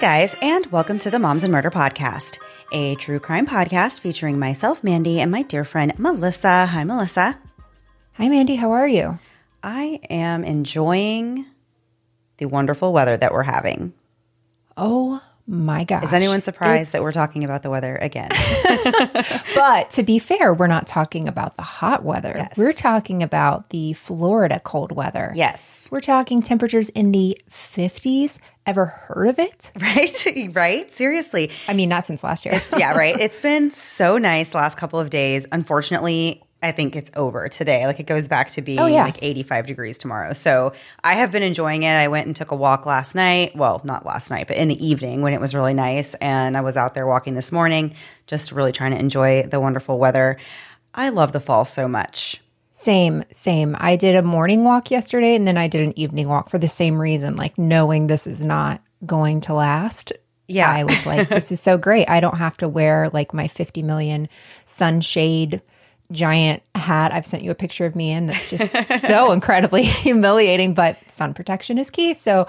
Guys, 0.00 0.34
and 0.40 0.64
welcome 0.66 0.98
to 0.98 1.10
the 1.10 1.18
Moms 1.18 1.44
and 1.44 1.52
Murder 1.52 1.70
Podcast, 1.70 2.38
a 2.72 2.94
true 2.96 3.20
crime 3.20 3.46
podcast 3.46 4.00
featuring 4.00 4.38
myself, 4.38 4.82
Mandy, 4.82 5.20
and 5.20 5.30
my 5.30 5.42
dear 5.42 5.64
friend 5.64 5.92
Melissa. 5.98 6.66
Hi, 6.66 6.84
Melissa. 6.84 7.38
Hi, 8.14 8.28
Mandy. 8.28 8.56
How 8.56 8.70
are 8.72 8.88
you? 8.88 9.18
I 9.62 10.00
am 10.08 10.42
enjoying 10.44 11.44
the 12.38 12.46
wonderful 12.46 12.92
weather 12.94 13.16
that 13.16 13.32
we're 13.32 13.42
having. 13.42 13.92
Oh 14.76 15.20
my 15.46 15.84
gosh. 15.84 16.04
Is 16.04 16.12
anyone 16.14 16.40
surprised 16.40 16.80
It's- 16.80 16.92
that 16.92 17.02
we're 17.02 17.12
talking 17.12 17.44
about 17.44 17.62
the 17.62 17.70
weather 17.70 17.96
again? 17.96 18.30
But 19.54 19.90
to 19.92 20.02
be 20.02 20.18
fair, 20.18 20.54
we're 20.54 20.66
not 20.66 20.86
talking 20.86 21.28
about 21.28 21.56
the 21.56 21.62
hot 21.62 22.04
weather. 22.04 22.32
Yes. 22.36 22.56
We're 22.56 22.72
talking 22.72 23.22
about 23.22 23.70
the 23.70 23.92
Florida 23.94 24.60
cold 24.62 24.92
weather. 24.92 25.32
yes. 25.34 25.88
We're 25.90 26.00
talking 26.00 26.42
temperatures 26.42 26.88
in 26.90 27.12
the 27.12 27.40
50s. 27.50 28.38
Ever 28.66 28.86
heard 28.86 29.28
of 29.28 29.38
it? 29.38 29.72
Right? 29.80 30.54
right? 30.54 30.92
Seriously. 30.92 31.50
I 31.66 31.72
mean, 31.74 31.88
not 31.88 32.06
since 32.06 32.22
last 32.22 32.44
year. 32.44 32.60
yeah, 32.76 32.92
right. 32.96 33.16
It's 33.20 33.40
been 33.40 33.70
so 33.70 34.18
nice 34.18 34.50
the 34.50 34.58
last 34.58 34.76
couple 34.76 35.00
of 35.00 35.10
days. 35.10 35.46
Unfortunately, 35.50 36.42
I 36.62 36.72
think 36.72 36.94
it's 36.94 37.10
over 37.16 37.48
today. 37.48 37.86
Like 37.86 38.00
it 38.00 38.06
goes 38.06 38.28
back 38.28 38.50
to 38.50 38.62
being 38.62 38.78
Oh, 38.78 38.86
yeah. 38.86 39.04
like 39.04 39.18
85 39.22 39.66
degrees 39.66 39.96
tomorrow. 39.96 40.34
So 40.34 40.74
I 41.02 41.14
have 41.14 41.32
been 41.32 41.42
enjoying 41.42 41.84
it. 41.84 41.90
I 41.92 42.08
went 42.08 42.26
and 42.26 42.36
took 42.36 42.50
a 42.50 42.56
walk 42.56 42.84
last 42.84 43.14
night. 43.14 43.56
Well, 43.56 43.80
not 43.84 44.04
last 44.04 44.30
night, 44.30 44.46
but 44.46 44.56
in 44.58 44.68
the 44.68 44.86
evening 44.86 45.22
when 45.22 45.32
it 45.32 45.40
was 45.40 45.54
really 45.54 45.72
nice. 45.72 46.14
And 46.16 46.56
I 46.56 46.60
was 46.60 46.76
out 46.76 46.92
there 46.94 47.06
walking 47.06 47.34
this 47.34 47.50
morning, 47.50 47.94
just 48.26 48.52
really 48.52 48.72
trying 48.72 48.90
to 48.92 48.98
enjoy 48.98 49.44
the 49.44 49.58
wonderful 49.58 49.98
weather. 49.98 50.36
I 50.94 51.08
love 51.08 51.32
the 51.32 51.40
fall 51.40 51.64
so 51.64 51.88
much. 51.88 52.42
Same, 52.72 53.24
same. 53.32 53.76
I 53.78 53.96
did 53.96 54.16
a 54.16 54.22
morning 54.22 54.64
walk 54.64 54.90
yesterday 54.90 55.34
and 55.36 55.46
then 55.46 55.56
I 55.58 55.66
did 55.68 55.82
an 55.82 55.98
evening 55.98 56.28
walk 56.28 56.50
for 56.50 56.58
the 56.58 56.68
same 56.68 57.00
reason, 57.00 57.36
like 57.36 57.56
knowing 57.58 58.06
this 58.06 58.26
is 58.26 58.44
not 58.44 58.82
going 59.06 59.40
to 59.42 59.54
last. 59.54 60.12
Yeah. 60.48 60.70
I 60.70 60.84
was 60.84 61.06
like, 61.06 61.28
this 61.30 61.52
is 61.52 61.60
so 61.60 61.78
great. 61.78 62.08
I 62.08 62.20
don't 62.20 62.36
have 62.38 62.56
to 62.58 62.68
wear 62.68 63.08
like 63.12 63.32
my 63.32 63.48
50 63.48 63.82
million 63.82 64.28
sunshade 64.66 65.62
giant 66.12 66.62
hat 66.74 67.12
I've 67.12 67.26
sent 67.26 67.42
you 67.42 67.50
a 67.50 67.54
picture 67.54 67.86
of 67.86 67.94
me 67.94 68.10
in 68.10 68.26
that's 68.26 68.50
just 68.50 69.00
so 69.06 69.32
incredibly 69.32 69.82
humiliating, 69.82 70.74
but 70.74 70.96
sun 71.10 71.34
protection 71.34 71.78
is 71.78 71.90
key. 71.90 72.14
So, 72.14 72.46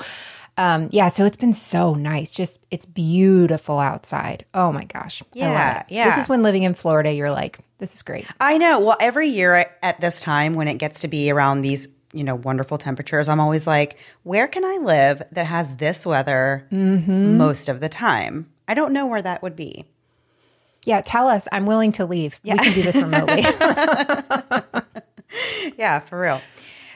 um, 0.57 0.89
yeah, 0.91 1.09
so 1.09 1.25
it's 1.25 1.37
been 1.37 1.53
so 1.53 1.93
nice. 1.93 2.31
Just 2.31 2.59
it's 2.71 2.85
beautiful 2.85 3.79
outside. 3.79 4.45
Oh 4.53 4.71
my 4.71 4.83
gosh. 4.83 5.23
Yeah, 5.33 5.83
yeah. 5.89 6.09
This 6.09 6.23
is 6.23 6.29
when 6.29 6.43
living 6.43 6.63
in 6.63 6.73
Florida, 6.73 7.11
you're 7.13 7.31
like, 7.31 7.59
this 7.77 7.95
is 7.95 8.01
great. 8.01 8.27
I 8.39 8.57
know. 8.57 8.79
Well, 8.79 8.97
every 8.99 9.27
year 9.27 9.65
at 9.81 10.01
this 10.01 10.21
time 10.21 10.55
when 10.55 10.67
it 10.67 10.77
gets 10.77 11.01
to 11.01 11.07
be 11.07 11.31
around 11.31 11.61
these, 11.61 11.87
you 12.13 12.23
know, 12.23 12.35
wonderful 12.35 12.77
temperatures, 12.77 13.29
I'm 13.29 13.39
always 13.39 13.65
like, 13.65 13.97
where 14.23 14.47
can 14.47 14.65
I 14.65 14.77
live 14.77 15.23
that 15.31 15.45
has 15.45 15.77
this 15.77 16.05
weather 16.05 16.67
most 16.69 17.69
of 17.69 17.79
the 17.79 17.89
time? 17.89 18.51
I 18.67 18.73
don't 18.73 18.93
know 18.93 19.07
where 19.07 19.21
that 19.21 19.41
would 19.41 19.55
be. 19.55 19.85
Yeah, 20.85 21.01
tell 21.01 21.27
us. 21.27 21.47
I'm 21.51 21.65
willing 21.65 21.91
to 21.93 22.05
leave. 22.05 22.39
We 22.43 22.51
can 22.57 22.73
do 22.73 22.81
this 22.81 22.95
remotely. 22.95 23.43
Yeah, 25.77 25.99
for 25.99 26.19
real. 26.19 26.41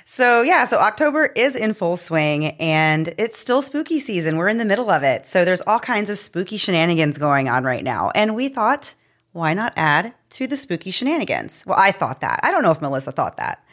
So, 0.06 0.41
yeah, 0.41 0.66
so 0.66 0.78
October 0.78 1.25
is 1.25 1.56
in 1.56 1.73
full 1.73 1.97
swing 1.97 2.47
and 2.59 3.13
it's 3.18 3.40
still 3.40 3.62
spooky 3.62 4.00
season. 4.00 4.38
We're 4.38 4.50
in 4.50 4.57
the 4.57 4.66
middle 4.66 4.90
of 4.90 5.03
it. 5.03 5.25
So, 5.25 5.44
there's 5.46 5.62
all 5.62 5.79
kinds 5.79 6.09
of 6.09 6.18
spooky 6.18 6.57
shenanigans 6.57 7.18
going 7.18 7.50
on 7.50 7.63
right 7.63 7.84
now. 7.84 8.12
And 8.13 8.35
we 8.35 8.47
thought, 8.50 8.94
why 9.31 9.53
not 9.53 9.73
add 9.75 10.13
to 10.31 10.47
the 10.47 10.57
spooky 10.57 10.91
shenanigans? 10.91 11.63
Well, 11.66 11.78
I 11.79 11.91
thought 11.91 12.22
that. 12.22 12.40
I 12.44 12.52
don't 12.52 12.63
know 12.63 12.72
if 12.72 12.81
Melissa 12.81 13.12
thought 13.12 13.38
that. 13.38 13.63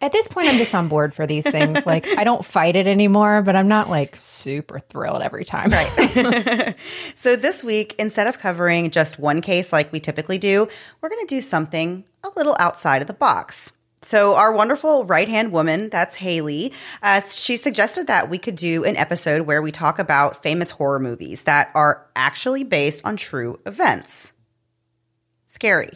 At 0.00 0.12
this 0.12 0.28
point, 0.28 0.48
I'm 0.48 0.58
just 0.58 0.74
on 0.74 0.88
board 0.88 1.14
for 1.14 1.26
these 1.26 1.44
things. 1.44 1.84
Like, 1.86 2.06
I 2.18 2.24
don't 2.24 2.44
fight 2.44 2.76
it 2.76 2.86
anymore, 2.86 3.42
but 3.42 3.56
I'm 3.56 3.68
not 3.68 3.90
like 3.90 4.16
super 4.16 4.78
thrilled 4.78 5.22
every 5.22 5.44
time. 5.44 5.70
Right. 5.70 6.74
So, 7.14 7.36
this 7.36 7.62
week, 7.62 7.94
instead 7.98 8.26
of 8.26 8.38
covering 8.38 8.90
just 8.90 9.18
one 9.18 9.40
case 9.40 9.72
like 9.72 9.92
we 9.92 10.00
typically 10.00 10.38
do, 10.38 10.68
we're 11.00 11.08
going 11.08 11.26
to 11.26 11.34
do 11.34 11.40
something 11.40 12.04
a 12.22 12.30
little 12.36 12.56
outside 12.58 13.00
of 13.02 13.06
the 13.06 13.14
box. 13.14 13.72
So, 14.02 14.34
our 14.34 14.52
wonderful 14.52 15.04
right 15.04 15.28
hand 15.28 15.52
woman, 15.52 15.88
that's 15.88 16.14
Haley, 16.16 16.72
uh, 17.02 17.20
she 17.20 17.56
suggested 17.56 18.06
that 18.08 18.28
we 18.28 18.38
could 18.38 18.56
do 18.56 18.84
an 18.84 18.96
episode 18.96 19.42
where 19.42 19.62
we 19.62 19.72
talk 19.72 19.98
about 19.98 20.42
famous 20.42 20.70
horror 20.70 21.00
movies 21.00 21.44
that 21.44 21.70
are 21.74 22.06
actually 22.14 22.64
based 22.64 23.04
on 23.06 23.16
true 23.16 23.58
events. 23.64 24.32
Scary. 25.46 25.90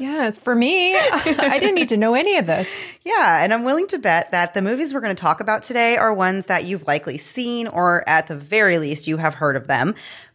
Yes, 0.00 0.38
for 0.38 0.54
me, 0.54 0.96
I 0.96 1.58
didn't 1.58 1.76
need 1.76 1.90
to 1.90 1.96
know 1.96 2.14
any 2.14 2.36
of 2.36 2.46
this. 2.46 2.68
Yeah, 3.02 3.42
and 3.42 3.52
I'm 3.52 3.64
willing 3.64 3.86
to 3.88 3.98
bet 3.98 4.30
that 4.32 4.52
the 4.52 4.60
movies 4.60 4.92
we're 4.92 5.00
going 5.00 5.16
to 5.16 5.20
talk 5.20 5.40
about 5.40 5.62
today 5.62 5.96
are 5.96 6.12
ones 6.12 6.46
that 6.46 6.64
you've 6.64 6.86
likely 6.86 7.16
seen, 7.16 7.66
or 7.66 8.06
at 8.06 8.26
the 8.26 8.36
very 8.36 8.78
least, 8.78 9.06
you 9.08 9.16
have 9.16 9.34
heard 9.34 9.56
of 9.56 9.66
them. 9.68 9.94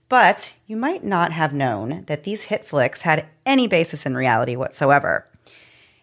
But 0.09 0.55
you 0.65 0.75
might 0.75 1.03
not 1.03 1.31
have 1.31 1.53
known 1.53 2.05
that 2.05 2.23
these 2.23 2.43
hit 2.43 2.65
flicks 2.65 3.03
had 3.03 3.27
any 3.45 3.67
basis 3.67 4.05
in 4.05 4.15
reality 4.15 4.55
whatsoever. 4.55 5.27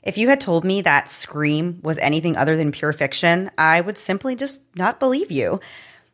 If 0.03 0.19
you 0.19 0.29
had 0.29 0.41
told 0.41 0.65
me 0.65 0.83
that 0.83 1.09
Scream 1.09 1.81
was 1.83 1.99
anything 1.99 2.37
other 2.37 2.57
than 2.57 2.73
pure 2.73 2.93
fiction, 2.93 3.51
I 3.59 3.81
would 3.81 3.99
simply 3.99 4.37
just 4.37 4.63
not 4.77 5.01
believe 5.01 5.31
you. 5.31 5.61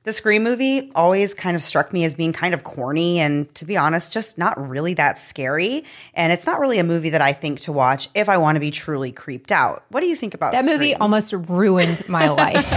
The 0.08 0.14
Scream 0.14 0.43
movie 0.43 0.90
always 0.94 1.34
kind 1.34 1.55
of 1.55 1.62
struck 1.62 1.93
me 1.93 2.02
as 2.06 2.14
being 2.14 2.32
kind 2.32 2.55
of 2.55 2.64
corny 2.64 3.19
and, 3.20 3.55
to 3.56 3.66
be 3.66 3.76
honest, 3.76 4.10
just 4.10 4.38
not 4.38 4.70
really 4.70 4.94
that 4.94 5.19
scary. 5.19 5.84
And 6.14 6.32
it's 6.32 6.46
not 6.46 6.60
really 6.60 6.78
a 6.78 6.82
movie 6.82 7.10
that 7.10 7.20
I 7.20 7.34
think 7.34 7.60
to 7.60 7.72
watch 7.72 8.08
if 8.14 8.26
I 8.31 8.38
want 8.38 8.56
to 8.56 8.60
be 8.60 8.70
truly 8.70 9.12
creeped 9.12 9.52
out. 9.52 9.84
What 9.90 10.00
do 10.00 10.06
you 10.06 10.16
think 10.16 10.32
about 10.32 10.52
that 10.52 10.64
Scream? 10.64 10.78
movie? 10.78 10.94
Almost 10.94 11.34
ruined 11.34 12.08
my 12.08 12.28
life 12.31 12.72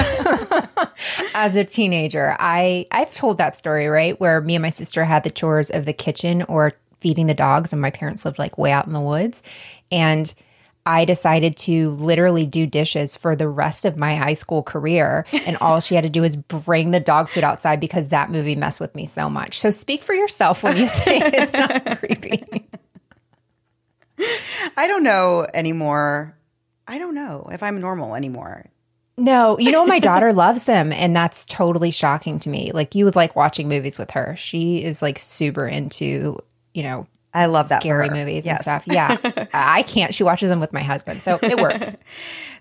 as 1.33 1.55
a 1.55 1.63
teenager. 1.63 2.35
I 2.37 2.85
I've 2.91 3.13
told 3.13 3.37
that 3.37 3.55
story 3.57 3.87
right 3.87 4.19
where 4.19 4.41
me 4.41 4.55
and 4.55 4.61
my 4.61 4.69
sister 4.69 5.05
had 5.05 5.23
the 5.23 5.31
chores 5.31 5.69
of 5.69 5.85
the 5.85 5.93
kitchen 5.93 6.41
or 6.49 6.73
feeding 6.99 7.27
the 7.27 7.33
dogs, 7.33 7.71
and 7.71 7.81
my 7.81 7.91
parents 7.91 8.25
lived 8.25 8.39
like 8.39 8.57
way 8.57 8.73
out 8.73 8.87
in 8.87 8.91
the 8.91 8.99
woods, 8.99 9.41
and 9.89 10.33
I 10.85 11.05
decided 11.05 11.55
to 11.57 11.91
literally 11.91 12.45
do 12.45 12.65
dishes 12.65 13.17
for 13.17 13.35
the 13.35 13.47
rest 13.47 13.85
of 13.85 13.97
my 13.97 14.15
high 14.15 14.33
school 14.33 14.63
career. 14.63 15.25
And 15.47 15.57
all 15.57 15.79
she 15.79 15.95
had 15.95 16.03
to 16.03 16.09
do 16.09 16.23
is 16.23 16.35
bring 16.35 16.91
the 16.91 16.99
dog 16.99 17.27
food 17.27 17.43
outside 17.43 17.79
because 17.79 18.09
that 18.09 18.29
movie 18.29 18.55
messed 18.55 18.79
with 18.79 18.93
me 18.95 19.05
so 19.05 19.29
much. 19.29 19.59
So 19.59 19.69
speak 19.69 20.03
for 20.03 20.13
yourself 20.13 20.63
when 20.63 20.77
you 20.77 20.87
say 20.87 21.17
it's 21.17 21.51
not 21.51 21.99
creepy. 21.99 22.69
I 24.77 24.87
don't 24.87 25.03
know 25.03 25.47
anymore. 25.53 26.37
I 26.87 26.99
don't 26.99 27.15
know 27.15 27.49
if 27.51 27.63
I'm 27.63 27.79
normal 27.81 28.15
anymore. 28.15 28.65
No, 29.17 29.59
you 29.59 29.71
know, 29.71 29.85
my 29.85 29.99
daughter 29.99 30.33
loves 30.33 30.63
them, 30.63 30.91
and 30.93 31.15
that's 31.15 31.45
totally 31.45 31.91
shocking 31.91 32.39
to 32.39 32.49
me. 32.49 32.71
Like, 32.73 32.95
you 32.95 33.05
would 33.05 33.15
like 33.15 33.35
watching 33.35 33.67
movies 33.67 33.97
with 33.97 34.11
her. 34.11 34.35
She 34.37 34.83
is 34.83 35.01
like 35.01 35.19
super 35.19 35.67
into, 35.67 36.39
you 36.73 36.83
know, 36.83 37.07
I 37.33 37.45
love 37.45 37.69
that. 37.69 37.81
scary 37.81 38.09
movies 38.09 38.45
Yes. 38.45 38.65
and 38.67 38.83
stuff. 38.83 38.83
Yeah. 38.93 39.47
I 39.53 39.83
can't. 39.83 40.13
She 40.13 40.23
watches 40.23 40.49
them 40.49 40.59
with 40.59 40.73
my 40.73 40.81
husband. 40.81 41.21
So 41.21 41.39
it 41.41 41.59
works. 41.59 41.95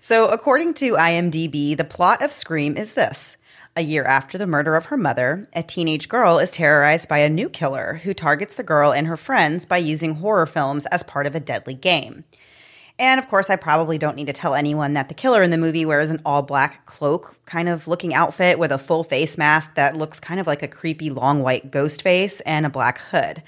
So, 0.03 0.27
according 0.29 0.73
to 0.75 0.93
IMDb, 0.93 1.77
the 1.77 1.83
plot 1.83 2.23
of 2.23 2.31
Scream 2.31 2.75
is 2.75 2.93
this. 2.93 3.37
A 3.75 3.81
year 3.83 4.03
after 4.03 4.39
the 4.39 4.47
murder 4.47 4.75
of 4.75 4.85
her 4.85 4.97
mother, 4.97 5.47
a 5.53 5.61
teenage 5.61 6.09
girl 6.09 6.39
is 6.39 6.51
terrorized 6.53 7.07
by 7.07 7.19
a 7.19 7.29
new 7.29 7.49
killer 7.49 8.01
who 8.03 8.11
targets 8.15 8.55
the 8.55 8.63
girl 8.63 8.91
and 8.91 9.05
her 9.05 9.15
friends 9.15 9.67
by 9.67 9.77
using 9.77 10.15
horror 10.15 10.47
films 10.47 10.87
as 10.87 11.03
part 11.03 11.27
of 11.27 11.35
a 11.35 11.39
deadly 11.39 11.75
game. 11.75 12.23
And 12.97 13.19
of 13.19 13.27
course, 13.29 13.51
I 13.51 13.57
probably 13.57 13.99
don't 13.99 14.15
need 14.15 14.25
to 14.25 14.33
tell 14.33 14.55
anyone 14.55 14.93
that 14.93 15.07
the 15.07 15.13
killer 15.13 15.43
in 15.43 15.51
the 15.51 15.57
movie 15.57 15.85
wears 15.85 16.09
an 16.09 16.19
all 16.25 16.41
black 16.41 16.87
cloak 16.87 17.37
kind 17.45 17.69
of 17.69 17.87
looking 17.87 18.11
outfit 18.13 18.57
with 18.57 18.71
a 18.71 18.79
full 18.79 19.03
face 19.03 19.37
mask 19.37 19.75
that 19.75 19.95
looks 19.95 20.19
kind 20.19 20.39
of 20.39 20.47
like 20.47 20.63
a 20.63 20.67
creepy 20.67 21.11
long 21.11 21.43
white 21.43 21.69
ghost 21.69 22.01
face 22.01 22.41
and 22.41 22.65
a 22.65 22.69
black 22.71 22.97
hood. 22.97 23.43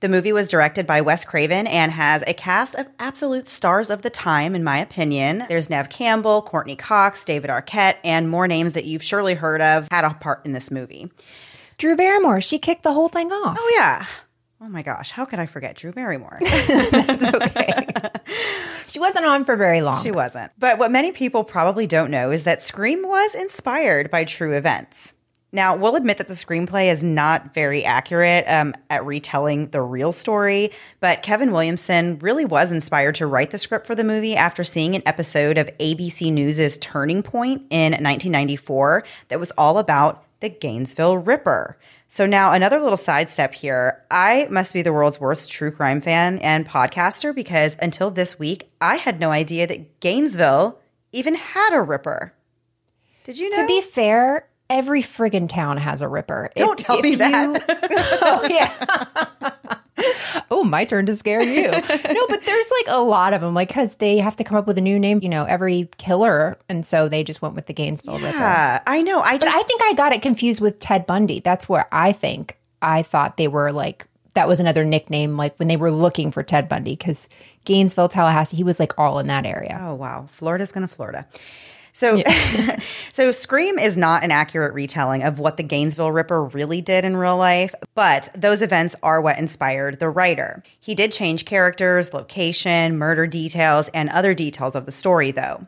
The 0.00 0.08
movie 0.08 0.32
was 0.32 0.48
directed 0.48 0.86
by 0.86 1.02
Wes 1.02 1.26
Craven 1.26 1.66
and 1.66 1.92
has 1.92 2.24
a 2.26 2.32
cast 2.32 2.74
of 2.74 2.88
absolute 2.98 3.46
stars 3.46 3.90
of 3.90 4.00
the 4.00 4.08
time, 4.08 4.54
in 4.54 4.64
my 4.64 4.78
opinion. 4.78 5.44
There's 5.46 5.68
Neve 5.68 5.90
Campbell, 5.90 6.40
Courteney 6.40 6.74
Cox, 6.74 7.22
David 7.22 7.50
Arquette, 7.50 7.96
and 8.02 8.30
more 8.30 8.48
names 8.48 8.72
that 8.72 8.86
you've 8.86 9.02
surely 9.02 9.34
heard 9.34 9.60
of 9.60 9.88
had 9.90 10.06
a 10.06 10.14
part 10.14 10.46
in 10.46 10.52
this 10.52 10.70
movie. 10.70 11.10
Drew 11.76 11.96
Barrymore, 11.96 12.40
she 12.40 12.58
kicked 12.58 12.82
the 12.82 12.94
whole 12.94 13.08
thing 13.08 13.30
off. 13.30 13.58
Oh, 13.60 13.72
yeah. 13.76 14.06
Oh 14.62 14.70
my 14.70 14.80
gosh, 14.80 15.10
how 15.10 15.26
could 15.26 15.38
I 15.38 15.44
forget 15.44 15.76
Drew 15.76 15.92
Barrymore? 15.92 16.38
It's 16.42 17.34
okay. 17.34 17.86
she 18.86 19.00
wasn't 19.00 19.26
on 19.26 19.44
for 19.44 19.54
very 19.54 19.82
long. 19.82 20.02
She 20.02 20.10
wasn't. 20.10 20.50
But 20.58 20.78
what 20.78 20.90
many 20.90 21.12
people 21.12 21.44
probably 21.44 21.86
don't 21.86 22.10
know 22.10 22.30
is 22.30 22.44
that 22.44 22.62
Scream 22.62 23.02
was 23.06 23.34
inspired 23.34 24.10
by 24.10 24.24
true 24.24 24.54
events. 24.54 25.12
Now, 25.52 25.74
we'll 25.76 25.96
admit 25.96 26.18
that 26.18 26.28
the 26.28 26.34
screenplay 26.34 26.92
is 26.92 27.02
not 27.02 27.52
very 27.52 27.84
accurate 27.84 28.44
um, 28.46 28.72
at 28.88 29.04
retelling 29.04 29.68
the 29.70 29.82
real 29.82 30.12
story, 30.12 30.70
but 31.00 31.22
Kevin 31.22 31.50
Williamson 31.50 32.18
really 32.20 32.44
was 32.44 32.70
inspired 32.70 33.16
to 33.16 33.26
write 33.26 33.50
the 33.50 33.58
script 33.58 33.86
for 33.86 33.96
the 33.96 34.04
movie 34.04 34.36
after 34.36 34.62
seeing 34.62 34.94
an 34.94 35.02
episode 35.06 35.58
of 35.58 35.68
ABC 35.78 36.32
News' 36.32 36.78
Turning 36.78 37.22
Point 37.24 37.62
in 37.70 37.92
1994 37.92 39.02
that 39.28 39.40
was 39.40 39.50
all 39.58 39.78
about 39.78 40.24
the 40.38 40.48
Gainesville 40.48 41.18
Ripper. 41.18 41.76
So 42.06 42.26
now 42.26 42.52
another 42.52 42.80
little 42.80 42.96
sidestep 42.96 43.54
here. 43.54 44.04
I 44.10 44.46
must 44.50 44.72
be 44.72 44.82
the 44.82 44.92
world's 44.92 45.20
worst 45.20 45.50
true 45.50 45.70
crime 45.70 46.00
fan 46.00 46.38
and 46.38 46.66
podcaster 46.66 47.34
because 47.34 47.76
until 47.80 48.10
this 48.10 48.38
week, 48.38 48.70
I 48.80 48.96
had 48.96 49.20
no 49.20 49.30
idea 49.30 49.66
that 49.66 50.00
Gainesville 50.00 50.80
even 51.12 51.34
had 51.34 51.74
a 51.74 51.82
Ripper. 51.82 52.34
Did 53.24 53.38
you 53.38 53.50
know? 53.50 53.62
To 53.62 53.66
be 53.66 53.80
fair, 53.80 54.48
every 54.70 55.02
friggin' 55.02 55.48
town 55.48 55.76
has 55.76 56.00
a 56.00 56.08
ripper. 56.08 56.50
Don't 56.54 56.78
tell 56.78 57.00
me 57.00 57.16
that. 57.16 57.64
oh 58.22 58.46
yeah. 58.48 59.74
oh, 60.50 60.64
my 60.64 60.84
turn 60.84 61.04
to 61.06 61.16
scare 61.16 61.42
you. 61.42 61.70
No, 61.70 62.26
but 62.28 62.42
there's 62.46 62.70
like 62.70 62.86
a 62.88 63.00
lot 63.02 63.34
of 63.34 63.40
them, 63.42 63.52
like 63.52 63.68
because 63.68 63.96
they 63.96 64.18
have 64.18 64.36
to 64.36 64.44
come 64.44 64.56
up 64.56 64.66
with 64.66 64.78
a 64.78 64.80
new 64.80 64.98
name. 64.98 65.20
You 65.22 65.28
know, 65.28 65.44
every 65.44 65.90
killer, 65.98 66.56
and 66.68 66.86
so 66.86 67.08
they 67.08 67.22
just 67.22 67.42
went 67.42 67.54
with 67.54 67.66
the 67.66 67.74
Gainesville 67.74 68.18
Ripper. 68.18 68.38
yeah, 68.38 68.82
I 68.86 69.02
know. 69.02 69.20
I 69.20 69.36
But 69.36 69.46
just 69.46 69.56
I 69.56 69.62
think 69.62 69.82
I 69.82 69.92
got 69.92 70.12
it 70.12 70.22
confused 70.22 70.60
with 70.60 70.80
Ted 70.80 71.04
Bundy. 71.04 71.40
That's 71.40 71.68
where 71.68 71.86
I 71.92 72.12
think 72.12 72.56
I 72.80 73.02
thought 73.02 73.36
they 73.36 73.48
were 73.48 73.72
like 73.72 74.06
that 74.34 74.46
was 74.48 74.60
another 74.60 74.84
nickname, 74.84 75.36
like 75.36 75.56
when 75.58 75.68
they 75.68 75.76
were 75.76 75.90
looking 75.90 76.30
for 76.30 76.42
Ted 76.42 76.68
Bundy, 76.68 76.92
because 76.92 77.28
Gainesville, 77.64 78.08
Tallahassee, 78.08 78.56
he 78.56 78.62
was 78.64 78.78
like 78.78 78.96
all 78.98 79.18
in 79.18 79.26
that 79.26 79.44
area. 79.44 79.78
Oh 79.82 79.94
wow, 79.94 80.26
Florida's 80.30 80.72
gonna 80.72 80.88
Florida. 80.88 81.26
So, 81.92 82.22
so 83.12 83.30
Scream 83.30 83.78
is 83.78 83.96
not 83.96 84.24
an 84.24 84.30
accurate 84.30 84.74
retelling 84.74 85.22
of 85.22 85.38
what 85.38 85.56
the 85.56 85.62
Gainesville 85.62 86.12
Ripper 86.12 86.44
really 86.44 86.80
did 86.80 87.04
in 87.04 87.16
real 87.16 87.36
life, 87.36 87.74
but 87.94 88.28
those 88.34 88.62
events 88.62 88.96
are 89.02 89.20
what 89.20 89.38
inspired 89.38 89.98
the 89.98 90.10
writer. 90.10 90.62
He 90.80 90.94
did 90.94 91.12
change 91.12 91.44
characters, 91.44 92.14
location, 92.14 92.98
murder 92.98 93.26
details, 93.26 93.88
and 93.88 94.08
other 94.08 94.34
details 94.34 94.74
of 94.74 94.86
the 94.86 94.92
story, 94.92 95.30
though. 95.30 95.66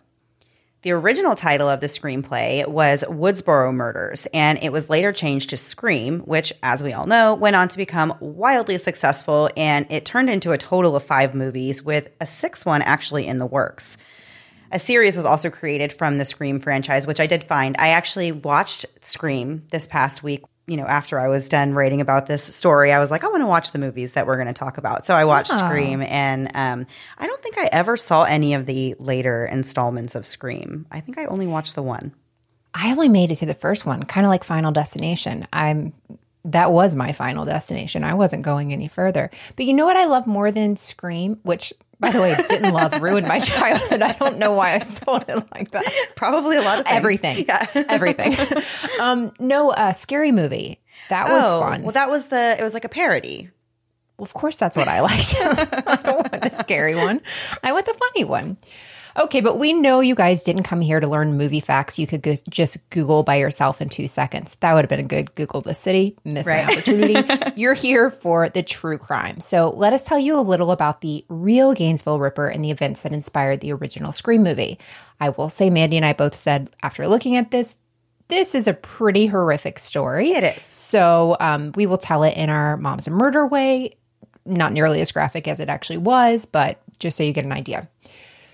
The 0.82 0.90
original 0.90 1.36
title 1.36 1.68
of 1.68 1.78
the 1.78 1.86
screenplay 1.86 2.66
was 2.66 3.04
Woodsboro 3.08 3.72
Murders, 3.72 4.26
and 4.34 4.58
it 4.60 4.72
was 4.72 4.90
later 4.90 5.12
changed 5.12 5.50
to 5.50 5.56
Scream, 5.56 6.20
which, 6.20 6.52
as 6.60 6.82
we 6.82 6.92
all 6.92 7.06
know, 7.06 7.34
went 7.34 7.54
on 7.54 7.68
to 7.68 7.76
become 7.76 8.16
wildly 8.18 8.78
successful, 8.78 9.48
and 9.56 9.86
it 9.90 10.04
turned 10.04 10.28
into 10.28 10.50
a 10.50 10.58
total 10.58 10.96
of 10.96 11.04
five 11.04 11.36
movies, 11.36 11.84
with 11.84 12.10
a 12.20 12.26
sixth 12.26 12.66
one 12.66 12.82
actually 12.82 13.28
in 13.28 13.38
the 13.38 13.46
works. 13.46 13.96
A 14.72 14.78
series 14.78 15.16
was 15.16 15.26
also 15.26 15.50
created 15.50 15.92
from 15.92 16.16
the 16.16 16.24
Scream 16.24 16.58
franchise, 16.58 17.06
which 17.06 17.20
I 17.20 17.26
did 17.26 17.44
find. 17.44 17.76
I 17.78 17.88
actually 17.88 18.32
watched 18.32 18.86
Scream 19.04 19.64
this 19.70 19.86
past 19.86 20.22
week. 20.22 20.44
You 20.66 20.76
know, 20.76 20.86
after 20.86 21.18
I 21.18 21.28
was 21.28 21.48
done 21.48 21.74
writing 21.74 22.00
about 22.00 22.26
this 22.26 22.42
story, 22.42 22.90
I 22.92 22.98
was 22.98 23.10
like, 23.10 23.24
I 23.24 23.28
want 23.28 23.42
to 23.42 23.46
watch 23.46 23.72
the 23.72 23.78
movies 23.78 24.12
that 24.12 24.26
we're 24.26 24.36
going 24.36 24.46
to 24.46 24.52
talk 24.54 24.78
about. 24.78 25.04
So 25.04 25.14
I 25.14 25.24
watched 25.24 25.50
Scream, 25.50 26.00
and 26.02 26.50
um, 26.54 26.86
I 27.18 27.26
don't 27.26 27.42
think 27.42 27.58
I 27.58 27.68
ever 27.72 27.96
saw 27.96 28.22
any 28.22 28.54
of 28.54 28.64
the 28.64 28.94
later 28.98 29.44
installments 29.44 30.14
of 30.14 30.24
Scream. 30.24 30.86
I 30.90 31.00
think 31.00 31.18
I 31.18 31.26
only 31.26 31.46
watched 31.46 31.74
the 31.74 31.82
one. 31.82 32.14
I 32.72 32.92
only 32.92 33.08
made 33.08 33.30
it 33.30 33.36
to 33.36 33.46
the 33.46 33.54
first 33.54 33.84
one, 33.84 34.04
kind 34.04 34.24
of 34.24 34.30
like 34.30 34.44
Final 34.44 34.72
Destination. 34.72 35.46
I'm 35.52 35.92
that 36.44 36.72
was 36.72 36.94
my 36.94 37.12
final 37.12 37.44
destination. 37.44 38.02
I 38.02 38.14
wasn't 38.14 38.42
going 38.42 38.72
any 38.72 38.88
further. 38.88 39.30
But 39.56 39.66
you 39.66 39.72
know 39.72 39.86
what 39.86 39.96
I 39.96 40.06
love 40.06 40.26
more 40.26 40.50
than 40.50 40.76
Scream, 40.76 41.38
which 41.42 41.72
by 42.02 42.10
the 42.10 42.20
way, 42.20 42.34
didn't 42.48 42.74
love, 42.74 43.00
ruined 43.00 43.28
my 43.28 43.38
childhood. 43.38 44.02
I 44.02 44.12
don't 44.12 44.36
know 44.38 44.52
why 44.52 44.74
I 44.74 44.80
sold 44.80 45.24
it 45.28 45.36
like 45.54 45.70
that. 45.70 45.84
Probably 46.16 46.56
a 46.56 46.60
lot 46.62 46.80
of 46.80 46.84
things. 46.84 46.96
Everything. 46.96 47.44
Yeah. 47.46 47.64
Everything. 47.88 48.36
Um, 49.00 49.32
no, 49.38 49.70
uh, 49.70 49.92
scary 49.92 50.32
movie. 50.32 50.80
That 51.10 51.28
was 51.28 51.44
oh, 51.46 51.60
fun. 51.60 51.82
well, 51.84 51.92
that 51.92 52.10
was 52.10 52.26
the. 52.26 52.56
It 52.58 52.62
was 52.62 52.74
like 52.74 52.84
a 52.84 52.88
parody. 52.88 53.50
Well, 54.18 54.24
of 54.24 54.34
course, 54.34 54.56
that's 54.56 54.76
what 54.76 54.88
I 54.88 55.00
liked. 55.00 55.36
I 55.40 56.00
don't 56.02 56.16
want 56.16 56.42
the 56.42 56.50
scary 56.50 56.96
one. 56.96 57.20
I 57.62 57.72
want 57.72 57.86
the 57.86 57.94
funny 57.94 58.24
one. 58.24 58.56
Okay, 59.18 59.40
but 59.42 59.58
we 59.58 59.72
know 59.74 60.00
you 60.00 60.14
guys 60.14 60.42
didn't 60.42 60.62
come 60.62 60.80
here 60.80 60.98
to 60.98 61.06
learn 61.06 61.36
movie 61.36 61.60
facts 61.60 61.98
you 61.98 62.06
could 62.06 62.22
go- 62.22 62.36
just 62.48 62.88
Google 62.90 63.22
by 63.22 63.36
yourself 63.36 63.80
in 63.82 63.88
two 63.88 64.08
seconds. 64.08 64.56
That 64.60 64.72
would 64.72 64.84
have 64.84 64.88
been 64.88 65.00
a 65.00 65.02
good 65.02 65.34
Google 65.34 65.60
the 65.60 65.74
city. 65.74 66.16
Miss 66.24 66.46
Right. 66.46 66.66
my 66.66 66.72
opportunity. 66.72 67.52
You're 67.60 67.74
here 67.74 68.08
for 68.10 68.48
the 68.48 68.62
true 68.62 68.96
crime. 68.98 69.40
So 69.40 69.70
let 69.70 69.92
us 69.92 70.02
tell 70.04 70.18
you 70.18 70.38
a 70.38 70.40
little 70.40 70.70
about 70.70 71.02
the 71.02 71.24
real 71.28 71.74
Gainesville 71.74 72.18
Ripper 72.18 72.48
and 72.48 72.64
the 72.64 72.70
events 72.70 73.02
that 73.02 73.12
inspired 73.12 73.60
the 73.60 73.72
original 73.72 74.12
Scream 74.12 74.42
movie. 74.42 74.78
I 75.20 75.28
will 75.30 75.48
say, 75.50 75.68
Mandy 75.68 75.96
and 75.98 76.06
I 76.06 76.14
both 76.14 76.34
said 76.34 76.70
after 76.82 77.06
looking 77.06 77.36
at 77.36 77.50
this, 77.50 77.76
this 78.28 78.54
is 78.54 78.66
a 78.66 78.72
pretty 78.72 79.26
horrific 79.26 79.78
story. 79.78 80.30
It 80.30 80.42
is. 80.42 80.62
So 80.62 81.36
um, 81.38 81.72
we 81.74 81.84
will 81.86 81.98
tell 81.98 82.22
it 82.22 82.34
in 82.36 82.48
our 82.48 82.78
Moms 82.78 83.06
and 83.06 83.16
Murder 83.16 83.46
way, 83.46 83.96
not 84.46 84.72
nearly 84.72 85.02
as 85.02 85.12
graphic 85.12 85.46
as 85.46 85.60
it 85.60 85.68
actually 85.68 85.98
was, 85.98 86.46
but 86.46 86.80
just 86.98 87.16
so 87.18 87.24
you 87.24 87.32
get 87.34 87.44
an 87.44 87.52
idea. 87.52 87.88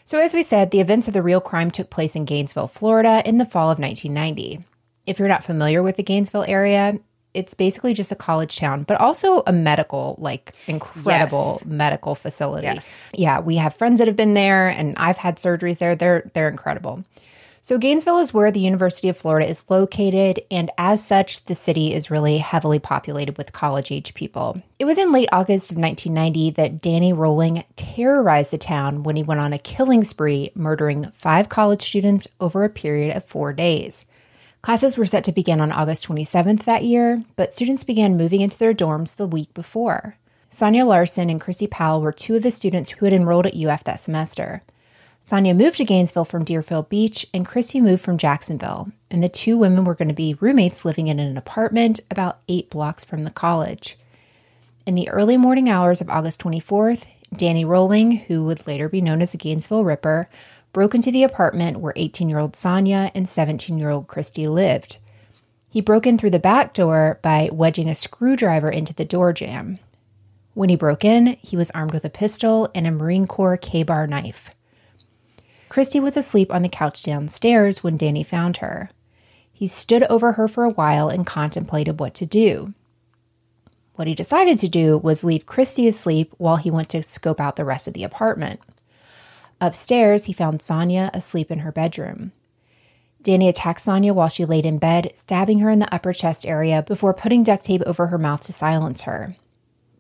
So, 0.09 0.19
as 0.19 0.33
we 0.33 0.43
said, 0.43 0.71
the 0.71 0.81
events 0.81 1.07
of 1.07 1.13
the 1.13 1.21
real 1.21 1.39
crime 1.39 1.71
took 1.71 1.91
place 1.91 2.17
in 2.17 2.25
Gainesville, 2.25 2.69
Florida 2.69 3.23
in 3.27 3.37
the 3.37 3.45
fall 3.45 3.71
of 3.71 3.79
1990. 3.79 4.65
If 5.05 5.19
you're 5.19 5.29
not 5.29 5.45
familiar 5.45 5.83
with 5.83 5.97
the 5.97 6.03
Gainesville 6.03 6.47
area, 6.49 6.99
it's 7.35 7.53
basically 7.53 7.93
just 7.93 8.11
a 8.11 8.15
college 8.17 8.57
town, 8.57 8.85
but 8.85 8.99
also 8.99 9.43
a 9.47 9.53
medical, 9.53 10.17
like 10.19 10.55
incredible 10.67 11.59
Yes. 11.59 11.67
medical 11.67 12.15
facility. 12.15 12.69
Yes. 12.69 13.03
Yeah, 13.13 13.41
we 13.41 13.57
have 13.57 13.75
friends 13.77 13.99
that 13.99 14.09
have 14.09 14.17
been 14.17 14.33
there 14.33 14.71
and 14.71 14.95
I've 14.97 15.19
had 15.19 15.37
surgeries 15.37 15.77
there. 15.77 15.95
They're 15.95 16.31
they're 16.33 16.49
incredible. 16.49 17.05
So, 17.69 17.77
Gainesville 17.77 18.21
is 18.21 18.33
where 18.33 18.51
the 18.51 18.61
University 18.61 19.11
of 19.11 19.19
Florida 19.19 19.47
is 19.47 19.69
located, 19.69 20.41
and 20.51 20.71
as 20.79 21.05
such, 21.05 21.45
the 21.45 21.55
city 21.55 21.93
is 21.93 22.11
really 22.11 22.39
heavily 22.39 22.79
populated 22.79 23.37
with 23.37 23.53
college 23.53 23.93
age 23.93 24.15
people. 24.15 24.63
It 24.79 24.87
was 24.87 24.97
in 24.97 25.13
late 25.13 25.29
August 25.33 25.71
of 25.71 25.77
1990 25.77 26.53
that 26.53 26.81
Danny 26.81 27.13
Rolling 27.13 27.65
terrorized 27.77 28.53
the 28.53 28.57
town 28.57 29.03
when 29.03 29.17
he 29.17 29.23
went 29.23 29.41
on 29.41 29.53
a 29.53 29.59
killing 29.59 30.03
spree, 30.03 30.51
murdering 30.55 31.11
five 31.11 31.51
college 31.51 31.83
students 31.83 32.27
over 32.41 32.65
a 32.65 32.71
period 32.71 33.15
of 33.15 33.27
four 33.27 33.53
days. 33.53 34.07
Classes 34.63 34.97
were 34.97 35.05
set 35.05 35.23
to 35.25 35.33
begin 35.33 35.61
on 35.61 35.71
August 35.71 36.09
27th 36.09 36.65
that 36.65 36.85
year, 36.85 37.23
but 37.37 37.53
students 37.53 37.85
began 37.85 38.17
moving 38.17 38.41
into 38.41 38.57
their 38.57 38.73
dorms 38.73 39.17
the 39.17 39.27
week 39.27 39.53
before. 39.53 40.17
Sonia 40.49 40.87
Larson 40.87 41.29
and 41.29 41.39
Christy 41.39 41.67
Powell 41.67 42.01
were 42.01 42.13
two 42.13 42.37
of 42.37 42.43
the 42.43 42.51
students 42.51 42.93
who 42.93 43.05
had 43.05 43.13
enrolled 43.13 43.45
at 43.45 43.55
UF 43.55 43.85
that 43.85 44.01
semester. 44.01 44.63
Sonia 45.21 45.55
moved 45.55 45.77
to 45.77 45.85
Gainesville 45.85 46.25
from 46.25 46.45
Deerfield 46.45 46.89
Beach, 46.89 47.27
and 47.35 47.45
Christy 47.45 47.81
moved 47.81 48.03
from 48.03 48.19
Jacksonville. 48.19 48.91
And 49.11 49.23
the 49.23 49.29
two 49.29 49.59
women 49.59 49.85
were 49.85 49.95
going 49.95 50.09
to 50.09 50.15
be 50.15 50.37
roommates 50.41 50.85
living 50.85 51.09
in 51.09 51.19
an 51.19 51.37
apartment 51.37 52.01
about 52.11 52.41
eight 52.49 52.71
blocks 52.71 53.05
from 53.05 53.25
the 53.25 53.31
college. 53.31 53.99
In 54.87 54.95
the 54.95 55.09
early 55.11 55.37
morning 55.37 55.69
hours 55.69 56.01
of 56.01 56.09
August 56.09 56.41
24th, 56.41 57.05
Danny 57.35 57.65
Rolling, 57.65 58.13
who 58.13 58.45
would 58.45 58.67
later 58.67 58.89
be 58.89 59.03
known 59.03 59.21
as 59.21 59.33
the 59.33 59.39
Gainesville 59.39 59.85
Ripper, 59.85 60.29
broke 60.73 60.95
into 60.95 61.11
the 61.11 61.25
apartment 61.25 61.81
where 61.81 61.93
18 61.97 62.29
year 62.29 62.39
old 62.39 62.57
Sonia 62.57 63.11
and 63.15 63.29
17 63.29 63.79
year 63.79 63.91
old 63.91 64.07
Christy 64.07 64.47
lived. 64.47 64.99
He 65.69 65.81
broke 65.81 66.07
in 66.07 66.17
through 66.17 66.31
the 66.31 66.39
back 66.39 66.73
door 66.73 67.19
by 67.21 67.51
wedging 67.53 67.89
a 67.89 67.95
screwdriver 67.95 68.71
into 68.71 68.95
the 68.95 69.05
door 69.05 69.33
jamb. 69.33 69.79
When 70.55 70.71
he 70.71 70.77
broke 70.77 71.05
in, 71.05 71.37
he 71.43 71.57
was 71.57 71.71
armed 71.73 71.93
with 71.93 72.05
a 72.05 72.11
pistol 72.11 72.71
and 72.75 72.87
a 72.87 72.91
Marine 72.91 73.27
Corps 73.27 73.59
Ka-Bar 73.59 74.07
knife. 74.07 74.51
Christy 75.69 76.01
was 76.01 76.17
asleep 76.17 76.53
on 76.53 76.63
the 76.63 76.69
couch 76.69 77.03
downstairs 77.03 77.83
when 77.83 77.97
Danny 77.97 78.23
found 78.23 78.59
her. 78.59 78.91
He 79.53 79.67
stood 79.67 80.05
over 80.05 80.33
her 80.33 80.49
for 80.49 80.65
a 80.65 80.71
while 80.71 81.09
and 81.09 81.27
contemplated 81.27 81.99
what 82.01 82.15
to 82.15 82.27
do. 82.27 82.75
What 83.95 84.07
he 84.07 84.15
decided 84.15 84.59
to 84.59 84.69
do 84.69 84.97
was 84.97 85.25
leave 85.25 85.47
Christy 85.47 85.89
asleep 85.89 86.33
while 86.39 86.57
he 86.57 86.71
went 86.71 86.89
to 86.91 87.03
scope 87.03 87.41
out 87.41 87.57
the 87.57 87.65
rest 87.65 87.89
of 87.89 87.95
the 87.95 88.05
apartment. 88.05 88.61
Upstairs, 89.61 90.27
he 90.27 90.33
found 90.33 90.63
Sonia 90.63 91.11
asleep 91.13 91.51
in 91.51 91.61
her 91.61 91.73
bedroom. 91.73 92.31
Danny 93.21 93.49
attacked 93.49 93.81
Sonia 93.81 94.15
while 94.15 94.29
she 94.29 94.45
laid 94.45 94.65
in 94.65 94.79
bed, 94.79 95.11
stabbing 95.17 95.59
her 95.59 95.69
in 95.69 95.81
the 95.81 95.93
upper 95.93 96.13
chest 96.13 96.47
area 96.47 96.85
before 96.85 97.13
putting 97.13 97.43
duct 97.43 97.65
tape 97.65 97.83
over 97.85 98.07
her 98.07 98.19
mouth 98.19 98.43
to 98.43 98.53
silence 98.53 99.03
her. 99.03 99.35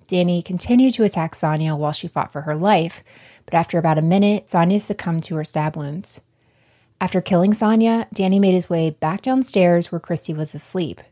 Danny 0.09 0.41
continued 0.41 0.95
to 0.95 1.05
attack 1.05 1.35
Sonia 1.35 1.77
while 1.77 1.93
she 1.93 2.09
fought 2.09 2.33
for 2.33 2.41
her 2.41 2.55
life, 2.55 3.05
but 3.45 3.53
after 3.53 3.79
about 3.79 3.99
a 3.99 4.03
minute, 4.03 4.49
Sonia 4.49 4.81
succumbed 4.81 5.23
to 5.25 5.37
her 5.37 5.45
stab 5.45 5.77
wounds. 5.77 6.23
After 6.99 7.21
killing 7.21 7.53
Sonia, 7.53 8.09
Danny 8.12 8.41
made 8.41 8.55
his 8.55 8.71
way 8.71 8.88
back 8.88 9.21
downstairs 9.21 9.93
where 9.93 10.00
Christy 10.00 10.33
was 10.33 10.55
asleep. 10.55 11.03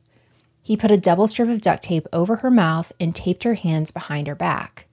He 0.62 0.78
put 0.78 0.90
a 0.90 0.96
double 0.96 1.28
strip 1.28 1.50
of 1.50 1.60
duct 1.60 1.82
tape 1.82 2.08
over 2.10 2.36
her 2.36 2.50
mouth 2.50 2.90
and 2.98 3.14
taped 3.14 3.44
her 3.44 3.54
hands 3.54 3.90
behind 3.90 4.26
her 4.26 4.34
back. 4.34 4.86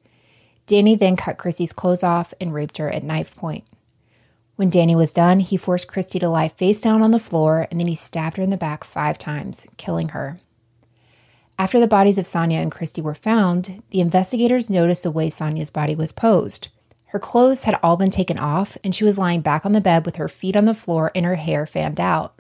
Danny 0.68 0.96
then 0.96 1.16
cut 1.16 1.38
Christy's 1.38 1.74
clothes 1.74 2.04
off 2.04 2.34
and 2.42 2.54
raped 2.54 2.78
her 2.78 2.92
at 2.92 3.04
knife 3.04 3.34
point. 3.36 3.64
When 4.58 4.70
Danny 4.70 4.96
was 4.96 5.14
done, 5.14 5.40
he 5.40 5.58
forced 5.58 5.88
Christy 5.88 6.20
to 6.20 6.30
lie 6.30 6.50
face 6.50 6.82
down 6.82 7.02
on 7.02 7.12
the 7.12 7.20
floor 7.20 7.68
and 7.72 7.80
then 7.80 7.88
he 7.88 7.96
stabbed 7.96 8.36
her 8.36 8.44
in 8.44 8.50
the 8.50 8.58
back 8.58 8.84
five 8.84 9.18
times, 9.18 9.66
killing 9.78 10.10
her. 10.10 10.42
After 11.58 11.80
the 11.80 11.88
bodies 11.88 12.18
of 12.18 12.26
Sonia 12.26 12.60
and 12.60 12.72
Christy 12.72 13.02
were 13.02 13.14
found, 13.14 13.84
the 13.92 14.00
investigators 14.00 14.70
noticed 14.70 15.04
the 15.04 15.12
way 15.12 15.30
Sonia's 15.30 15.70
body 15.70 15.96
was 15.96 16.12
posed. 16.12 16.70
Her 17.08 17.20
clothes 17.20 17.66
had 17.66 17.80
all 17.84 17.96
been 17.96 18.10
taken 18.10 18.40
off, 18.40 18.76
and 18.84 18.94
she 18.94 19.04
was 19.04 19.20
lying 19.20 19.42
back 19.42 19.66
on 19.66 19.72
the 19.72 19.82
bed 19.82 20.06
with 20.06 20.16
her 20.16 20.28
feet 20.28 20.56
on 20.56 20.66
the 20.66 20.74
floor 20.74 21.12
and 21.14 21.26
her 21.26 21.36
hair 21.36 21.68
fanned 21.68 22.00
out. 22.00 22.40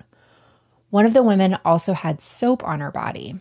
One 0.89 1.05
of 1.05 1.13
the 1.13 1.23
women 1.23 1.57
also 1.63 1.93
had 1.93 2.21
soap 2.21 2.63
on 2.63 2.79
her 2.79 2.91
body. 2.91 3.39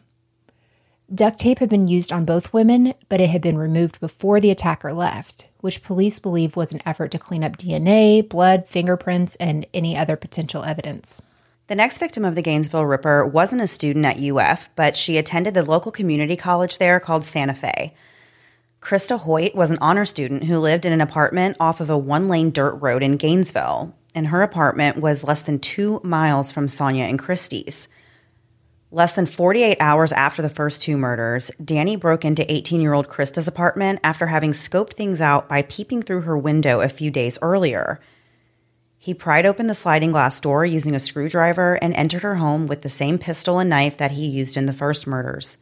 Duct 1.12 1.38
tape 1.38 1.58
had 1.58 1.68
been 1.68 1.88
used 1.88 2.12
on 2.12 2.24
both 2.24 2.52
women, 2.52 2.94
but 3.08 3.20
it 3.20 3.30
had 3.30 3.42
been 3.42 3.58
removed 3.58 4.00
before 4.00 4.40
the 4.40 4.50
attacker 4.50 4.92
left, 4.92 5.48
which 5.60 5.82
police 5.82 6.18
believe 6.18 6.56
was 6.56 6.72
an 6.72 6.80
effort 6.86 7.10
to 7.10 7.18
clean 7.18 7.44
up 7.44 7.56
DNA, 7.56 8.26
blood, 8.26 8.66
fingerprints, 8.66 9.36
and 9.36 9.66
any 9.74 9.96
other 9.96 10.16
potential 10.16 10.64
evidence. 10.64 11.20
The 11.68 11.76
next 11.76 11.98
victim 11.98 12.24
of 12.24 12.34
the 12.34 12.42
Gainesville 12.42 12.84
Ripper 12.84 13.24
wasn't 13.24 13.62
a 13.62 13.66
student 13.66 14.04
at 14.04 14.18
UF, 14.18 14.68
but 14.74 14.96
she 14.96 15.16
attended 15.16 15.54
the 15.54 15.64
local 15.64 15.92
community 15.92 16.36
college 16.36 16.78
there 16.78 16.98
called 16.98 17.24
Santa 17.24 17.54
Fe. 17.54 17.94
Krista 18.80 19.20
Hoyt 19.20 19.54
was 19.54 19.70
an 19.70 19.78
honor 19.80 20.04
student 20.04 20.44
who 20.44 20.58
lived 20.58 20.84
in 20.84 20.92
an 20.92 21.00
apartment 21.00 21.56
off 21.60 21.80
of 21.80 21.88
a 21.88 21.96
one 21.96 22.28
lane 22.28 22.50
dirt 22.50 22.74
road 22.76 23.04
in 23.04 23.16
Gainesville, 23.16 23.94
and 24.12 24.26
her 24.26 24.42
apartment 24.42 25.00
was 25.00 25.22
less 25.22 25.42
than 25.42 25.60
two 25.60 26.00
miles 26.02 26.50
from 26.50 26.66
Sonia 26.66 27.04
and 27.04 27.18
Christie's. 27.18 27.88
Less 28.90 29.14
than 29.14 29.24
48 29.24 29.78
hours 29.80 30.12
after 30.12 30.42
the 30.42 30.50
first 30.50 30.82
two 30.82 30.98
murders, 30.98 31.50
Danny 31.64 31.94
broke 31.94 32.24
into 32.24 32.52
18 32.52 32.80
year 32.80 32.92
old 32.92 33.08
Krista's 33.08 33.48
apartment 33.48 34.00
after 34.02 34.26
having 34.26 34.50
scoped 34.50 34.94
things 34.94 35.20
out 35.20 35.48
by 35.48 35.62
peeping 35.62 36.02
through 36.02 36.22
her 36.22 36.36
window 36.36 36.80
a 36.80 36.88
few 36.88 37.10
days 37.10 37.38
earlier. 37.40 38.00
He 39.02 39.14
pried 39.14 39.46
open 39.46 39.66
the 39.66 39.74
sliding 39.74 40.12
glass 40.12 40.38
door 40.38 40.64
using 40.64 40.94
a 40.94 41.00
screwdriver 41.00 41.74
and 41.82 41.92
entered 41.94 42.22
her 42.22 42.36
home 42.36 42.68
with 42.68 42.82
the 42.82 42.88
same 42.88 43.18
pistol 43.18 43.58
and 43.58 43.68
knife 43.68 43.96
that 43.96 44.12
he 44.12 44.28
used 44.28 44.56
in 44.56 44.66
the 44.66 44.72
first 44.72 45.08
murders. 45.08 45.58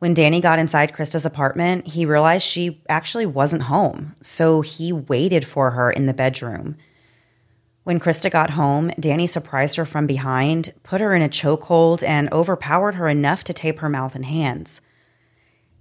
When 0.00 0.14
Danny 0.14 0.40
got 0.40 0.58
inside 0.58 0.92
Krista's 0.92 1.24
apartment, 1.24 1.86
he 1.86 2.04
realized 2.04 2.44
she 2.44 2.82
actually 2.88 3.24
wasn't 3.24 3.62
home, 3.62 4.16
so 4.20 4.62
he 4.62 4.92
waited 4.92 5.46
for 5.46 5.70
her 5.70 5.92
in 5.92 6.06
the 6.06 6.12
bedroom. 6.12 6.74
When 7.84 8.00
Krista 8.00 8.32
got 8.32 8.50
home, 8.50 8.90
Danny 8.98 9.28
surprised 9.28 9.76
her 9.76 9.86
from 9.86 10.08
behind, 10.08 10.74
put 10.82 11.00
her 11.00 11.14
in 11.14 11.22
a 11.22 11.28
chokehold, 11.28 12.02
and 12.02 12.32
overpowered 12.32 12.96
her 12.96 13.08
enough 13.08 13.44
to 13.44 13.52
tape 13.52 13.78
her 13.78 13.88
mouth 13.88 14.16
and 14.16 14.26
hands. 14.26 14.80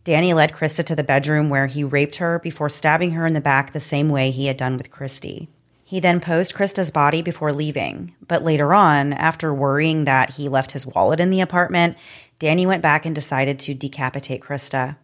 Danny 0.04 0.36
led 0.36 0.54
Krista 0.54 0.86
to 0.86 0.96
the 0.96 1.04
bedroom 1.04 1.50
where 1.50 1.66
he 1.66 1.84
raped 1.84 2.18
her 2.18 2.38
before 2.38 2.70
stabbing 2.70 3.14
her 3.14 3.26
in 3.26 3.34
the 3.34 3.42
back 3.42 3.74
the 3.74 3.80
same 3.80 4.10
way 4.10 4.30
he 4.30 4.46
had 4.46 4.58
done 4.58 4.78
with 4.78 4.92
Christy. 4.92 5.50
He 5.94 6.00
then 6.00 6.22
posed 6.22 6.56
Krista's 6.56 6.90
body 6.90 7.22
before 7.22 7.54
leaving, 7.54 8.16
but 8.28 8.42
later 8.42 8.74
on, 8.74 9.14
after 9.14 9.54
worrying 9.54 10.06
that 10.06 10.32
he 10.32 10.50
left 10.50 10.72
his 10.72 10.88
wallet 10.88 11.20
in 11.20 11.30
the 11.30 11.40
apartment, 11.40 11.98
Danny 12.40 12.66
went 12.66 12.82
back 12.82 13.06
and 13.06 13.14
decided 13.14 13.60
to 13.60 13.76
decapitate 13.76 14.42
Krista. 14.42 14.96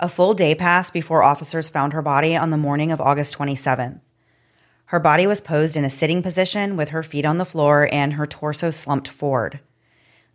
A 0.00 0.08
full 0.08 0.32
day 0.32 0.54
passed 0.54 0.94
before 0.94 1.22
officers 1.22 1.68
found 1.68 1.92
her 1.92 2.00
body 2.00 2.34
on 2.34 2.48
the 2.48 2.56
morning 2.56 2.90
of 2.90 2.98
August 2.98 3.36
27th. 3.36 4.00
Her 4.86 5.00
body 5.00 5.26
was 5.26 5.42
posed 5.42 5.76
in 5.76 5.84
a 5.84 5.90
sitting 5.90 6.22
position 6.22 6.74
with 6.74 6.88
her 6.88 7.02
feet 7.02 7.26
on 7.26 7.36
the 7.36 7.44
floor 7.44 7.90
and 7.92 8.14
her 8.14 8.26
torso 8.26 8.70
slumped 8.70 9.08
forward. 9.08 9.60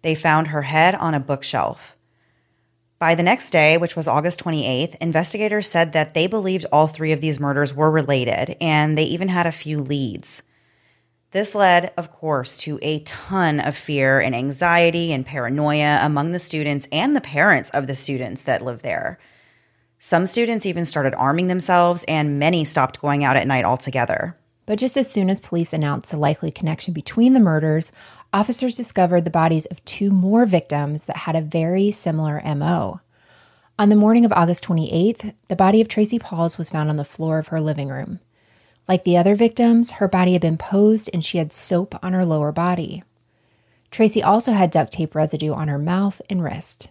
They 0.03 0.13
found 0.13 0.49
her 0.49 0.61
head 0.61 0.93
on 0.93 1.15
a 1.15 1.19
bookshelf. 1.19 1.97
By 3.03 3.15
the 3.15 3.21
next 3.21 3.49
day, 3.49 3.75
which 3.75 3.97
was 3.97 4.07
August 4.07 4.41
28th, 4.45 4.95
investigators 5.01 5.69
said 5.69 5.91
that 5.91 6.13
they 6.13 6.25
believed 6.25 6.65
all 6.71 6.87
three 6.87 7.11
of 7.11 7.19
these 7.19 7.37
murders 7.37 7.75
were 7.75 7.91
related, 7.91 8.55
and 8.61 8.97
they 8.97 9.03
even 9.03 9.27
had 9.27 9.45
a 9.45 9.51
few 9.51 9.81
leads. 9.81 10.41
This 11.31 11.53
led, 11.53 11.91
of 11.97 12.13
course, 12.13 12.55
to 12.59 12.79
a 12.81 12.99
ton 12.99 13.59
of 13.59 13.75
fear 13.75 14.21
and 14.21 14.33
anxiety 14.33 15.11
and 15.11 15.25
paranoia 15.25 15.99
among 16.01 16.31
the 16.31 16.39
students 16.39 16.87
and 16.93 17.13
the 17.13 17.19
parents 17.19 17.69
of 17.71 17.87
the 17.87 17.95
students 17.95 18.45
that 18.45 18.61
live 18.61 18.83
there. 18.83 19.19
Some 19.99 20.25
students 20.25 20.65
even 20.65 20.85
started 20.85 21.13
arming 21.15 21.47
themselves, 21.47 22.05
and 22.07 22.39
many 22.39 22.63
stopped 22.63 23.01
going 23.01 23.25
out 23.25 23.35
at 23.35 23.47
night 23.47 23.65
altogether. 23.65 24.37
But 24.65 24.79
just 24.79 24.95
as 24.95 25.11
soon 25.11 25.29
as 25.29 25.41
police 25.41 25.73
announced 25.73 26.11
the 26.11 26.17
likely 26.17 26.51
connection 26.51 26.93
between 26.93 27.33
the 27.33 27.41
murders, 27.41 27.91
officers 28.33 28.75
discovered 28.75 29.23
the 29.23 29.31
bodies 29.31 29.67
of 29.67 29.85
two 29.85 30.09
more 30.09 30.45
victims 30.45 31.05
that 31.05 31.17
had 31.17 31.35
a 31.35 31.41
very 31.41 31.91
similar 31.91 32.41
MO. 32.55 32.99
On 33.79 33.89
the 33.89 33.95
morning 33.95 34.25
of 34.25 34.33
August 34.33 34.63
28th, 34.65 35.33
the 35.47 35.55
body 35.55 35.79
of 35.79 35.87
Tracy 35.87 36.19
Paules 36.19 36.57
was 36.57 36.71
found 36.71 36.89
on 36.89 36.97
the 36.97 37.05
floor 37.05 37.37
of 37.39 37.47
her 37.47 37.61
living 37.61 37.89
room. 37.89 38.19
Like 38.87 39.03
the 39.03 39.17
other 39.17 39.35
victims, 39.35 39.91
her 39.91 40.07
body 40.07 40.33
had 40.33 40.41
been 40.41 40.57
posed 40.57 41.09
and 41.13 41.23
she 41.23 41.37
had 41.37 41.53
soap 41.53 41.95
on 42.03 42.13
her 42.13 42.25
lower 42.25 42.51
body. 42.51 43.03
Tracy 43.91 44.21
also 44.21 44.51
had 44.51 44.71
duct 44.71 44.91
tape 44.91 45.15
residue 45.15 45.53
on 45.53 45.67
her 45.67 45.77
mouth 45.77 46.21
and 46.29 46.43
wrist. 46.43 46.89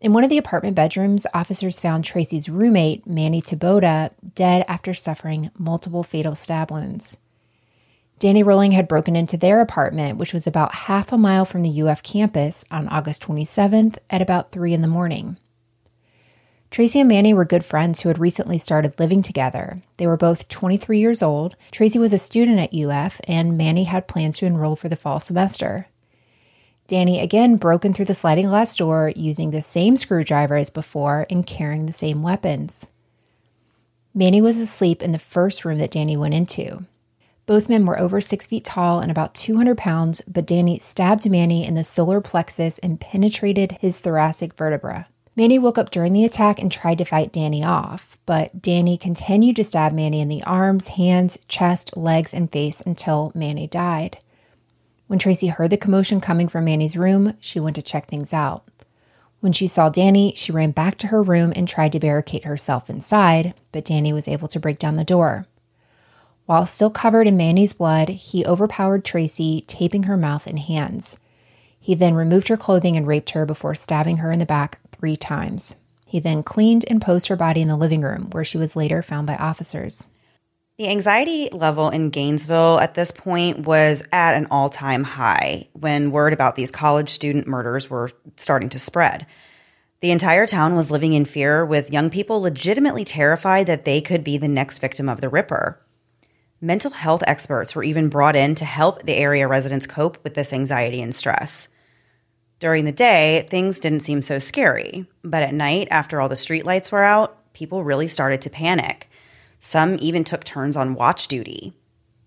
In 0.00 0.12
one 0.12 0.24
of 0.24 0.30
the 0.30 0.38
apartment 0.38 0.74
bedrooms, 0.74 1.26
officers 1.32 1.78
found 1.78 2.04
Tracy's 2.04 2.48
roommate, 2.48 3.06
Manny 3.06 3.40
Taboada, 3.40 4.10
dead 4.34 4.64
after 4.66 4.92
suffering 4.92 5.50
multiple 5.56 6.02
fatal 6.02 6.34
stab 6.34 6.72
wounds. 6.72 7.18
Danny 8.22 8.44
Rolling 8.44 8.70
had 8.70 8.86
broken 8.86 9.16
into 9.16 9.36
their 9.36 9.60
apartment, 9.60 10.16
which 10.16 10.32
was 10.32 10.46
about 10.46 10.86
half 10.86 11.10
a 11.10 11.18
mile 11.18 11.44
from 11.44 11.64
the 11.64 11.82
UF 11.82 12.04
campus, 12.04 12.64
on 12.70 12.86
August 12.86 13.20
27th 13.24 13.98
at 14.10 14.22
about 14.22 14.52
3 14.52 14.72
in 14.72 14.80
the 14.80 14.86
morning. 14.86 15.38
Tracy 16.70 17.00
and 17.00 17.08
Manny 17.08 17.34
were 17.34 17.44
good 17.44 17.64
friends 17.64 18.00
who 18.00 18.08
had 18.08 18.20
recently 18.20 18.58
started 18.58 18.96
living 19.00 19.22
together. 19.22 19.82
They 19.96 20.06
were 20.06 20.16
both 20.16 20.46
23 20.46 21.00
years 21.00 21.20
old. 21.20 21.56
Tracy 21.72 21.98
was 21.98 22.12
a 22.12 22.16
student 22.18 22.60
at 22.60 22.72
UF, 22.72 23.20
and 23.26 23.58
Manny 23.58 23.82
had 23.82 24.06
plans 24.06 24.38
to 24.38 24.46
enroll 24.46 24.76
for 24.76 24.88
the 24.88 24.94
fall 24.94 25.18
semester. 25.18 25.88
Danny 26.86 27.18
again 27.18 27.56
broke 27.56 27.84
in 27.84 27.92
through 27.92 28.04
the 28.04 28.14
sliding 28.14 28.46
glass 28.46 28.76
door 28.76 29.12
using 29.16 29.50
the 29.50 29.60
same 29.60 29.96
screwdriver 29.96 30.54
as 30.54 30.70
before 30.70 31.26
and 31.28 31.44
carrying 31.44 31.86
the 31.86 31.92
same 31.92 32.22
weapons. 32.22 32.86
Manny 34.14 34.40
was 34.40 34.60
asleep 34.60 35.02
in 35.02 35.10
the 35.10 35.18
first 35.18 35.64
room 35.64 35.78
that 35.78 35.90
Danny 35.90 36.16
went 36.16 36.34
into. 36.34 36.84
Both 37.52 37.68
men 37.68 37.84
were 37.84 38.00
over 38.00 38.22
six 38.22 38.46
feet 38.46 38.64
tall 38.64 39.00
and 39.00 39.10
about 39.10 39.34
200 39.34 39.76
pounds, 39.76 40.22
but 40.26 40.46
Danny 40.46 40.78
stabbed 40.78 41.28
Manny 41.28 41.66
in 41.66 41.74
the 41.74 41.84
solar 41.84 42.22
plexus 42.22 42.78
and 42.78 42.98
penetrated 42.98 43.72
his 43.72 44.00
thoracic 44.00 44.54
vertebra. 44.54 45.06
Manny 45.36 45.58
woke 45.58 45.76
up 45.76 45.90
during 45.90 46.14
the 46.14 46.24
attack 46.24 46.58
and 46.58 46.72
tried 46.72 46.96
to 46.96 47.04
fight 47.04 47.30
Danny 47.30 47.62
off, 47.62 48.16
but 48.24 48.62
Danny 48.62 48.96
continued 48.96 49.56
to 49.56 49.64
stab 49.64 49.92
Manny 49.92 50.22
in 50.22 50.30
the 50.30 50.42
arms, 50.44 50.88
hands, 50.96 51.38
chest, 51.46 51.94
legs, 51.94 52.32
and 52.32 52.50
face 52.50 52.80
until 52.80 53.32
Manny 53.34 53.66
died. 53.66 54.16
When 55.06 55.18
Tracy 55.18 55.48
heard 55.48 55.68
the 55.68 55.76
commotion 55.76 56.22
coming 56.22 56.48
from 56.48 56.64
Manny's 56.64 56.96
room, 56.96 57.36
she 57.38 57.60
went 57.60 57.76
to 57.76 57.82
check 57.82 58.08
things 58.08 58.32
out. 58.32 58.64
When 59.40 59.52
she 59.52 59.66
saw 59.66 59.90
Danny, 59.90 60.32
she 60.36 60.52
ran 60.52 60.70
back 60.70 60.96
to 60.96 61.08
her 61.08 61.22
room 61.22 61.52
and 61.54 61.68
tried 61.68 61.92
to 61.92 62.00
barricade 62.00 62.44
herself 62.44 62.88
inside, 62.88 63.52
but 63.72 63.84
Danny 63.84 64.14
was 64.14 64.26
able 64.26 64.48
to 64.48 64.58
break 64.58 64.78
down 64.78 64.96
the 64.96 65.04
door. 65.04 65.46
While 66.46 66.66
still 66.66 66.90
covered 66.90 67.26
in 67.26 67.36
Manny's 67.36 67.72
blood, 67.72 68.08
he 68.08 68.44
overpowered 68.44 69.04
Tracy, 69.04 69.64
taping 69.66 70.04
her 70.04 70.16
mouth 70.16 70.46
and 70.46 70.58
hands. 70.58 71.16
He 71.78 71.94
then 71.94 72.14
removed 72.14 72.48
her 72.48 72.56
clothing 72.56 72.96
and 72.96 73.06
raped 73.06 73.30
her 73.30 73.46
before 73.46 73.74
stabbing 73.74 74.18
her 74.18 74.30
in 74.30 74.38
the 74.38 74.46
back 74.46 74.78
three 74.90 75.16
times. 75.16 75.76
He 76.06 76.20
then 76.20 76.42
cleaned 76.42 76.84
and 76.88 77.00
posed 77.00 77.28
her 77.28 77.36
body 77.36 77.60
in 77.60 77.68
the 77.68 77.76
living 77.76 78.02
room, 78.02 78.28
where 78.32 78.44
she 78.44 78.58
was 78.58 78.76
later 78.76 79.02
found 79.02 79.26
by 79.26 79.36
officers. 79.36 80.06
The 80.78 80.88
anxiety 80.88 81.48
level 81.52 81.90
in 81.90 82.10
Gainesville 82.10 82.80
at 82.80 82.94
this 82.94 83.10
point 83.10 83.66
was 83.66 84.02
at 84.10 84.34
an 84.34 84.46
all 84.50 84.68
time 84.68 85.04
high 85.04 85.68
when 85.72 86.10
word 86.10 86.32
about 86.32 86.56
these 86.56 86.70
college 86.70 87.08
student 87.08 87.46
murders 87.46 87.90
were 87.90 88.10
starting 88.36 88.68
to 88.70 88.78
spread. 88.78 89.26
The 90.00 90.10
entire 90.10 90.46
town 90.46 90.74
was 90.74 90.90
living 90.90 91.12
in 91.12 91.24
fear, 91.24 91.64
with 91.64 91.92
young 91.92 92.10
people 92.10 92.40
legitimately 92.40 93.04
terrified 93.04 93.66
that 93.68 93.84
they 93.84 94.00
could 94.00 94.24
be 94.24 94.38
the 94.38 94.48
next 94.48 94.78
victim 94.78 95.08
of 95.08 95.20
the 95.20 95.28
Ripper. 95.28 95.78
Mental 96.64 96.92
health 96.92 97.24
experts 97.26 97.74
were 97.74 97.82
even 97.82 98.08
brought 98.08 98.36
in 98.36 98.54
to 98.54 98.64
help 98.64 99.02
the 99.02 99.16
area 99.16 99.48
residents 99.48 99.88
cope 99.88 100.22
with 100.22 100.34
this 100.34 100.52
anxiety 100.52 101.02
and 101.02 101.12
stress. 101.12 101.66
During 102.60 102.84
the 102.84 102.92
day, 102.92 103.48
things 103.50 103.80
didn't 103.80 104.04
seem 104.04 104.22
so 104.22 104.38
scary, 104.38 105.06
but 105.24 105.42
at 105.42 105.52
night, 105.52 105.88
after 105.90 106.20
all 106.20 106.28
the 106.28 106.36
streetlights 106.36 106.92
were 106.92 107.02
out, 107.02 107.52
people 107.52 107.82
really 107.82 108.06
started 108.06 108.40
to 108.42 108.50
panic. 108.50 109.10
Some 109.58 109.96
even 109.98 110.22
took 110.22 110.44
turns 110.44 110.76
on 110.76 110.94
watch 110.94 111.26
duty. 111.26 111.72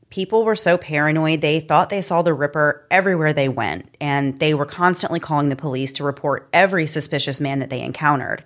People 0.10 0.44
were 0.44 0.58
so 0.58 0.78
paranoid 0.78 1.40
they 1.40 1.62
thought 1.62 1.90
they 1.90 2.02
saw 2.02 2.22
the 2.22 2.34
Ripper 2.34 2.86
everywhere 2.92 3.32
they 3.32 3.48
went, 3.48 3.96
and 4.02 4.38
they 4.42 4.54
were 4.54 4.66
constantly 4.66 5.22
calling 5.22 5.48
the 5.48 5.56
police 5.56 5.94
to 5.94 6.04
report 6.04 6.50
every 6.52 6.88
suspicious 6.88 7.40
man 7.40 7.60
that 7.60 7.70
they 7.70 7.82
encountered. 7.82 8.44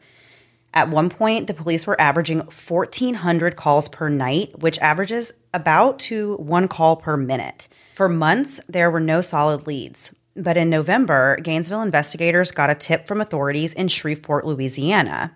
At 0.74 0.90
one 0.90 1.10
point, 1.10 1.48
the 1.48 1.54
police 1.54 1.88
were 1.88 2.00
averaging 2.00 2.40
1,400 2.40 3.56
calls 3.56 3.90
per 3.90 4.08
night, 4.08 4.60
which 4.60 4.80
averages 4.80 5.34
about 5.54 6.00
to 6.00 6.36
one 6.38 6.68
call 6.68 6.96
per 6.96 7.18
minute. 7.18 7.68
For 7.96 8.08
months, 8.08 8.62
there 8.70 8.92
were 8.92 9.00
no 9.00 9.22
solid 9.22 9.66
leads. 9.66 10.14
But 10.36 10.58
in 10.58 10.70
November, 10.70 11.38
Gainesville 11.42 11.82
investigators 11.82 12.52
got 12.52 12.70
a 12.70 12.76
tip 12.76 13.08
from 13.08 13.20
authorities 13.20 13.74
in 13.74 13.88
Shreveport, 13.88 14.46
Louisiana. 14.46 15.36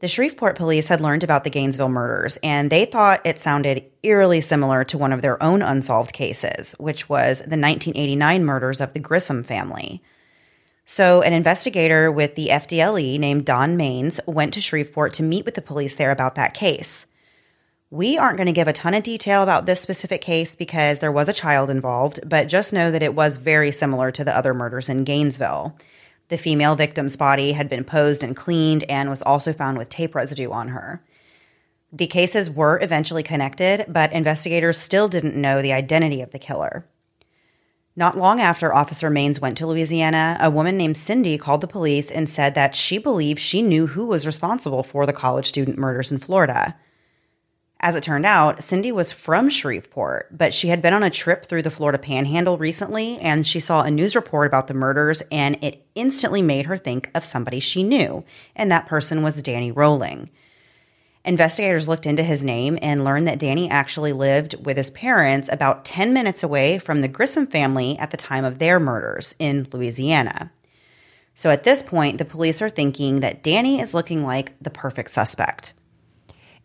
The 0.00 0.08
Shreveport 0.08 0.56
police 0.56 0.88
had 0.88 1.00
learned 1.00 1.24
about 1.24 1.42
the 1.42 1.50
Gainesville 1.50 1.88
murders, 1.88 2.38
and 2.42 2.70
they 2.70 2.84
thought 2.84 3.26
it 3.26 3.40
sounded 3.40 3.84
eerily 4.04 4.40
similar 4.40 4.84
to 4.84 4.96
one 4.96 5.12
of 5.12 5.22
their 5.22 5.42
own 5.42 5.60
unsolved 5.60 6.12
cases, 6.12 6.76
which 6.78 7.08
was 7.08 7.40
the 7.40 7.58
1989 7.58 8.44
murders 8.44 8.80
of 8.80 8.92
the 8.92 9.00
Grissom 9.00 9.42
family. 9.42 10.00
So, 10.90 11.20
an 11.20 11.34
investigator 11.34 12.10
with 12.10 12.34
the 12.34 12.46
FDLE 12.46 13.18
named 13.18 13.44
Don 13.44 13.76
Maines 13.76 14.20
went 14.26 14.54
to 14.54 14.60
Shreveport 14.62 15.12
to 15.12 15.22
meet 15.22 15.44
with 15.44 15.54
the 15.54 15.60
police 15.60 15.96
there 15.96 16.10
about 16.10 16.34
that 16.36 16.54
case. 16.54 17.04
We 17.90 18.16
aren't 18.16 18.38
going 18.38 18.46
to 18.46 18.54
give 18.54 18.68
a 18.68 18.72
ton 18.72 18.94
of 18.94 19.02
detail 19.02 19.42
about 19.42 19.66
this 19.66 19.82
specific 19.82 20.22
case 20.22 20.56
because 20.56 21.00
there 21.00 21.12
was 21.12 21.28
a 21.28 21.34
child 21.34 21.68
involved, 21.68 22.26
but 22.26 22.48
just 22.48 22.72
know 22.72 22.90
that 22.90 23.02
it 23.02 23.14
was 23.14 23.36
very 23.36 23.70
similar 23.70 24.10
to 24.12 24.24
the 24.24 24.34
other 24.34 24.54
murders 24.54 24.88
in 24.88 25.04
Gainesville. 25.04 25.76
The 26.28 26.38
female 26.38 26.74
victim's 26.74 27.18
body 27.18 27.52
had 27.52 27.68
been 27.68 27.84
posed 27.84 28.24
and 28.24 28.34
cleaned 28.34 28.84
and 28.84 29.10
was 29.10 29.20
also 29.20 29.52
found 29.52 29.76
with 29.76 29.90
tape 29.90 30.14
residue 30.14 30.50
on 30.50 30.68
her. 30.68 31.04
The 31.92 32.06
cases 32.06 32.50
were 32.50 32.80
eventually 32.80 33.22
connected, 33.22 33.84
but 33.88 34.14
investigators 34.14 34.78
still 34.78 35.08
didn't 35.08 35.38
know 35.38 35.60
the 35.60 35.74
identity 35.74 36.22
of 36.22 36.30
the 36.30 36.38
killer. 36.38 36.86
Not 37.98 38.16
long 38.16 38.38
after 38.38 38.72
Officer 38.72 39.10
Maines 39.10 39.40
went 39.40 39.58
to 39.58 39.66
Louisiana, 39.66 40.36
a 40.40 40.52
woman 40.52 40.76
named 40.76 40.96
Cindy 40.96 41.36
called 41.36 41.62
the 41.62 41.66
police 41.66 42.12
and 42.12 42.28
said 42.28 42.54
that 42.54 42.76
she 42.76 42.96
believed 42.96 43.40
she 43.40 43.60
knew 43.60 43.88
who 43.88 44.06
was 44.06 44.24
responsible 44.24 44.84
for 44.84 45.04
the 45.04 45.12
college 45.12 45.46
student 45.46 45.78
murders 45.78 46.12
in 46.12 46.18
Florida. 46.18 46.76
As 47.80 47.96
it 47.96 48.04
turned 48.04 48.24
out, 48.24 48.62
Cindy 48.62 48.92
was 48.92 49.10
from 49.10 49.50
Shreveport, 49.50 50.38
but 50.38 50.54
she 50.54 50.68
had 50.68 50.80
been 50.80 50.94
on 50.94 51.02
a 51.02 51.10
trip 51.10 51.46
through 51.46 51.62
the 51.62 51.72
Florida 51.72 51.98
panhandle 51.98 52.56
recently 52.56 53.18
and 53.18 53.44
she 53.44 53.58
saw 53.58 53.82
a 53.82 53.90
news 53.90 54.14
report 54.14 54.46
about 54.46 54.68
the 54.68 54.74
murders 54.74 55.24
and 55.32 55.58
it 55.60 55.84
instantly 55.96 56.40
made 56.40 56.66
her 56.66 56.76
think 56.76 57.10
of 57.16 57.24
somebody 57.24 57.58
she 57.58 57.82
knew, 57.82 58.24
and 58.54 58.70
that 58.70 58.86
person 58.86 59.24
was 59.24 59.42
Danny 59.42 59.72
Rolling. 59.72 60.30
Investigators 61.28 61.88
looked 61.88 62.06
into 62.06 62.22
his 62.22 62.42
name 62.42 62.78
and 62.80 63.04
learned 63.04 63.28
that 63.28 63.38
Danny 63.38 63.68
actually 63.68 64.14
lived 64.14 64.64
with 64.64 64.78
his 64.78 64.90
parents 64.90 65.50
about 65.52 65.84
10 65.84 66.14
minutes 66.14 66.42
away 66.42 66.78
from 66.78 67.02
the 67.02 67.06
Grissom 67.06 67.46
family 67.46 67.98
at 67.98 68.10
the 68.10 68.16
time 68.16 68.46
of 68.46 68.58
their 68.58 68.80
murders 68.80 69.34
in 69.38 69.68
Louisiana. 69.70 70.50
So 71.34 71.50
at 71.50 71.64
this 71.64 71.82
point, 71.82 72.16
the 72.16 72.24
police 72.24 72.62
are 72.62 72.70
thinking 72.70 73.20
that 73.20 73.42
Danny 73.42 73.78
is 73.78 73.92
looking 73.92 74.24
like 74.24 74.54
the 74.58 74.70
perfect 74.70 75.10
suspect. 75.10 75.74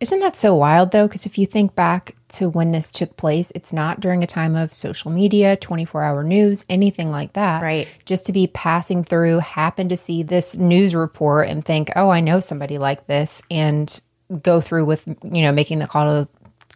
Isn't 0.00 0.20
that 0.20 0.38
so 0.38 0.54
wild 0.54 0.92
though? 0.92 1.06
Because 1.08 1.26
if 1.26 1.36
you 1.36 1.44
think 1.44 1.74
back 1.74 2.16
to 2.30 2.48
when 2.48 2.70
this 2.70 2.90
took 2.90 3.18
place, 3.18 3.52
it's 3.54 3.72
not 3.74 4.00
during 4.00 4.24
a 4.24 4.26
time 4.26 4.56
of 4.56 4.72
social 4.72 5.10
media, 5.10 5.56
24 5.56 6.02
hour 6.02 6.24
news, 6.24 6.64
anything 6.70 7.10
like 7.10 7.34
that. 7.34 7.62
Right. 7.62 7.86
Just 8.06 8.24
to 8.26 8.32
be 8.32 8.46
passing 8.46 9.04
through, 9.04 9.40
happen 9.40 9.90
to 9.90 9.96
see 9.96 10.22
this 10.22 10.56
news 10.56 10.94
report 10.94 11.48
and 11.48 11.62
think, 11.62 11.90
oh, 11.94 12.08
I 12.08 12.20
know 12.20 12.40
somebody 12.40 12.78
like 12.78 13.06
this, 13.06 13.42
and 13.50 14.00
go 14.42 14.60
through 14.60 14.84
with, 14.84 15.06
you 15.06 15.42
know, 15.42 15.52
making 15.52 15.78
the 15.78 15.86
call 15.86 16.04
to 16.04 16.28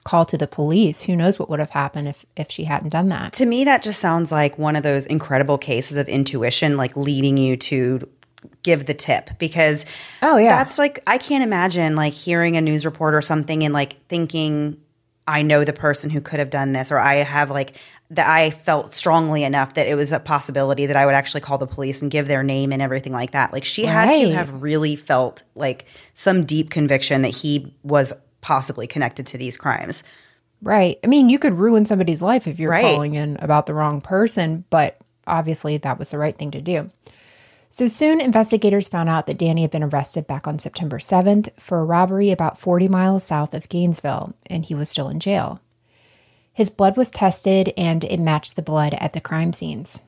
call 0.04 0.24
to 0.24 0.38
the 0.38 0.46
police. 0.46 1.02
Who 1.02 1.14
knows 1.16 1.38
what 1.38 1.50
would 1.50 1.58
have 1.58 1.70
happened 1.70 2.08
if 2.08 2.24
if 2.36 2.50
she 2.50 2.64
hadn't 2.64 2.90
done 2.90 3.08
that? 3.08 3.34
To 3.34 3.46
me, 3.46 3.64
that 3.64 3.82
just 3.82 4.00
sounds 4.00 4.32
like 4.32 4.58
one 4.58 4.76
of 4.76 4.82
those 4.82 5.06
incredible 5.06 5.58
cases 5.58 5.96
of 5.96 6.08
intuition, 6.08 6.76
like 6.76 6.96
leading 6.96 7.36
you 7.36 7.56
to 7.56 8.08
give 8.62 8.86
the 8.86 8.94
tip 8.94 9.30
because 9.38 9.84
oh 10.22 10.36
yeah 10.36 10.56
that's 10.56 10.78
like 10.78 11.00
i 11.06 11.18
can't 11.18 11.42
imagine 11.42 11.96
like 11.96 12.12
hearing 12.12 12.56
a 12.56 12.60
news 12.60 12.84
report 12.84 13.14
or 13.14 13.22
something 13.22 13.64
and 13.64 13.74
like 13.74 13.96
thinking 14.08 14.80
i 15.26 15.42
know 15.42 15.64
the 15.64 15.72
person 15.72 16.08
who 16.10 16.20
could 16.20 16.38
have 16.38 16.50
done 16.50 16.72
this 16.72 16.92
or 16.92 16.98
i 16.98 17.16
have 17.16 17.50
like 17.50 17.76
that 18.10 18.28
i 18.28 18.50
felt 18.50 18.92
strongly 18.92 19.44
enough 19.44 19.74
that 19.74 19.86
it 19.86 19.94
was 19.94 20.12
a 20.12 20.20
possibility 20.20 20.86
that 20.86 20.96
i 20.96 21.04
would 21.04 21.14
actually 21.14 21.40
call 21.40 21.58
the 21.58 21.66
police 21.66 22.02
and 22.02 22.10
give 22.10 22.28
their 22.28 22.42
name 22.42 22.72
and 22.72 22.82
everything 22.82 23.12
like 23.12 23.32
that 23.32 23.52
like 23.52 23.64
she 23.64 23.84
right. 23.84 23.92
had 23.92 24.14
to 24.14 24.30
have 24.30 24.62
really 24.62 24.96
felt 24.96 25.42
like 25.54 25.86
some 26.14 26.44
deep 26.44 26.70
conviction 26.70 27.22
that 27.22 27.28
he 27.28 27.74
was 27.82 28.12
possibly 28.40 28.86
connected 28.86 29.26
to 29.26 29.38
these 29.38 29.56
crimes 29.56 30.02
right 30.62 30.98
i 31.04 31.06
mean 31.06 31.28
you 31.28 31.38
could 31.38 31.54
ruin 31.54 31.84
somebody's 31.84 32.22
life 32.22 32.46
if 32.46 32.58
you're 32.58 32.70
right. 32.70 32.82
calling 32.82 33.14
in 33.14 33.36
about 33.40 33.66
the 33.66 33.74
wrong 33.74 34.00
person 34.00 34.64
but 34.70 34.98
obviously 35.26 35.76
that 35.76 35.98
was 35.98 36.10
the 36.10 36.18
right 36.18 36.36
thing 36.36 36.50
to 36.50 36.60
do 36.60 36.90
so 37.70 37.86
soon, 37.86 38.20
investigators 38.20 38.88
found 38.88 39.10
out 39.10 39.26
that 39.26 39.36
Danny 39.36 39.60
had 39.62 39.70
been 39.70 39.82
arrested 39.82 40.26
back 40.26 40.46
on 40.48 40.58
September 40.58 40.98
7th 40.98 41.50
for 41.60 41.80
a 41.80 41.84
robbery 41.84 42.30
about 42.30 42.58
40 42.58 42.88
miles 42.88 43.24
south 43.24 43.52
of 43.52 43.68
Gainesville, 43.68 44.34
and 44.46 44.64
he 44.64 44.74
was 44.74 44.88
still 44.88 45.08
in 45.08 45.20
jail. 45.20 45.60
His 46.58 46.70
blood 46.70 46.96
was 46.96 47.12
tested 47.12 47.72
and 47.76 48.02
it 48.02 48.18
matched 48.18 48.56
the 48.56 48.62
blood 48.62 48.96
at 48.98 49.12
the 49.12 49.20
crime 49.20 49.52
scenes. 49.52 50.02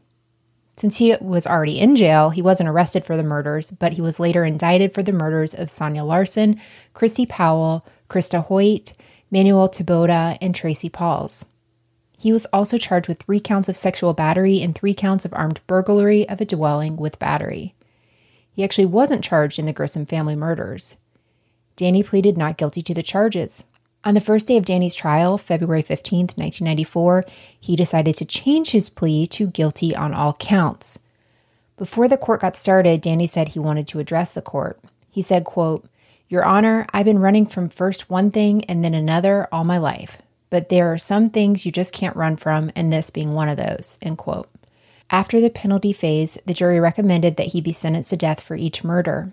Since 0.76 0.96
he 0.96 1.14
was 1.20 1.46
already 1.46 1.78
in 1.78 1.94
jail, 1.94 2.30
he 2.30 2.42
wasn't 2.42 2.68
arrested 2.68 3.04
for 3.04 3.16
the 3.16 3.22
murders, 3.22 3.70
but 3.70 3.92
he 3.92 4.00
was 4.00 4.18
later 4.18 4.44
indicted 4.44 4.92
for 4.92 5.04
the 5.04 5.12
murders 5.12 5.54
of 5.54 5.70
Sonia 5.70 6.02
Larson, 6.02 6.60
Christy 6.92 7.24
Powell, 7.24 7.86
Krista 8.08 8.44
Hoyt, 8.44 8.94
Manuel 9.30 9.68
Taboada, 9.68 10.38
and 10.40 10.52
Tracy 10.52 10.88
Paules. 10.88 11.46
He 12.18 12.32
was 12.32 12.46
also 12.46 12.78
charged 12.78 13.06
with 13.06 13.22
three 13.22 13.38
counts 13.38 13.68
of 13.68 13.76
sexual 13.76 14.12
battery 14.12 14.60
and 14.60 14.74
three 14.74 14.92
counts 14.92 15.24
of 15.24 15.32
armed 15.32 15.60
burglary 15.68 16.28
of 16.28 16.40
a 16.40 16.44
dwelling 16.44 16.96
with 16.96 17.20
battery. 17.20 17.76
He 18.50 18.64
actually 18.64 18.86
wasn't 18.86 19.22
charged 19.22 19.60
in 19.60 19.66
the 19.66 19.72
Grissom 19.72 20.04
family 20.04 20.34
murders. 20.34 20.96
Danny 21.76 22.02
pleaded 22.02 22.36
not 22.36 22.58
guilty 22.58 22.82
to 22.82 22.92
the 22.92 23.04
charges. 23.04 23.62
On 24.04 24.14
the 24.14 24.20
first 24.20 24.48
day 24.48 24.56
of 24.56 24.64
Danny's 24.64 24.94
trial, 24.94 25.36
February 25.36 25.82
15, 25.82 26.20
1994, 26.36 27.24
he 27.58 27.76
decided 27.76 28.16
to 28.16 28.24
change 28.24 28.70
his 28.70 28.88
plea 28.88 29.26
to 29.28 29.46
guilty 29.46 29.94
on 29.94 30.14
all 30.14 30.32
counts. 30.34 30.98
Before 31.76 32.08
the 32.08 32.16
court 32.16 32.40
got 32.40 32.56
started, 32.56 33.00
Danny 33.00 33.26
said 33.26 33.48
he 33.48 33.58
wanted 33.58 33.86
to 33.88 33.98
address 33.98 34.32
the 34.32 34.42
court. 34.42 34.80
He 35.10 35.22
said, 35.22 35.44
quote, 35.44 35.88
Your 36.28 36.44
Honor, 36.44 36.86
I've 36.92 37.04
been 37.04 37.18
running 37.18 37.46
from 37.46 37.68
first 37.68 38.08
one 38.08 38.30
thing 38.30 38.64
and 38.66 38.82
then 38.84 38.94
another 38.94 39.48
all 39.52 39.64
my 39.64 39.78
life 39.78 40.18
but 40.50 40.68
there 40.68 40.92
are 40.92 40.98
some 40.98 41.28
things 41.28 41.64
you 41.64 41.72
just 41.72 41.94
can't 41.94 42.16
run 42.16 42.36
from, 42.36 42.70
and 42.74 42.92
this 42.92 43.10
being 43.10 43.32
one 43.32 43.48
of 43.48 43.56
those. 43.56 43.98
End 44.02 44.18
quote. 44.18 44.50
After 45.08 45.40
the 45.40 45.50
penalty 45.50 45.92
phase, 45.92 46.36
the 46.44 46.54
jury 46.54 46.78
recommended 46.78 47.36
that 47.36 47.48
he 47.48 47.60
be 47.60 47.72
sentenced 47.72 48.10
to 48.10 48.16
death 48.16 48.40
for 48.40 48.56
each 48.56 48.84
murder. 48.84 49.32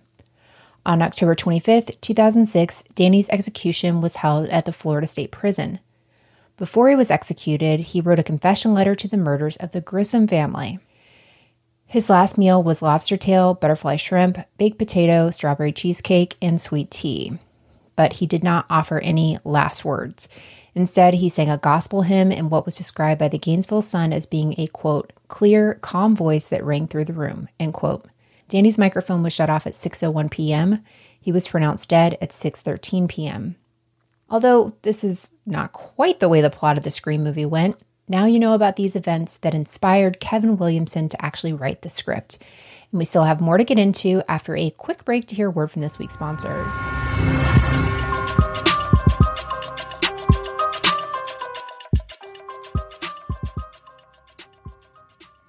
On 0.88 1.02
October 1.02 1.36
25, 1.36 2.00
2006, 2.00 2.84
Danny's 2.96 3.28
execution 3.28 4.00
was 4.00 4.16
held 4.16 4.48
at 4.48 4.64
the 4.64 4.72
Florida 4.72 5.06
State 5.06 5.32
Prison. 5.32 5.80
Before 6.56 6.90
he 6.90 6.96
was 6.96 7.12
executed, 7.12 7.82
he 7.82 8.00
wrote 8.00 8.20
a 8.20 8.24
confession 8.24 8.74
letter 8.74 8.96
to 8.96 9.08
the 9.10 9.18
murders 9.18 9.58
of 9.58 9.74
the 9.74 9.82
Grissom 9.82 10.30
family. 10.30 10.80
His 11.86 12.10
last 12.10 12.38
meal 12.38 12.64
was 12.64 12.82
lobster 12.82 13.18
tail, 13.18 13.54
butterfly 13.54 13.98
shrimp, 13.98 14.38
baked 14.58 14.78
potato, 14.78 15.30
strawberry 15.30 15.74
cheesecake, 15.74 16.38
and 16.42 16.62
sweet 16.62 16.90
tea. 16.90 17.38
But 17.98 18.14
he 18.14 18.26
did 18.26 18.44
not 18.44 18.66
offer 18.70 19.00
any 19.00 19.40
last 19.44 19.84
words. 19.84 20.30
Instead, 20.74 21.16
he 21.16 21.28
sang 21.28 21.50
a 21.50 21.58
gospel 21.58 22.04
hymn 22.04 22.32
in 22.32 22.50
what 22.50 22.66
was 22.66 22.78
described 22.78 23.20
by 23.20 23.28
the 23.28 23.38
Gainesville 23.38 23.82
Sun 23.82 24.14
as 24.14 24.26
being 24.26 24.56
a 24.58 24.68
quote, 24.68 25.12
clear, 25.28 25.74
calm 25.82 26.16
voice 26.16 26.48
that 26.48 26.64
rang 26.64 26.88
through 26.88 27.06
the 27.06 27.14
room, 27.14 27.50
end 27.60 27.74
quote. 27.74 28.06
Danny's 28.48 28.78
microphone 28.78 29.24
was 29.24 29.34
shut 29.34 29.50
off 29.50 29.68
at 29.68 29.74
6:01 29.74 30.32
p.m. 30.32 30.84
He 31.20 31.32
was 31.32 31.48
pronounced 31.48 31.90
dead 31.90 32.18
at 32.22 32.30
6:13 32.30 33.10
p.m. 33.10 33.56
Although 34.30 34.76
this 34.82 35.04
is 35.04 35.30
not 35.46 35.72
quite 35.72 36.20
the 36.20 36.30
way 36.30 36.42
the 36.42 36.50
plot 36.50 36.78
of 36.78 36.84
the 36.84 36.92
Scream 36.92 37.24
movie 37.24 37.46
went, 37.46 37.78
now 38.10 38.26
you 38.26 38.40
know 38.40 38.54
about 38.54 38.78
these 38.78 38.96
events 38.96 39.38
that 39.38 39.54
inspired 39.54 40.20
Kevin 40.20 40.58
Williamson 40.58 41.10
to 41.10 41.26
actually 41.26 41.54
write 41.54 41.82
the 41.82 41.90
script. 41.90 42.38
And 42.92 43.00
we 43.00 43.06
still 43.06 43.26
have 43.26 43.42
more 43.42 43.58
to 43.58 43.66
get 43.66 43.78
into 43.78 44.24
after 44.30 44.56
a 44.56 44.70
quick 44.72 45.04
break 45.04 45.28
to 45.28 45.36
hear 45.36 45.50
word 45.50 45.72
from 45.72 45.82
this 45.82 46.00
week's 46.00 46.14
sponsors. 46.14 46.74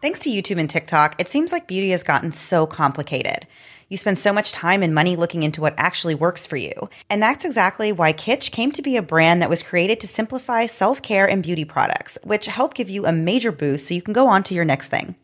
Thanks 0.00 0.20
to 0.20 0.30
YouTube 0.30 0.60
and 0.60 0.70
TikTok, 0.70 1.20
it 1.20 1.28
seems 1.28 1.50
like 1.50 1.66
beauty 1.66 1.90
has 1.90 2.04
gotten 2.04 2.30
so 2.30 2.68
complicated. 2.68 3.48
You 3.88 3.96
spend 3.96 4.16
so 4.16 4.32
much 4.32 4.52
time 4.52 4.84
and 4.84 4.94
money 4.94 5.16
looking 5.16 5.42
into 5.42 5.60
what 5.60 5.74
actually 5.76 6.14
works 6.14 6.46
for 6.46 6.56
you. 6.56 6.72
And 7.10 7.20
that's 7.20 7.44
exactly 7.44 7.90
why 7.90 8.12
Kitsch 8.12 8.52
came 8.52 8.70
to 8.72 8.82
be 8.82 8.96
a 8.96 9.02
brand 9.02 9.42
that 9.42 9.50
was 9.50 9.60
created 9.60 9.98
to 10.00 10.06
simplify 10.06 10.66
self 10.66 11.02
care 11.02 11.28
and 11.28 11.42
beauty 11.42 11.64
products, 11.64 12.16
which 12.22 12.46
help 12.46 12.74
give 12.74 12.88
you 12.88 13.06
a 13.06 13.12
major 13.12 13.50
boost 13.50 13.88
so 13.88 13.94
you 13.94 14.02
can 14.02 14.14
go 14.14 14.28
on 14.28 14.44
to 14.44 14.54
your 14.54 14.64
next 14.64 14.88
thing. 14.88 15.16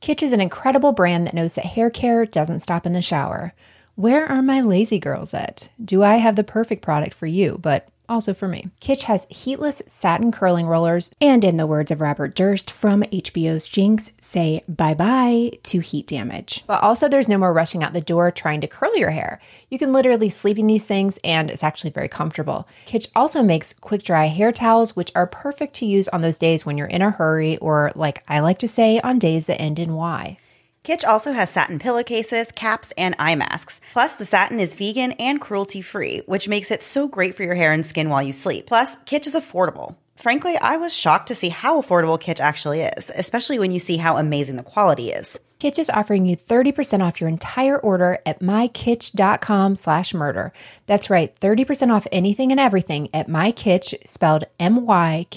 Kitsch 0.00 0.24
is 0.24 0.32
an 0.32 0.40
incredible 0.40 0.90
brand 0.90 1.28
that 1.28 1.34
knows 1.34 1.54
that 1.54 1.66
hair 1.66 1.90
care 1.90 2.26
doesn't 2.26 2.60
stop 2.60 2.86
in 2.86 2.92
the 2.92 3.02
shower. 3.02 3.52
Where 3.94 4.26
are 4.26 4.42
my 4.42 4.62
lazy 4.62 4.98
girls 4.98 5.32
at? 5.32 5.68
Do 5.84 6.02
I 6.02 6.16
have 6.16 6.34
the 6.34 6.42
perfect 6.42 6.82
product 6.82 7.14
for 7.14 7.26
you? 7.26 7.56
But 7.60 7.86
also 8.10 8.34
for 8.34 8.48
me. 8.48 8.68
Kitsch 8.80 9.04
has 9.04 9.26
heatless 9.30 9.82
satin 9.86 10.32
curling 10.32 10.66
rollers, 10.66 11.10
and 11.20 11.44
in 11.44 11.56
the 11.56 11.66
words 11.66 11.90
of 11.90 12.00
Robert 12.00 12.34
Durst 12.34 12.70
from 12.70 13.02
HBO's 13.04 13.68
Jinx, 13.68 14.10
say 14.20 14.62
bye 14.68 14.94
bye 14.94 15.52
to 15.62 15.80
heat 15.80 16.06
damage. 16.06 16.64
But 16.66 16.82
also, 16.82 17.08
there's 17.08 17.28
no 17.28 17.38
more 17.38 17.52
rushing 17.52 17.82
out 17.82 17.92
the 17.92 18.00
door 18.00 18.30
trying 18.30 18.60
to 18.60 18.66
curl 18.66 18.96
your 18.96 19.10
hair. 19.10 19.40
You 19.68 19.78
can 19.78 19.92
literally 19.92 20.28
sleep 20.28 20.58
in 20.58 20.66
these 20.66 20.86
things, 20.86 21.18
and 21.24 21.50
it's 21.50 21.64
actually 21.64 21.90
very 21.90 22.08
comfortable. 22.08 22.68
Kitsch 22.86 23.08
also 23.14 23.42
makes 23.42 23.72
quick 23.72 24.02
dry 24.02 24.26
hair 24.26 24.52
towels, 24.52 24.96
which 24.96 25.12
are 25.14 25.26
perfect 25.26 25.74
to 25.74 25.86
use 25.86 26.08
on 26.08 26.20
those 26.20 26.38
days 26.38 26.66
when 26.66 26.76
you're 26.76 26.86
in 26.86 27.02
a 27.02 27.10
hurry, 27.10 27.56
or 27.58 27.92
like 27.94 28.24
I 28.28 28.40
like 28.40 28.58
to 28.58 28.68
say, 28.68 29.00
on 29.00 29.18
days 29.18 29.46
that 29.46 29.60
end 29.60 29.78
in 29.78 29.94
Y. 29.94 30.38
Kitsch 30.82 31.06
also 31.06 31.32
has 31.32 31.50
satin 31.50 31.78
pillowcases, 31.78 32.52
caps, 32.52 32.92
and 32.96 33.14
eye 33.18 33.34
masks. 33.34 33.80
Plus, 33.92 34.14
the 34.14 34.24
satin 34.24 34.58
is 34.58 34.74
vegan 34.74 35.12
and 35.12 35.38
cruelty 35.40 35.82
free, 35.82 36.22
which 36.26 36.48
makes 36.48 36.70
it 36.70 36.80
so 36.80 37.06
great 37.06 37.34
for 37.34 37.42
your 37.42 37.54
hair 37.54 37.72
and 37.72 37.84
skin 37.84 38.08
while 38.08 38.22
you 38.22 38.32
sleep. 38.32 38.66
Plus, 38.66 38.96
Kitsch 38.98 39.26
is 39.26 39.36
affordable. 39.36 39.96
Frankly, 40.16 40.56
I 40.56 40.78
was 40.78 40.96
shocked 40.96 41.28
to 41.28 41.34
see 41.34 41.50
how 41.50 41.80
affordable 41.80 42.20
Kitsch 42.20 42.40
actually 42.40 42.80
is, 42.80 43.10
especially 43.10 43.58
when 43.58 43.72
you 43.72 43.78
see 43.78 43.98
how 43.98 44.16
amazing 44.16 44.56
the 44.56 44.62
quality 44.62 45.10
is. 45.10 45.38
Kitsch 45.58 45.78
is 45.78 45.90
offering 45.90 46.24
you 46.24 46.36
30% 46.36 47.02
off 47.02 47.20
your 47.20 47.28
entire 47.28 47.78
order 47.78 48.18
at 48.24 48.40
mykitsch.com 48.40 49.76
slash 49.76 50.14
murder. 50.14 50.54
That's 50.86 51.10
right, 51.10 51.38
30% 51.40 51.92
off 51.92 52.06
anything 52.10 52.50
and 52.50 52.58
everything 52.58 53.10
at 53.12 53.28
mykitsch, 53.28 53.94
spelled 54.06 54.44
M-Y-K-I-T-S-C-H 54.58 55.30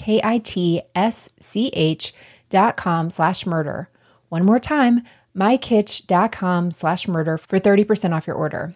dot 2.48 2.76
com 2.76 3.10
slash 3.10 3.44
murder. 3.44 3.90
One 4.30 4.44
more 4.46 4.58
time, 4.58 5.02
mykitsch.com 5.36 6.70
slash 6.70 7.08
murder 7.08 7.38
for 7.38 7.58
30% 7.58 8.12
off 8.14 8.26
your 8.26 8.36
order. 8.36 8.74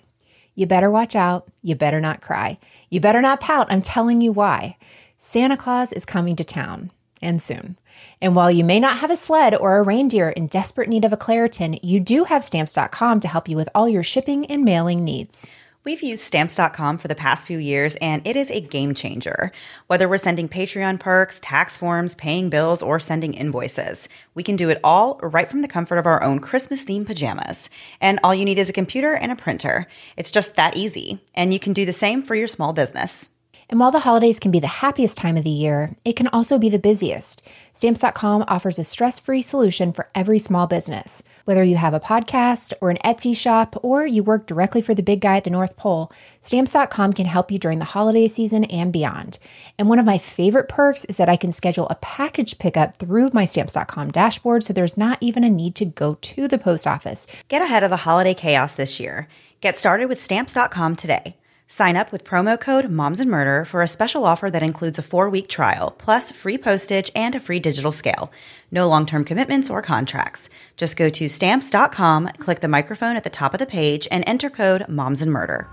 You 0.55 0.67
better 0.67 0.91
watch 0.91 1.15
out. 1.15 1.49
You 1.63 1.77
better 1.77 2.01
not 2.01 2.21
cry. 2.21 2.59
You 2.91 3.01
better 3.01 3.21
not 3.21 3.41
pout. 3.41 3.71
I'm 3.71 3.83
telling 3.83 4.21
you 4.21 4.33
why. 4.33 4.77
Santa 5.17 5.57
Claus 5.57 5.93
is 5.93 6.05
coming 6.05 6.35
to 6.37 6.45
town 6.45 6.91
and 7.23 7.41
soon. 7.43 7.77
And 8.21 8.35
while 8.35 8.51
you 8.51 8.65
may 8.65 8.81
not 8.81 8.99
have 8.99 9.11
a 9.11 9.17
sled 9.17 9.55
or 9.55 9.77
a 9.77 9.83
reindeer 9.83 10.31
in 10.31 10.47
desperate 10.47 10.89
need 10.89 11.05
of 11.05 11.13
a 11.13 11.17
Claritin, 11.17 11.79
you 11.83 12.01
do 12.01 12.25
have 12.25 12.45
stamps.com 12.45 13.21
to 13.21 13.29
help 13.29 13.49
you 13.49 13.57
with 13.57 13.69
all 13.75 13.89
your 13.89 14.03
shipping 14.03 14.47
and 14.47 14.65
mailing 14.65 15.05
needs. 15.05 15.47
We've 15.89 16.03
used 16.03 16.23
stamps.com 16.23 16.99
for 16.99 17.09
the 17.09 17.15
past 17.15 17.47
few 17.47 17.57
years 17.57 17.97
and 17.97 18.21
it 18.27 18.37
is 18.37 18.51
a 18.51 18.61
game 18.61 18.93
changer. 18.93 19.53
Whether 19.87 20.07
we're 20.07 20.19
sending 20.19 20.47
Patreon 20.47 21.01
perks, 21.01 21.41
tax 21.41 21.79
forms, 21.79 22.15
paying 22.15 22.51
bills, 22.51 22.83
or 22.83 23.01
sending 23.01 23.33
invoices, 23.33 24.11
we 24.35 24.43
can 24.43 24.57
do 24.57 24.69
it 24.69 24.81
all 24.85 25.19
right 25.23 25.49
from 25.49 25.63
the 25.63 25.67
comfort 25.67 25.97
of 25.97 26.05
our 26.05 26.23
own 26.23 26.41
Christmas 26.41 26.85
themed 26.85 27.07
pajamas. 27.07 27.71
And 28.03 28.21
all 28.23 28.35
you 28.35 28.45
need 28.45 28.59
is 28.59 28.69
a 28.69 28.75
computer 28.75 29.15
and 29.15 29.33
a 29.33 29.37
printer. 29.37 29.87
It's 30.19 30.31
just 30.31 30.57
that 30.57 30.77
easy. 30.77 31.23
And 31.35 31.55
you 31.55 31.59
can 31.59 31.73
do 31.73 31.87
the 31.87 31.95
same 31.95 32.23
for 32.23 32.35
your 32.35 32.49
small 32.49 32.75
business. 32.75 33.31
And 33.71 33.79
while 33.79 33.91
the 33.91 34.01
holidays 34.01 34.41
can 34.41 34.51
be 34.51 34.61
the 34.61 34.67
happiest 34.67 35.19
time 35.19 35.37
of 35.37 35.45
the 35.45 35.51
year, 35.51 35.95
it 36.05 36.17
can 36.17 36.29
also 36.29 36.59
be 36.59 36.71
the 36.71 36.79
busiest. 36.79 37.43
Stamps.com 37.75 38.45
offers 38.49 38.79
a 38.79 38.85
stress 38.85 39.21
free 39.21 39.43
solution 39.43 39.93
for 39.93 40.09
every 40.15 40.39
small 40.39 40.67
business. 40.67 41.23
Whether 41.45 41.63
you 41.63 41.77
have 41.77 41.93
a 41.93 42.01
podcast 42.01 42.73
or 42.81 42.89
an 42.89 42.97
Etsy 43.05 43.37
shop 43.37 43.77
or 43.83 44.07
you 44.07 44.23
work 44.23 44.47
directly 44.47 44.81
for 44.81 44.95
the 44.95 45.03
big 45.03 45.21
guy 45.21 45.37
at 45.37 45.45
the 45.45 45.51
North 45.51 45.77
Pole, 45.77 46.11
Stamps.com 46.41 47.13
can 47.13 47.27
help 47.27 47.51
you 47.51 47.59
during 47.59 47.79
the 47.79 47.85
holiday 47.85 48.27
season 48.27 48.65
and 48.65 48.91
beyond. 48.91 49.39
And 49.79 49.89
one 49.89 49.99
of 49.99 50.07
my 50.07 50.17
favorite 50.17 50.69
perks 50.69 51.05
is 51.05 51.19
that 51.19 51.29
I 51.29 51.37
can 51.37 51.53
schedule 51.53 51.89
a 51.89 51.97
package 51.97 52.59
pickup 52.59 52.97
through 52.97 53.31
my 53.35 53.45
Stamps.com 53.45 54.13
dashboard 54.13 54.63
so 54.63 54.73
there's 54.73 54.97
not 54.97 55.19
even 55.21 55.45
a 55.45 55.51
need 55.51 55.75
to 55.75 55.85
go 55.85 56.17
to 56.21 56.49
the 56.49 56.59
post 56.59 56.87
office. 56.87 57.27
Get 57.49 57.61
ahead 57.61 57.83
of 57.83 57.91
the 57.91 57.97
holiday 57.97 58.33
chaos 58.33 58.75
this 58.75 58.99
year. 58.99 59.29
Get 59.61 59.77
started 59.77 60.09
with 60.09 60.23
Stamps.com 60.23 60.97
today. 60.97 61.37
Sign 61.71 61.97
up 61.97 62.13
with 62.13 62.25
promo 62.25 62.59
code 62.59 62.91
Moms 62.91 63.21
and 63.21 63.31
Murder 63.31 63.67
for 63.67 63.83
a 63.83 63.87
special 63.87 64.25
offer 64.25 64.51
that 64.51 64.63
includes 64.63 64.99
a 64.99 65.03
four 65.03 65.29
week 65.29 65.51
trial, 65.51 65.91
plus 65.99 66.33
free 66.33 66.57
postage 66.57 67.11
and 67.15 67.35
a 67.35 67.41
free 67.41 67.61
digital 67.61 67.93
scale. 67.93 68.33
No 68.71 68.89
long 68.89 69.05
term 69.05 69.23
commitments 69.23 69.69
or 69.69 69.83
contracts. 69.83 70.49
Just 70.79 70.97
go 70.97 71.11
to 71.11 71.29
stamps.com, 71.29 72.29
click 72.39 72.61
the 72.61 72.69
microphone 72.69 73.17
at 73.17 73.25
the 73.25 73.29
top 73.29 73.53
of 73.53 73.59
the 73.59 73.67
page, 73.67 74.09
and 74.11 74.25
enter 74.27 74.49
code 74.49 74.89
Moms 74.89 75.21
and 75.21 75.31
Murder. 75.31 75.69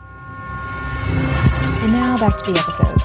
And 1.82 1.94
now 1.94 2.18
back 2.18 2.36
to 2.40 2.52
the 2.52 2.60
episode. 2.60 3.02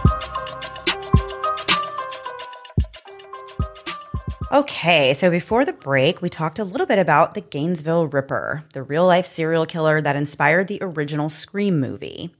Okay, 4.53 5.14
so 5.14 5.31
before 5.31 5.64
the 5.64 5.72
break, 5.72 6.20
we 6.20 6.29
talked 6.29 6.59
a 6.59 6.64
little 6.64 6.88
bit 6.88 6.98
about 6.98 7.35
the 7.35 7.40
Gainesville 7.40 8.09
Ripper, 8.09 8.64
the 8.72 8.83
real 8.83 9.07
life 9.07 9.26
serial 9.26 9.64
killer 9.64 10.00
that 10.00 10.16
inspired 10.16 10.66
the 10.66 10.79
original 10.81 11.29
Scream 11.29 11.79
movie. 11.79 12.35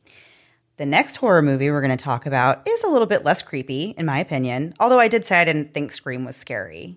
The 0.81 0.87
next 0.87 1.17
horror 1.17 1.43
movie 1.43 1.71
we're 1.71 1.83
going 1.83 1.95
to 1.95 2.03
talk 2.03 2.25
about 2.25 2.67
is 2.67 2.85
a 2.85 2.89
little 2.89 3.07
bit 3.07 3.23
less 3.23 3.43
creepy, 3.43 3.95
in 3.99 4.07
my 4.07 4.19
opinion, 4.19 4.73
although 4.81 4.99
I 4.99 5.09
did 5.09 5.27
say 5.27 5.39
I 5.39 5.45
didn't 5.45 5.75
think 5.75 5.93
Scream 5.93 6.25
was 6.25 6.37
scary. 6.37 6.97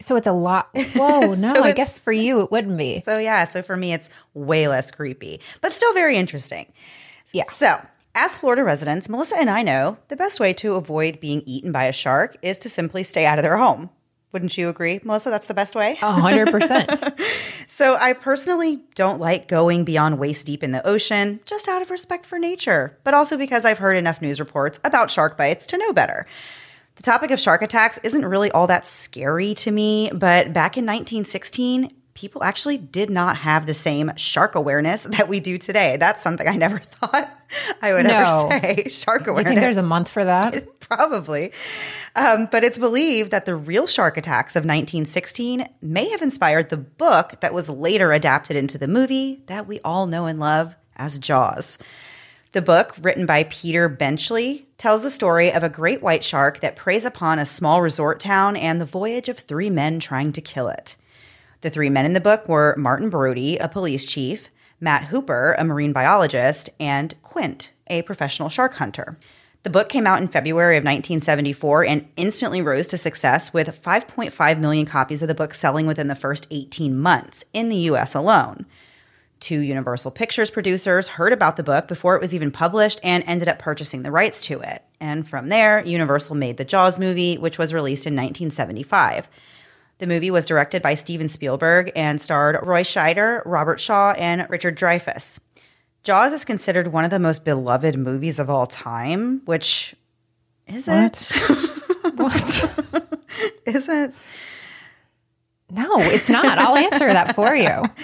So 0.00 0.14
it's 0.14 0.28
a 0.28 0.32
lot. 0.32 0.68
Whoa, 0.94 1.34
no, 1.34 1.52
so 1.52 1.64
I 1.64 1.72
guess 1.72 1.98
for 1.98 2.12
you 2.12 2.42
it 2.42 2.52
wouldn't 2.52 2.78
be. 2.78 3.00
So, 3.00 3.18
yeah, 3.18 3.42
so 3.42 3.60
for 3.60 3.76
me 3.76 3.92
it's 3.92 4.08
way 4.34 4.68
less 4.68 4.92
creepy, 4.92 5.40
but 5.62 5.72
still 5.72 5.92
very 5.94 6.16
interesting. 6.16 6.72
Yeah. 7.32 7.50
So, 7.50 7.84
as 8.14 8.36
Florida 8.36 8.62
residents, 8.62 9.08
Melissa 9.08 9.34
and 9.40 9.50
I 9.50 9.62
know 9.62 9.98
the 10.06 10.14
best 10.14 10.38
way 10.38 10.52
to 10.52 10.74
avoid 10.74 11.18
being 11.18 11.42
eaten 11.46 11.72
by 11.72 11.86
a 11.86 11.92
shark 11.92 12.36
is 12.40 12.60
to 12.60 12.68
simply 12.68 13.02
stay 13.02 13.26
out 13.26 13.38
of 13.38 13.42
their 13.42 13.56
home. 13.56 13.90
Wouldn't 14.34 14.58
you 14.58 14.68
agree, 14.68 15.00
Melissa? 15.04 15.30
That's 15.30 15.46
the 15.46 15.54
best 15.54 15.76
way? 15.76 15.92
A 16.02 16.12
hundred 16.12 16.50
percent. 16.50 17.02
So 17.66 17.96
I 17.96 18.12
personally 18.12 18.84
don't 18.94 19.18
like 19.18 19.48
going 19.48 19.84
beyond 19.84 20.20
waist 20.20 20.46
deep 20.46 20.62
in 20.62 20.70
the 20.70 20.86
ocean, 20.86 21.40
just 21.44 21.66
out 21.66 21.82
of 21.82 21.90
respect 21.90 22.24
for 22.24 22.38
nature, 22.38 22.96
but 23.02 23.14
also 23.14 23.36
because 23.36 23.64
I've 23.64 23.78
heard 23.78 23.96
enough 23.96 24.22
news 24.22 24.38
reports 24.38 24.78
about 24.84 25.10
shark 25.10 25.36
bites 25.36 25.66
to 25.68 25.78
know 25.78 25.92
better. 25.92 26.24
The 26.94 27.02
topic 27.02 27.32
of 27.32 27.40
shark 27.40 27.62
attacks 27.62 27.98
isn't 28.04 28.24
really 28.24 28.50
all 28.52 28.68
that 28.68 28.86
scary 28.86 29.54
to 29.54 29.72
me, 29.72 30.08
but 30.12 30.52
back 30.52 30.76
in 30.76 30.84
1916, 30.84 31.90
people 32.14 32.42
actually 32.44 32.78
did 32.78 33.10
not 33.10 33.36
have 33.38 33.66
the 33.66 33.74
same 33.74 34.12
shark 34.16 34.54
awareness 34.54 35.02
that 35.10 35.28
we 35.28 35.40
do 35.40 35.58
today. 35.58 35.96
That's 35.98 36.22
something 36.22 36.46
I 36.48 36.56
never 36.56 36.78
thought 36.80 37.28
I 37.82 37.92
would 37.92 38.06
No. 38.06 38.48
ever 38.50 38.60
say. 38.60 38.88
Shark 38.88 39.24
Do 39.24 39.26
you 39.26 39.32
awareness. 39.32 39.50
think 39.50 39.60
there's 39.60 39.76
a 39.76 39.82
month 39.82 40.08
for 40.08 40.24
that? 40.24 40.80
Probably. 40.80 41.52
Um, 42.16 42.48
but 42.50 42.64
it's 42.64 42.78
believed 42.78 43.30
that 43.30 43.44
the 43.46 43.54
real 43.56 43.86
shark 43.86 44.16
attacks 44.16 44.54
of 44.56 44.60
1916 44.62 45.68
may 45.80 46.08
have 46.10 46.22
inspired 46.22 46.68
the 46.70 46.76
book 46.76 47.40
that 47.40 47.54
was 47.54 47.70
later 47.70 48.12
adapted 48.12 48.56
into 48.56 48.76
the 48.78 48.88
movie 48.88 49.42
that 49.46 49.66
we 49.66 49.80
all 49.80 50.06
know 50.06 50.26
and 50.26 50.38
love 50.40 50.76
as 50.96 51.18
Jaws. 51.18 51.78
The 52.52 52.62
book, 52.62 52.94
written 53.00 53.26
by 53.26 53.44
Peter 53.44 53.88
Benchley, 53.88 54.66
tells 54.78 55.02
the 55.02 55.10
story 55.10 55.52
of 55.52 55.62
a 55.64 55.68
great 55.68 56.02
white 56.02 56.22
shark 56.22 56.60
that 56.60 56.76
preys 56.76 57.04
upon 57.04 57.38
a 57.38 57.46
small 57.46 57.82
resort 57.82 58.20
town 58.20 58.56
and 58.56 58.80
the 58.80 58.84
voyage 58.86 59.28
of 59.28 59.38
three 59.38 59.70
men 59.70 59.98
trying 59.98 60.30
to 60.32 60.40
kill 60.40 60.68
it. 60.68 60.96
The 61.64 61.70
three 61.70 61.88
men 61.88 62.04
in 62.04 62.12
the 62.12 62.20
book 62.20 62.46
were 62.46 62.74
Martin 62.76 63.08
Brody, 63.08 63.56
a 63.56 63.68
police 63.68 64.04
chief, 64.04 64.50
Matt 64.80 65.04
Hooper, 65.04 65.56
a 65.58 65.64
marine 65.64 65.94
biologist, 65.94 66.68
and 66.78 67.14
Quint, 67.22 67.72
a 67.86 68.02
professional 68.02 68.50
shark 68.50 68.74
hunter. 68.74 69.16
The 69.62 69.70
book 69.70 69.88
came 69.88 70.06
out 70.06 70.20
in 70.20 70.28
February 70.28 70.76
of 70.76 70.82
1974 70.82 71.86
and 71.86 72.06
instantly 72.18 72.60
rose 72.60 72.86
to 72.88 72.98
success 72.98 73.54
with 73.54 73.82
5.5 73.82 74.58
million 74.60 74.84
copies 74.84 75.22
of 75.22 75.28
the 75.28 75.34
book 75.34 75.54
selling 75.54 75.86
within 75.86 76.08
the 76.08 76.14
first 76.14 76.46
18 76.50 77.00
months 77.00 77.46
in 77.54 77.70
the 77.70 77.88
US 77.88 78.14
alone. 78.14 78.66
Two 79.40 79.60
Universal 79.60 80.10
Pictures 80.10 80.50
producers 80.50 81.08
heard 81.08 81.32
about 81.32 81.56
the 81.56 81.62
book 81.62 81.88
before 81.88 82.14
it 82.14 82.20
was 82.20 82.34
even 82.34 82.50
published 82.50 83.00
and 83.02 83.24
ended 83.26 83.48
up 83.48 83.58
purchasing 83.58 84.02
the 84.02 84.10
rights 84.10 84.42
to 84.42 84.60
it. 84.60 84.84
And 85.00 85.26
from 85.26 85.48
there, 85.48 85.82
Universal 85.82 86.36
made 86.36 86.58
the 86.58 86.64
Jaws 86.66 86.98
movie, 86.98 87.38
which 87.38 87.56
was 87.56 87.72
released 87.72 88.06
in 88.06 88.12
1975. 88.12 89.30
The 89.98 90.06
movie 90.06 90.30
was 90.30 90.44
directed 90.46 90.82
by 90.82 90.94
Steven 90.94 91.28
Spielberg 91.28 91.92
and 91.94 92.20
starred 92.20 92.58
Roy 92.62 92.82
Scheider, 92.82 93.42
Robert 93.44 93.78
Shaw, 93.80 94.12
and 94.12 94.46
Richard 94.50 94.76
Dreyfuss. 94.76 95.38
Jaws 96.02 96.32
is 96.32 96.44
considered 96.44 96.88
one 96.88 97.04
of 97.04 97.10
the 97.10 97.18
most 97.18 97.44
beloved 97.44 97.96
movies 97.96 98.38
of 98.38 98.50
all 98.50 98.66
time, 98.66 99.40
which 99.46 99.94
is 100.66 100.86
What? 100.88 101.32
it? 101.34 101.70
What? 102.16 102.74
is 103.66 103.88
it? 103.88 104.12
No, 105.70 105.88
it's 105.98 106.28
not. 106.28 106.58
I'll 106.58 106.76
answer 106.76 107.06
that 107.08 107.34
for 107.34 107.54
you. 107.54 107.82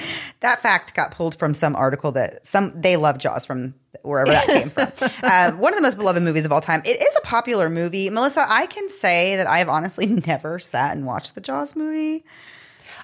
That 0.40 0.62
fact 0.62 0.94
got 0.94 1.10
pulled 1.10 1.34
from 1.38 1.52
some 1.52 1.76
article 1.76 2.12
that 2.12 2.46
some 2.46 2.72
they 2.80 2.96
love 2.96 3.18
Jaws 3.18 3.44
from 3.44 3.74
wherever 4.00 4.30
that 4.30 4.46
came 4.46 4.70
from. 4.70 4.90
Uh, 5.22 5.52
one 5.52 5.74
of 5.74 5.76
the 5.76 5.82
most 5.82 5.98
beloved 5.98 6.22
movies 6.22 6.46
of 6.46 6.52
all 6.52 6.62
time. 6.62 6.80
It 6.86 6.98
is 7.02 7.14
a 7.18 7.26
popular 7.26 7.68
movie. 7.68 8.08
Melissa, 8.08 8.46
I 8.48 8.64
can 8.64 8.88
say 8.88 9.36
that 9.36 9.46
I 9.46 9.58
have 9.58 9.68
honestly 9.68 10.06
never 10.26 10.58
sat 10.58 10.96
and 10.96 11.04
watched 11.04 11.34
the 11.34 11.42
Jaws 11.42 11.76
movie. 11.76 12.24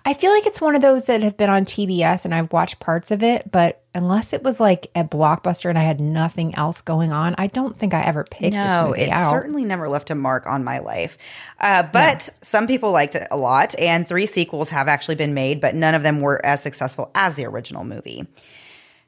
I 0.06 0.14
feel 0.14 0.30
like 0.30 0.46
it's 0.46 0.60
one 0.60 0.76
of 0.76 0.82
those 0.82 1.06
that 1.06 1.24
have 1.24 1.36
been 1.36 1.50
on 1.50 1.64
TBS 1.64 2.24
and 2.24 2.32
I've 2.32 2.52
watched 2.52 2.78
parts 2.78 3.10
of 3.10 3.24
it, 3.24 3.50
but 3.50 3.82
unless 3.92 4.32
it 4.32 4.44
was 4.44 4.60
like 4.60 4.86
a 4.94 5.02
blockbuster 5.02 5.68
and 5.68 5.76
I 5.76 5.82
had 5.82 6.00
nothing 6.00 6.54
else 6.54 6.80
going 6.80 7.12
on, 7.12 7.34
I 7.38 7.48
don't 7.48 7.76
think 7.76 7.92
I 7.92 8.02
ever 8.02 8.22
picked 8.22 8.52
this 8.52 8.54
No, 8.54 8.92
it 8.92 9.08
out. 9.08 9.28
certainly 9.30 9.64
never 9.64 9.88
left 9.88 10.10
a 10.10 10.14
mark 10.14 10.46
on 10.46 10.62
my 10.62 10.78
life. 10.78 11.18
Uh, 11.58 11.82
but 11.82 12.30
some 12.40 12.68
people 12.68 12.92
liked 12.92 13.16
it 13.16 13.26
a 13.32 13.36
lot, 13.36 13.74
and 13.80 14.06
three 14.06 14.26
sequels 14.26 14.68
have 14.70 14.86
actually 14.86 15.16
been 15.16 15.34
made, 15.34 15.60
but 15.60 15.74
none 15.74 15.96
of 15.96 16.04
them 16.04 16.20
were 16.20 16.40
as 16.46 16.62
successful 16.62 17.10
as 17.16 17.34
the 17.34 17.44
original 17.44 17.82
movie. 17.82 18.28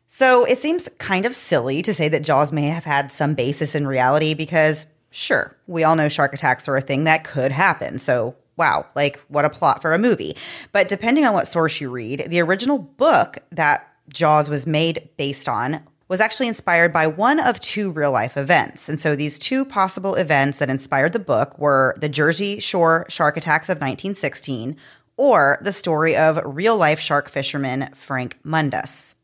So 0.08 0.46
it 0.46 0.58
seems 0.58 0.88
kind 0.98 1.26
of 1.26 1.34
silly 1.34 1.80
to 1.82 1.94
say 1.94 2.08
that 2.08 2.22
Jaws 2.24 2.50
may 2.52 2.66
have 2.70 2.84
had 2.84 3.12
some 3.12 3.34
basis 3.34 3.76
in 3.76 3.86
reality 3.86 4.34
because, 4.34 4.84
sure, 5.12 5.56
we 5.68 5.84
all 5.84 5.94
know 5.94 6.08
shark 6.08 6.34
attacks 6.34 6.66
are 6.66 6.76
a 6.76 6.80
thing 6.80 7.04
that 7.04 7.22
could 7.22 7.52
happen. 7.52 8.00
So, 8.00 8.34
wow, 8.58 8.86
like 8.94 9.18
what 9.28 9.44
a 9.44 9.50
plot 9.50 9.80
for 9.80 9.94
a 9.94 9.98
movie. 9.98 10.36
But 10.72 10.88
depending 10.88 11.24
on 11.24 11.32
what 11.32 11.46
source 11.46 11.80
you 11.80 11.90
read, 11.90 12.26
the 12.28 12.40
original 12.40 12.78
book 12.78 13.38
that 13.52 13.88
Jaws 14.08 14.50
was 14.50 14.66
made 14.66 15.08
based 15.16 15.48
on 15.48 15.80
was 16.08 16.20
actually 16.20 16.48
inspired 16.48 16.92
by 16.92 17.06
one 17.06 17.38
of 17.38 17.60
two 17.60 17.92
real 17.92 18.10
life 18.10 18.36
events. 18.36 18.88
And 18.88 18.98
so 18.98 19.14
these 19.14 19.38
two 19.38 19.64
possible 19.66 20.14
events 20.14 20.58
that 20.58 20.70
inspired 20.70 21.12
the 21.12 21.18
book 21.18 21.58
were 21.58 21.94
the 22.00 22.08
Jersey 22.08 22.60
Shore 22.60 23.04
shark 23.10 23.36
attacks 23.36 23.68
of 23.68 23.76
1916 23.76 24.76
or 25.18 25.58
the 25.60 25.72
story 25.72 26.16
of 26.16 26.40
real 26.46 26.76
life 26.76 26.98
shark 27.00 27.28
fisherman 27.28 27.90
Frank 27.94 28.38
Mundus. 28.42 29.14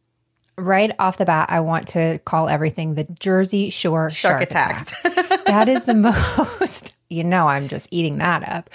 right 0.58 0.92
off 0.98 1.16
the 1.16 1.24
bat, 1.24 1.50
I 1.50 1.60
want 1.60 1.88
to 1.88 2.18
call 2.18 2.48
everything 2.48 2.94
the 2.94 3.04
Jersey 3.18 3.70
Shore 3.70 4.10
Shark 4.10 4.40
shark, 4.40 4.42
attacks. 4.42 4.92
attack. 5.04 5.44
that 5.46 5.68
is 5.68 5.84
the 5.84 5.94
most, 6.60 6.94
you 7.14 7.24
know, 7.24 7.48
I'm 7.48 7.68
just 7.68 7.88
eating 7.90 8.18
that 8.18 8.46
up. 8.48 8.68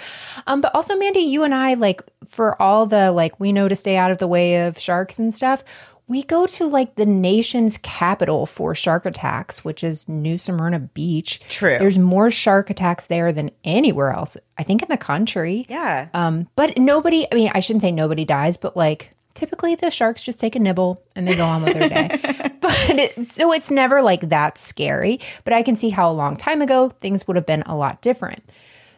Um, 0.46 0.60
but 0.60 0.74
also, 0.74 0.96
Mandy, 0.96 1.20
you 1.20 1.44
and 1.44 1.54
I, 1.54 1.74
like, 1.74 2.02
for 2.26 2.60
all 2.60 2.86
the, 2.86 3.12
like, 3.12 3.38
we 3.38 3.52
know 3.52 3.68
to 3.68 3.76
stay 3.76 3.96
out 3.96 4.10
of 4.10 4.18
the 4.18 4.26
way 4.26 4.66
of 4.66 4.78
sharks 4.78 5.18
and 5.18 5.32
stuff, 5.32 5.62
we 6.08 6.24
go 6.24 6.44
to, 6.46 6.66
like, 6.66 6.96
the 6.96 7.06
nation's 7.06 7.78
capital 7.78 8.44
for 8.44 8.74
shark 8.74 9.06
attacks, 9.06 9.64
which 9.64 9.84
is 9.84 10.08
New 10.08 10.36
Smyrna 10.38 10.80
Beach. 10.80 11.40
True. 11.48 11.78
There's 11.78 11.98
more 12.00 12.32
shark 12.32 12.68
attacks 12.68 13.06
there 13.06 13.30
than 13.32 13.52
anywhere 13.62 14.10
else, 14.10 14.36
I 14.58 14.64
think, 14.64 14.82
in 14.82 14.88
the 14.88 14.96
country. 14.96 15.66
Yeah. 15.68 16.08
Um, 16.12 16.48
but 16.56 16.76
nobody, 16.78 17.28
I 17.30 17.34
mean, 17.36 17.52
I 17.54 17.60
shouldn't 17.60 17.82
say 17.82 17.92
nobody 17.92 18.24
dies, 18.24 18.56
but 18.56 18.76
like 18.76 19.14
typically 19.34 19.74
the 19.74 19.90
sharks 19.90 20.22
just 20.22 20.40
take 20.40 20.56
a 20.56 20.58
nibble 20.58 21.02
and 21.14 21.26
they 21.26 21.36
go 21.36 21.46
on 21.46 21.62
with 21.62 21.74
their 21.74 21.88
day. 21.88 22.08
but 22.60 22.90
it, 22.90 23.26
so 23.26 23.52
it's 23.52 23.70
never 23.70 24.02
like 24.02 24.28
that 24.28 24.58
scary. 24.58 25.20
But 25.44 25.52
I 25.52 25.62
can 25.62 25.76
see 25.76 25.90
how 25.90 26.10
a 26.10 26.14
long 26.14 26.36
time 26.36 26.62
ago 26.62 26.88
things 26.88 27.26
would 27.26 27.36
have 27.36 27.46
been 27.46 27.62
a 27.62 27.76
lot 27.76 28.02
different. 28.02 28.42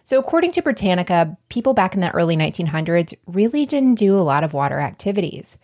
So, 0.05 0.19
according 0.19 0.53
to 0.53 0.63
Britannica, 0.63 1.37
people 1.49 1.75
back 1.75 1.95
in 1.95 2.01
the 2.01 2.11
early 2.11 2.37
1900s 2.37 3.15
really 3.27 3.65
didn't 3.67 3.95
do 3.95 4.17
a 4.17 4.21
lot 4.21 4.43
of 4.43 4.53
water 4.53 4.81
activities. 4.81 5.57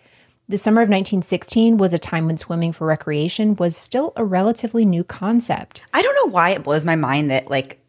The 0.48 0.58
summer 0.58 0.80
of 0.80 0.88
1916 0.88 1.76
was 1.76 1.92
a 1.92 1.98
time 1.98 2.26
when 2.26 2.38
swimming 2.38 2.72
for 2.72 2.86
recreation 2.86 3.56
was 3.56 3.76
still 3.76 4.12
a 4.16 4.24
relatively 4.24 4.86
new 4.86 5.04
concept. 5.04 5.82
I 5.92 6.00
don't 6.02 6.14
know 6.14 6.32
why 6.32 6.50
it 6.50 6.62
blows 6.62 6.86
my 6.86 6.96
mind 6.96 7.30
that 7.30 7.50
like 7.50 7.80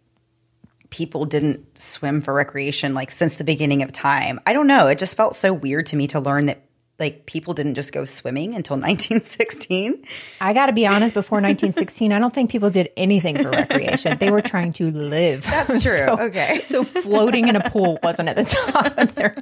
people 0.90 1.26
didn't 1.26 1.78
swim 1.78 2.20
for 2.22 2.34
recreation 2.34 2.94
like 2.94 3.12
since 3.12 3.38
the 3.38 3.44
beginning 3.44 3.84
of 3.84 3.92
time. 3.92 4.40
I 4.46 4.54
don't 4.54 4.68
know. 4.68 4.88
It 4.88 4.98
just 4.98 5.16
felt 5.16 5.36
so 5.36 5.54
weird 5.54 5.86
to 5.88 5.96
me 5.96 6.08
to 6.08 6.20
learn 6.20 6.48
that 6.48 6.64
like 7.00 7.26
people 7.26 7.54
didn't 7.54 7.76
just 7.76 7.94
go 7.94 8.06
swimming 8.06 8.56
until 8.56 8.76
1916. 8.78 10.04
I 10.42 10.54
got 10.54 10.66
to 10.68 10.74
be 10.74 10.86
honest, 10.86 11.14
before 11.14 11.38
1916, 11.38 12.12
I 12.12 12.20
don't 12.20 12.34
think 12.34 12.52
people 12.52 12.70
did 12.70 12.90
anything 12.98 13.38
for 13.42 13.50
recreation. 13.50 14.18
They 14.18 14.32
were 14.32 14.42
trying 14.42 14.74
to 14.74 14.92
live. 14.92 15.44
That's 15.50 15.82
true. 15.84 15.98
So- 16.06 16.20
okay. 16.20 16.62
So 16.68 16.84
floating 16.84 17.48
in 17.48 17.56
a 17.56 17.70
pool 17.70 18.00
wasn't 18.04 18.30
at 18.30 18.36
the 18.36 18.44
top 18.46 18.98
of 18.98 19.16
their 19.16 19.36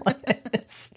list. 0.54 0.93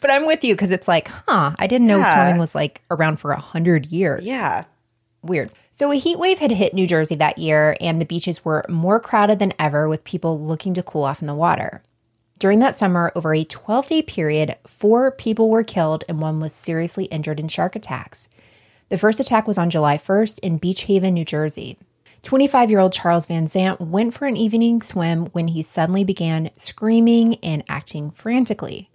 but 0.00 0.10
I'm 0.10 0.26
with 0.26 0.44
you 0.44 0.54
because 0.54 0.70
it's 0.70 0.88
like, 0.88 1.08
huh, 1.08 1.54
I 1.58 1.66
didn't 1.66 1.86
know 1.86 1.98
Yeah. 1.98 2.14
swimming 2.24 2.38
was 2.40 2.54
like 2.54 2.82
around 2.90 3.18
for 3.20 3.32
a 3.32 3.40
hundred 3.40 3.86
years. 3.86 4.24
Yeah. 4.24 4.64
Weird. 5.22 5.50
So 5.72 5.90
a 5.90 5.96
heat 5.96 6.18
wave 6.18 6.38
had 6.38 6.50
hit 6.52 6.74
New 6.74 6.86
Jersey 6.86 7.16
that 7.16 7.38
year, 7.38 7.76
and 7.80 8.00
the 8.00 8.04
beaches 8.04 8.44
were 8.44 8.64
more 8.68 9.00
crowded 9.00 9.38
than 9.40 9.52
ever 9.58 9.88
with 9.88 10.04
people 10.04 10.40
looking 10.40 10.74
to 10.74 10.82
cool 10.82 11.02
off 11.02 11.20
in 11.20 11.26
the 11.26 11.34
water. 11.34 11.82
During 12.38 12.60
that 12.60 12.76
summer, 12.76 13.10
over 13.16 13.34
a 13.34 13.44
12 13.44 13.88
day 13.88 14.02
period, 14.02 14.56
four 14.66 15.10
people 15.10 15.50
were 15.50 15.64
killed 15.64 16.04
and 16.08 16.20
one 16.20 16.38
was 16.38 16.52
seriously 16.52 17.06
injured 17.06 17.40
in 17.40 17.48
shark 17.48 17.74
attacks. 17.74 18.28
The 18.90 18.98
first 18.98 19.18
attack 19.18 19.48
was 19.48 19.58
on 19.58 19.70
July 19.70 19.98
1st 19.98 20.38
in 20.38 20.58
Beach 20.58 20.82
Haven, 20.84 21.14
New 21.14 21.24
Jersey. 21.24 21.78
25 22.22 22.70
year 22.70 22.78
old 22.78 22.92
Charles 22.92 23.26
Vansant 23.26 23.80
went 23.80 24.14
for 24.14 24.26
an 24.26 24.36
evening 24.36 24.82
swim 24.82 25.26
when 25.26 25.48
he 25.48 25.62
suddenly 25.62 26.04
began 26.04 26.50
screaming 26.56 27.36
and 27.36 27.64
acting 27.68 28.10
frantically. 28.10 28.88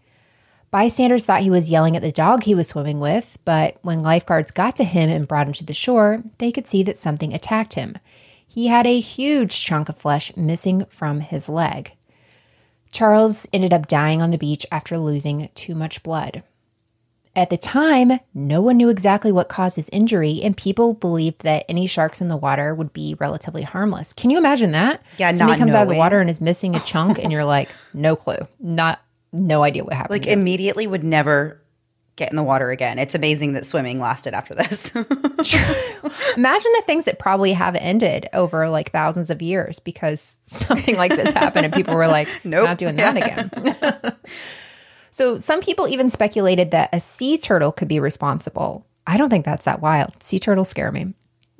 Bystanders 0.71 1.25
thought 1.25 1.41
he 1.41 1.49
was 1.49 1.69
yelling 1.69 1.95
at 1.95 2.01
the 2.01 2.12
dog 2.12 2.43
he 2.43 2.56
was 2.56 2.69
swimming 2.69 2.99
with, 2.99 3.38
but 3.45 3.77
when 3.82 3.99
lifeguards 3.99 4.51
got 4.51 4.75
to 4.77 4.84
him 4.84 5.10
and 5.10 5.27
brought 5.27 5.47
him 5.47 5.53
to 5.53 5.63
the 5.63 5.73
shore, 5.73 6.23
they 6.39 6.51
could 6.51 6.67
see 6.67 6.82
that 6.84 6.97
something 6.97 7.34
attacked 7.34 7.73
him. 7.73 7.97
He 8.47 8.67
had 8.67 8.88
a 8.88 8.99
huge 8.99 9.63
chunk 9.63 9.89
of 9.89 9.97
flesh 9.97 10.36
missing 10.36 10.86
from 10.89 11.19
his 11.19 11.47
leg. 11.47 11.93
Charles 12.93 13.47
ended 13.51 13.73
up 13.73 13.88
dying 13.88 14.21
on 14.21 14.32
the 14.32 14.38
beach 14.38 14.65
after 14.71 14.97
losing 14.97 15.49
too 15.56 15.75
much 15.75 16.03
blood. 16.03 16.43
At 17.36 17.49
the 17.49 17.58
time, 17.58 18.19
no 18.36 18.62
one 18.62 18.77
knew 18.77 18.89
exactly 18.89 19.32
what 19.32 19.49
caused 19.49 19.75
his 19.75 19.89
injury, 19.89 20.41
and 20.43 20.56
people 20.56 20.93
believed 20.93 21.41
that 21.41 21.65
any 21.67 21.88
sharks 21.88 22.21
in 22.21 22.27
the 22.27 22.38
water 22.38 22.75
would 22.75 22.93
be 22.93 23.15
relatively 23.19 23.63
harmless. 23.63 24.13
Can 24.13 24.29
you 24.29 24.38
imagine 24.38 24.71
that? 24.71 25.01
Yeah, 25.17 25.34
somebody 25.34 25.58
comes 25.58 25.73
out 25.73 25.82
of 25.82 25.88
the 25.88 25.93
knowing. 25.93 25.99
water 25.99 26.21
and 26.21 26.29
is 26.29 26.39
missing 26.39 26.75
a 26.75 26.79
chunk, 26.86 27.17
and 27.17 27.32
you're 27.32 27.43
like, 27.43 27.69
no 27.91 28.15
clue, 28.15 28.38
not, 28.60 29.01
no 29.32 29.63
idea 29.63 29.84
what 29.84 29.93
happened. 29.93 30.12
Like 30.12 30.27
immediately 30.27 30.86
would 30.86 31.03
never 31.03 31.60
get 32.15 32.30
in 32.30 32.36
the 32.36 32.43
water 32.43 32.69
again. 32.69 32.99
It's 32.99 33.15
amazing 33.15 33.54
that 33.54 33.65
swimming 33.65 33.99
lasted 33.99 34.34
after 34.34 34.54
this. 34.54 34.93
Imagine 36.38 36.71
the 36.76 36.84
things 36.86 37.06
that 37.06 37.17
probably 37.19 37.54
have 37.54 37.76
ended 37.76 38.28
over 38.34 38.69
like 38.69 38.91
thousands 38.91 39.30
of 39.30 39.41
years 39.41 39.80
because 39.80 40.38
something 40.41 40.95
like 40.95 41.12
this 41.15 41.32
happened 41.34 41.65
and 41.65 41.73
people 41.73 41.95
were 41.95 42.08
like, 42.08 42.28
Nope. 42.43 42.65
not 42.65 42.78
doing 42.78 42.95
that 42.97 43.17
again. 43.17 44.15
so 45.12 45.38
some 45.39 45.62
people 45.62 45.88
even 45.88 46.10
speculated 46.10 46.71
that 46.71 46.89
a 46.93 46.99
sea 46.99 47.38
turtle 47.38 47.71
could 47.71 47.88
be 47.88 47.99
responsible. 47.99 48.86
I 49.08 49.17
don't 49.17 49.30
think 49.30 49.45
that's 49.45 49.65
that 49.65 49.82
wild. 49.82 50.21
Sea 50.21 50.39
turtles 50.39 50.69
scare 50.69 50.91
me. 50.91 51.13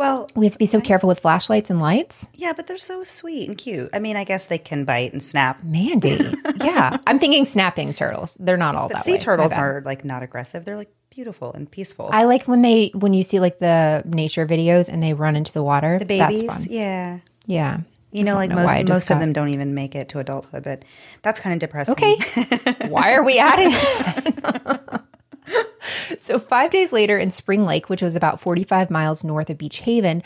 Well, 0.04 0.28
We 0.36 0.46
have 0.46 0.54
to 0.54 0.60
be 0.60 0.66
so 0.66 0.82
careful 0.82 1.08
with 1.08 1.20
flashlights 1.20 1.70
and 1.70 1.82
lights. 1.82 2.28
yeah, 2.36 2.54
but 2.54 2.68
they're 2.68 2.78
so 2.78 3.04
sweet 3.04 3.48
and 3.50 3.58
cute. 3.58 3.90
I 3.94 4.00
mean, 4.00 4.16
I 4.16 4.24
guess 4.26 4.48
they 4.48 4.58
can 4.58 4.84
bite 4.86 5.14
and 5.14 5.24
snap. 5.24 5.64
Mandy. 5.64 6.18
yeah. 6.64 6.98
I'm 7.08 7.20
thinking 7.20 7.46
snapping 7.46 7.94
turtles. 7.94 8.38
They're 8.40 8.58
not 8.58 8.76
all 8.76 8.88
But 8.90 8.98
that 8.98 9.06
sea 9.06 9.14
way. 9.14 9.20
Turtles 9.20 9.54
are 9.54 9.82
like 9.86 10.04
not 10.06 10.24
aggressive. 10.24 10.66
They're 10.66 10.76
like 10.78 10.92
beautiful 11.10 11.54
and 11.54 11.70
peaceful. 11.70 12.10
I 12.12 12.26
like 12.26 12.48
when 12.48 12.62
they 12.62 12.92
when 12.96 13.14
you 13.14 13.24
see 13.24 13.40
like 13.40 13.60
the 13.60 14.04
nature 14.06 14.46
videos 14.46 14.90
and 14.90 15.02
they 15.02 15.14
run 15.14 15.36
into 15.36 15.54
the 15.54 15.64
water. 15.64 16.00
the 16.00 16.06
babies, 16.06 16.46
That's 16.48 16.66
fun. 16.68 16.74
yeah. 16.76 17.20
Yeah. 17.46 17.80
You 18.12 18.24
know, 18.24 18.36
like 18.36 18.50
know 18.52 18.58
most, 18.58 18.88
most 18.90 19.10
of 19.12 19.20
them 19.20 19.34
don't 19.34 19.50
even 19.50 19.74
make 19.74 19.96
it 19.96 20.10
to 20.10 20.20
adulthood, 20.20 20.64
but 20.64 20.84
that's 21.24 21.40
kind 21.40 21.54
of 21.56 21.60
depressing. 21.60 21.94
Okay. 21.94 22.88
Why 22.90 23.14
are 23.14 23.24
we 23.24 23.40
adding 23.40 23.70
that? 23.72 25.04
so, 26.20 26.40
five 26.40 26.72
days 26.72 26.92
later 26.92 27.18
in 27.18 27.32
Spring 27.32 27.66
Lake, 27.66 27.90
which 27.90 28.02
was 28.02 28.16
about 28.16 28.40
45 28.40 28.90
miles 28.90 29.24
north 29.24 29.50
of 29.50 29.58
Beach 29.58 29.80
Haven, 29.80 30.24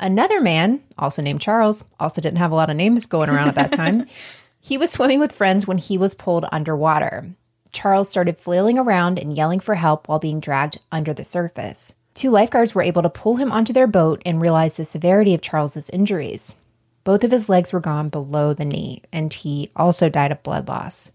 another 0.00 0.40
man, 0.40 0.82
also 0.98 1.22
named 1.22 1.40
Charles, 1.40 1.84
also 1.98 2.20
didn't 2.20 2.38
have 2.38 2.52
a 2.52 2.54
lot 2.54 2.70
of 2.70 2.76
names 2.76 3.06
going 3.06 3.30
around 3.30 3.48
at 3.48 3.54
that 3.56 3.72
time, 3.72 4.06
he 4.60 4.78
was 4.78 4.90
swimming 4.90 5.20
with 5.20 5.32
friends 5.32 5.66
when 5.66 5.78
he 5.78 5.96
was 5.96 6.14
pulled 6.14 6.46
underwater. 6.52 7.28
Charles 7.72 8.08
started 8.08 8.38
flailing 8.38 8.78
around 8.78 9.18
and 9.18 9.36
yelling 9.36 9.60
for 9.60 9.74
help 9.74 10.08
while 10.08 10.18
being 10.18 10.40
dragged 10.40 10.78
under 10.90 11.12
the 11.12 11.24
surface. 11.24 11.94
Two 12.14 12.30
lifeguards 12.30 12.74
were 12.74 12.82
able 12.82 13.02
to 13.02 13.10
pull 13.10 13.36
him 13.36 13.52
onto 13.52 13.72
their 13.72 13.86
boat 13.86 14.22
and 14.26 14.40
realize 14.40 14.74
the 14.74 14.84
severity 14.84 15.34
of 15.34 15.40
Charles's 15.40 15.88
injuries. 15.90 16.56
Both 17.04 17.22
of 17.22 17.30
his 17.30 17.48
legs 17.48 17.72
were 17.72 17.80
gone 17.80 18.08
below 18.08 18.52
the 18.52 18.64
knee, 18.64 19.02
and 19.12 19.32
he 19.32 19.70
also 19.76 20.08
died 20.08 20.32
of 20.32 20.42
blood 20.42 20.68
loss. 20.68 21.12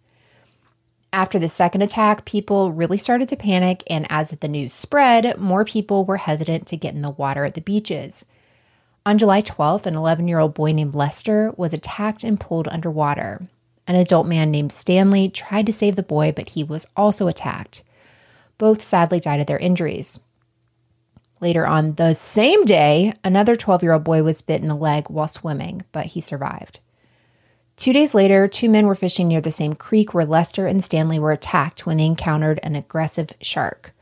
After 1.14 1.38
the 1.38 1.48
second 1.48 1.84
attack, 1.84 2.26
people 2.26 2.72
really 2.72 2.98
started 2.98 3.30
to 3.30 3.36
panic, 3.36 3.84
and 3.86 4.08
as 4.10 4.32
the 4.32 4.48
news 4.48 4.74
spread, 4.74 5.38
more 5.38 5.64
people 5.64 6.06
were 6.06 6.18
hesitant 6.18 6.66
to 6.68 6.76
get 6.76 6.96
in 6.96 7.04
the 7.04 7.12
water 7.12 7.46
at 7.46 7.54
the 7.54 7.62
beaches. 7.62 8.26
On 9.06 9.20
July 9.20 9.44
12th, 9.44 9.86
an 9.86 9.96
11 9.96 10.28
year 10.28 10.40
old 10.40 10.56
boy 10.56 10.72
named 10.72 10.96
Lester 10.96 11.54
was 11.56 11.72
attacked 11.72 12.24
and 12.24 12.40
pulled 12.40 12.68
underwater. 12.68 13.48
An 13.86 13.94
adult 13.94 14.26
man 14.26 14.50
named 14.50 14.72
Stanley 14.72 15.30
tried 15.30 15.68
to 15.68 15.74
save 15.74 15.98
the 15.98 16.02
boy, 16.02 16.32
but 16.36 16.50
he 16.50 16.64
was 16.64 16.88
also 16.98 17.28
attacked. 17.28 17.84
Both 18.58 18.82
sadly 18.82 19.20
died 19.20 19.40
of 19.40 19.46
their 19.46 19.60
injuries. 19.60 20.20
Later 21.40 21.68
on 21.68 21.94
the 21.94 22.16
same 22.16 22.66
day, 22.66 23.14
another 23.24 23.56
12 23.56 23.84
year 23.84 23.94
old 23.94 24.04
boy 24.04 24.24
was 24.24 24.42
bit 24.42 24.64
in 24.64 24.68
the 24.68 24.74
leg 24.76 25.12
while 25.12 25.28
swimming, 25.28 25.84
but 25.92 26.08
he 26.08 26.22
survived. 26.22 26.80
Two 27.76 27.94
days 27.94 28.14
later, 28.14 28.48
two 28.48 28.70
men 28.70 28.86
were 28.86 28.96
fishing 28.96 29.28
near 29.28 29.42
the 29.42 29.52
same 29.52 29.74
creek 29.74 30.14
where 30.14 30.26
Lester 30.26 30.68
and 30.68 30.84
Stanley 30.84 31.20
were 31.20 31.32
attacked 31.32 31.86
when 31.86 31.98
they 31.98 32.06
encountered 32.06 32.60
an 32.64 32.76
aggressive 32.76 33.34
shark. 33.42 33.94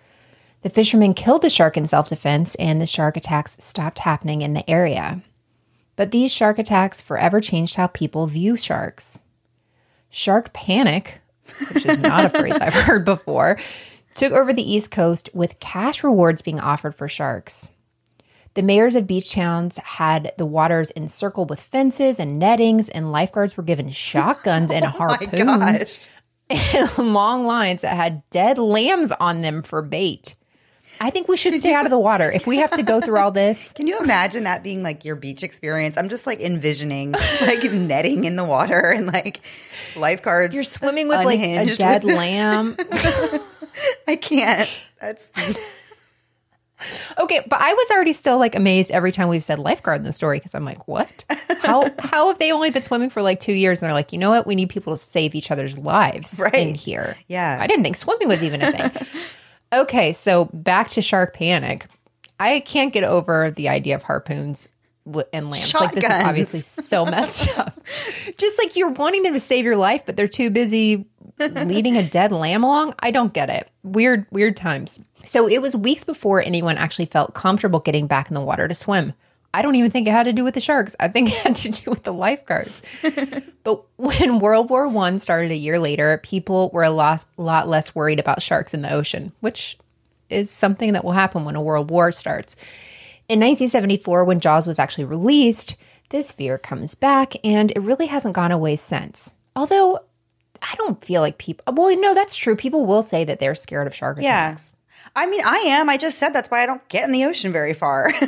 The 0.62 0.70
fishermen 0.70 1.14
killed 1.14 1.42
the 1.42 1.50
shark 1.50 1.78
in 1.78 1.88
self 1.88 2.10
defense, 2.10 2.56
and 2.56 2.80
the 2.80 2.86
shark 2.86 3.18
attacks 3.18 3.58
stopped 3.60 4.00
happening 4.00 4.42
in 4.42 4.54
the 4.54 4.70
area. 4.70 5.22
But 5.96 6.12
these 6.12 6.32
shark 6.32 6.60
attacks 6.60 7.02
forever 7.02 7.42
changed 7.42 7.76
how 7.76 7.88
people 7.88 8.28
view 8.28 8.58
sharks. 8.58 9.20
Shark 10.10 10.54
panic, 10.54 11.22
which 11.74 11.86
is 11.86 12.00
not 12.00 12.26
a 12.26 12.30
phrase 12.38 12.54
I've 12.54 12.74
heard 12.74 13.06
before, 13.06 13.58
took 14.14 14.34
over 14.34 14.54
the 14.54 14.70
East 14.70 14.92
Coast 14.92 15.30
with 15.34 15.60
cash 15.60 16.04
rewards 16.04 16.42
being 16.42 16.60
offered 16.60 16.94
for 16.94 17.08
sharks. 17.08 17.70
The 18.54 18.62
mayors 18.62 18.96
of 18.96 19.08
beach 19.08 19.32
towns 19.32 19.78
had 19.78 20.34
the 20.38 20.46
waters 20.46 20.92
encircled 20.92 21.50
with 21.50 21.62
fences 21.62 22.20
and 22.20 22.38
nettings, 22.38 22.90
and 22.90 23.12
lifeguards 23.12 23.56
were 23.56 23.64
given 23.64 23.90
shotguns 23.90 24.72
and 24.72 24.86
Oh 24.86 24.90
harpoons 24.90 26.10
and 26.50 26.98
long 27.14 27.46
lines 27.46 27.82
that 27.82 27.96
had 27.96 28.30
dead 28.30 28.58
lambs 28.58 29.12
on 29.14 29.42
them 29.42 29.62
for 29.62 29.82
bait. 29.82 30.36
I 31.00 31.10
think 31.10 31.30
we 31.30 31.38
should 31.38 31.58
stay 31.62 31.74
out 31.74 31.86
of 31.86 31.90
the 31.90 31.98
water. 31.98 32.30
If 32.30 32.46
we 32.46 32.58
have 32.58 32.72
to 32.76 32.84
go 32.84 33.00
through 33.00 33.18
all 33.20 33.32
this, 33.32 33.72
Can 33.76 33.88
you 33.88 33.98
imagine 34.00 34.44
that 34.44 34.62
being 34.62 34.84
like 34.84 35.06
your 35.06 35.16
beach 35.16 35.42
experience? 35.42 35.96
I'm 35.98 36.10
just 36.10 36.28
like 36.28 36.42
envisioning 36.42 37.14
like 37.14 37.64
netting 37.72 38.26
in 38.26 38.36
the 38.36 38.44
water 38.44 38.92
and 38.92 39.08
like 39.08 39.40
lifeguards. 39.96 40.54
you're 40.54 40.66
swimming 40.66 41.08
with 41.08 41.24
like 41.24 41.40
a 41.40 41.66
dead 41.78 42.04
with- 42.04 42.16
lamb. 42.16 42.76
I 44.08 44.18
can't. 44.18 44.70
That's 45.00 45.32
Okay, 47.18 47.42
but 47.48 47.60
I 47.60 47.74
was 47.74 47.92
already 47.92 48.14
still 48.14 48.38
like 48.38 48.56
amazed 48.56 48.92
every 48.92 49.12
time 49.12 49.28
we've 49.28 49.44
said 49.44 49.60
lifeguard 49.60 50.00
in 50.00 50.04
the 50.04 50.14
story 50.14 50.38
because 50.38 50.56
I'm 50.56 50.66
like, 50.66 50.88
what? 50.88 51.24
How 51.60 51.90
how 52.00 52.28
have 52.28 52.40
they 52.40 52.52
only 52.52 52.72
been 52.72 52.82
swimming 52.82 53.10
for 53.10 53.22
like 53.22 53.40
two 53.40 53.54
years 53.54 53.82
and 53.82 53.88
they're 53.88 53.94
like, 53.94 54.14
you 54.14 54.20
know 54.20 54.30
what? 54.30 54.48
We 54.48 54.56
need 54.56 54.70
people 54.70 54.94
to 54.94 54.98
save 54.98 55.36
each 55.36 55.52
other's 55.52 55.78
lives 55.78 56.40
right. 56.42 56.54
in 56.54 56.76
here. 56.76 57.16
Yeah. 57.28 57.58
I 57.60 57.68
didn't 57.68 57.84
think 57.84 57.98
swimming 57.98 58.28
was 58.28 58.44
even 58.44 58.62
a 58.62 58.72
thing. 58.72 59.08
okay, 59.74 60.14
so 60.14 60.46
back 60.54 60.90
to 60.90 61.02
shark 61.02 61.34
panic. 61.34 61.88
I 62.40 62.60
can't 62.62 62.92
get 62.92 63.04
over 63.04 63.52
the 63.52 63.70
idea 63.70 63.96
of 63.96 64.04
harpoons 64.04 64.68
and 65.06 65.50
lambs. 65.50 65.74
Like 65.74 65.94
this 65.94 66.04
is 66.04 66.12
obviously 66.12 66.62
so 66.62 67.06
messed 67.06 67.58
up. 67.58 67.80
Just 68.38 68.60
like 68.60 68.76
you're 68.76 68.92
wanting 68.92 69.24
them 69.24 69.34
to 69.34 69.40
save 69.40 69.66
your 69.66 69.78
life, 69.78 70.06
but 70.06 70.16
they're 70.16 70.28
too 70.28 70.50
busy 70.50 71.06
leading 71.48 71.98
a 71.98 72.08
dead 72.08 72.32
lamb 72.32 72.64
along. 72.64 72.96
I 73.00 73.12
don't 73.12 73.34
get 73.34 73.50
it. 73.50 73.70
Weird, 73.84 74.26
weird 74.32 74.58
times. 74.58 75.00
So 75.24 75.48
it 75.48 75.62
was 75.62 75.76
weeks 75.76 76.04
before 76.04 76.42
anyone 76.42 76.78
actually 76.78 77.06
felt 77.06 77.34
comfortable 77.34 77.80
getting 77.80 78.08
back 78.08 78.30
in 78.30 78.34
the 78.34 78.42
water 78.42 78.68
to 78.68 78.74
swim. 78.74 79.14
I 79.54 79.62
don't 79.62 79.76
even 79.76 79.92
think 79.92 80.08
it 80.08 80.12
had 80.12 80.24
to 80.24 80.34
do 80.34 80.44
with 80.44 80.54
the 80.54 80.62
sharks. 80.62 80.96
I 81.00 81.10
think 81.10 81.30
it 81.30 81.36
had 81.36 81.56
to 81.58 81.72
do 81.72 81.90
with 81.90 82.04
the 82.04 82.14
lifeguards. 82.14 82.82
but 83.64 83.84
when 83.98 84.40
World 84.40 84.70
War 84.70 84.88
One 84.88 85.20
started 85.20 85.52
a 85.52 85.58
year 85.58 85.78
later, 85.78 86.20
people 86.24 86.70
were 86.72 86.84
a 86.84 86.90
lot, 86.90 87.26
lot 87.38 87.68
less 87.68 87.94
worried 87.94 88.20
about 88.20 88.42
sharks 88.42 88.74
in 88.74 88.82
the 88.82 88.94
ocean, 88.94 89.34
which 89.42 89.78
is 90.30 90.50
something 90.50 90.94
that 90.94 91.04
will 91.04 91.12
happen 91.12 91.44
when 91.44 91.58
a 91.58 91.62
world 91.62 91.90
war 91.90 92.12
starts. 92.12 92.56
In 93.28 93.40
1974, 93.40 94.26
when 94.26 94.40
Jaws 94.40 94.66
was 94.66 94.80
actually 94.80 95.06
released, 95.06 95.76
this 96.10 96.32
fear 96.32 96.58
comes 96.58 96.96
back 96.96 97.34
and 97.44 97.72
it 97.72 97.80
really 97.80 98.08
hasn't 98.08 98.36
gone 98.36 98.52
away 98.52 98.76
since. 98.76 99.34
Although 99.56 100.00
I 100.62 100.76
don't 100.78 101.04
feel 101.04 101.22
like 101.22 101.38
people, 101.38 101.74
well, 101.74 101.96
no, 102.00 102.14
that's 102.14 102.36
true. 102.36 102.56
People 102.56 102.86
will 102.86 103.04
say 103.04 103.24
that 103.24 103.40
they're 103.40 103.56
scared 103.56 103.88
of 103.88 103.96
shark 103.96 104.18
yeah. 104.20 104.50
attacks. 104.50 104.74
I 105.16 105.26
mean, 105.26 105.42
I 105.46 105.58
am. 105.58 105.90
I 105.90 105.98
just 105.98 106.18
said 106.18 106.30
that's 106.30 106.50
why 106.50 106.62
I 106.64 106.66
don't 106.66 106.88
get 106.88 107.04
in 107.04 107.12
the 107.12 107.26
ocean 107.26 107.52
very 107.52 107.74
far. 107.74 108.12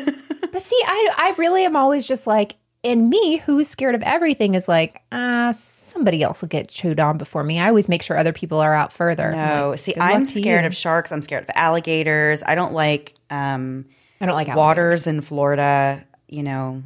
But 0.54 0.62
see, 0.62 0.80
I, 0.86 1.10
I 1.18 1.36
really 1.40 1.66
am 1.66 1.76
always 1.76 2.06
just 2.06 2.28
like, 2.28 2.56
and 2.84 3.10
me, 3.10 3.38
who's 3.38 3.68
scared 3.68 3.96
of 3.96 4.04
everything, 4.04 4.54
is 4.54 4.68
like, 4.68 5.02
ah, 5.12 5.52
somebody 5.58 6.22
else 6.22 6.42
will 6.42 6.48
get 6.48 6.70
chewed 6.70 7.00
on 7.00 7.18
before 7.18 7.44
me. 7.44 7.60
I 7.60 7.70
always 7.70 7.90
make 7.90 8.04
sure 8.04 8.16
other 8.18 8.34
people 8.34 8.60
are 8.60 8.76
out 8.76 8.94
further. 8.94 9.32
No, 9.32 9.70
like, 9.72 9.80
see, 9.80 9.96
I'm 10.00 10.26
scared 10.26 10.66
of 10.66 10.76
sharks. 10.76 11.12
I'm 11.12 11.24
scared 11.24 11.44
of 11.44 11.50
alligators. 11.56 12.44
I 12.46 12.54
don't 12.54 12.74
like 12.74 13.16
um, 13.32 13.86
I 14.22 14.28
don't 14.28 14.36
like 14.36 14.48
alligators. 14.48 14.58
waters 14.58 15.08
in 15.08 15.22
Florida. 15.22 16.06
You 16.28 16.44
know, 16.44 16.84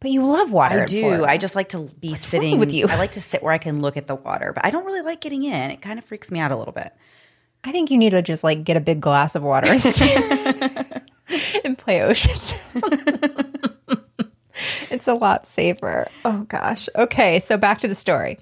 but 0.00 0.10
you 0.10 0.24
love 0.24 0.52
water. 0.52 0.82
I 0.82 0.86
do. 0.86 1.02
Florida. 1.02 1.24
I 1.24 1.36
just 1.36 1.54
like 1.54 1.70
to 1.70 1.90
be 2.00 2.14
sitting 2.14 2.58
with 2.58 2.72
you? 2.72 2.86
I 2.88 2.96
like 2.96 3.12
to 3.12 3.20
sit 3.20 3.42
where 3.42 3.52
I 3.52 3.58
can 3.58 3.80
look 3.80 3.96
at 3.96 4.06
the 4.06 4.14
water, 4.14 4.52
but 4.54 4.64
I 4.64 4.70
don't 4.70 4.84
really 4.84 5.02
like 5.02 5.20
getting 5.20 5.44
in. 5.44 5.70
It 5.70 5.82
kind 5.82 5.98
of 5.98 6.04
freaks 6.04 6.30
me 6.30 6.40
out 6.40 6.50
a 6.50 6.56
little 6.56 6.72
bit. 6.72 6.92
I 7.62 7.72
think 7.72 7.90
you 7.90 7.98
need 7.98 8.10
to 8.10 8.22
just 8.22 8.42
like 8.42 8.64
get 8.64 8.76
a 8.76 8.80
big 8.80 9.00
glass 9.00 9.34
of 9.34 9.42
water 9.42 9.68
and, 9.68 9.80
stare 9.80 10.18
and 11.64 11.76
play 11.76 12.02
oceans. 12.02 12.58
it's 14.90 15.06
a 15.06 15.14
lot 15.14 15.46
safer. 15.46 16.08
Oh 16.24 16.44
gosh. 16.48 16.88
Okay, 16.96 17.40
so 17.40 17.58
back 17.58 17.80
to 17.80 17.88
the 17.88 17.94
story. 17.94 18.38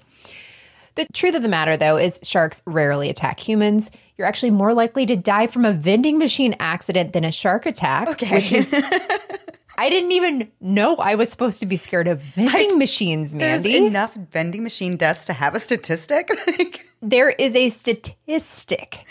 The 0.95 1.05
truth 1.13 1.35
of 1.35 1.41
the 1.41 1.47
matter, 1.47 1.77
though, 1.77 1.97
is 1.97 2.19
sharks 2.23 2.61
rarely 2.65 3.09
attack 3.09 3.39
humans. 3.39 3.91
You're 4.17 4.27
actually 4.27 4.51
more 4.51 4.73
likely 4.73 5.05
to 5.05 5.15
die 5.15 5.47
from 5.47 5.63
a 5.63 5.71
vending 5.71 6.17
machine 6.17 6.55
accident 6.59 7.13
than 7.13 7.23
a 7.23 7.31
shark 7.31 7.65
attack. 7.65 8.09
Okay. 8.09 8.35
Which 8.35 8.51
is, 8.51 8.73
I 9.79 9.89
didn't 9.89 10.11
even 10.11 10.51
know 10.59 10.97
I 10.97 11.15
was 11.15 11.31
supposed 11.31 11.61
to 11.61 11.65
be 11.65 11.77
scared 11.77 12.09
of 12.09 12.19
vending 12.19 12.77
machines, 12.77 13.33
Mandy. 13.33 13.71
There's 13.71 13.87
enough 13.87 14.13
vending 14.13 14.61
machine 14.61 14.97
deaths 14.97 15.25
to 15.27 15.33
have 15.33 15.55
a 15.55 15.59
statistic. 15.59 16.29
There 17.01 17.29
is 17.29 17.55
a 17.55 17.69
statistic. 17.69 19.05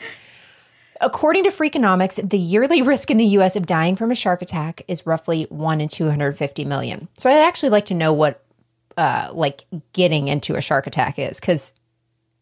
According 1.00 1.44
to 1.44 1.50
Freakonomics, 1.50 2.28
the 2.28 2.36
yearly 2.36 2.82
risk 2.82 3.10
in 3.10 3.16
the 3.16 3.24
US 3.38 3.56
of 3.56 3.64
dying 3.64 3.96
from 3.96 4.10
a 4.10 4.14
shark 4.14 4.42
attack 4.42 4.82
is 4.88 5.06
roughly 5.06 5.46
1 5.48 5.80
in 5.80 5.88
250 5.88 6.66
million. 6.66 7.08
So 7.16 7.30
I'd 7.30 7.38
actually 7.38 7.70
like 7.70 7.86
to 7.86 7.94
know 7.94 8.12
what 8.12 8.44
uh 8.98 9.30
like 9.32 9.64
getting 9.94 10.28
into 10.28 10.54
a 10.54 10.60
shark 10.60 10.86
attack 10.86 11.18
is 11.18 11.40
cuz 11.40 11.72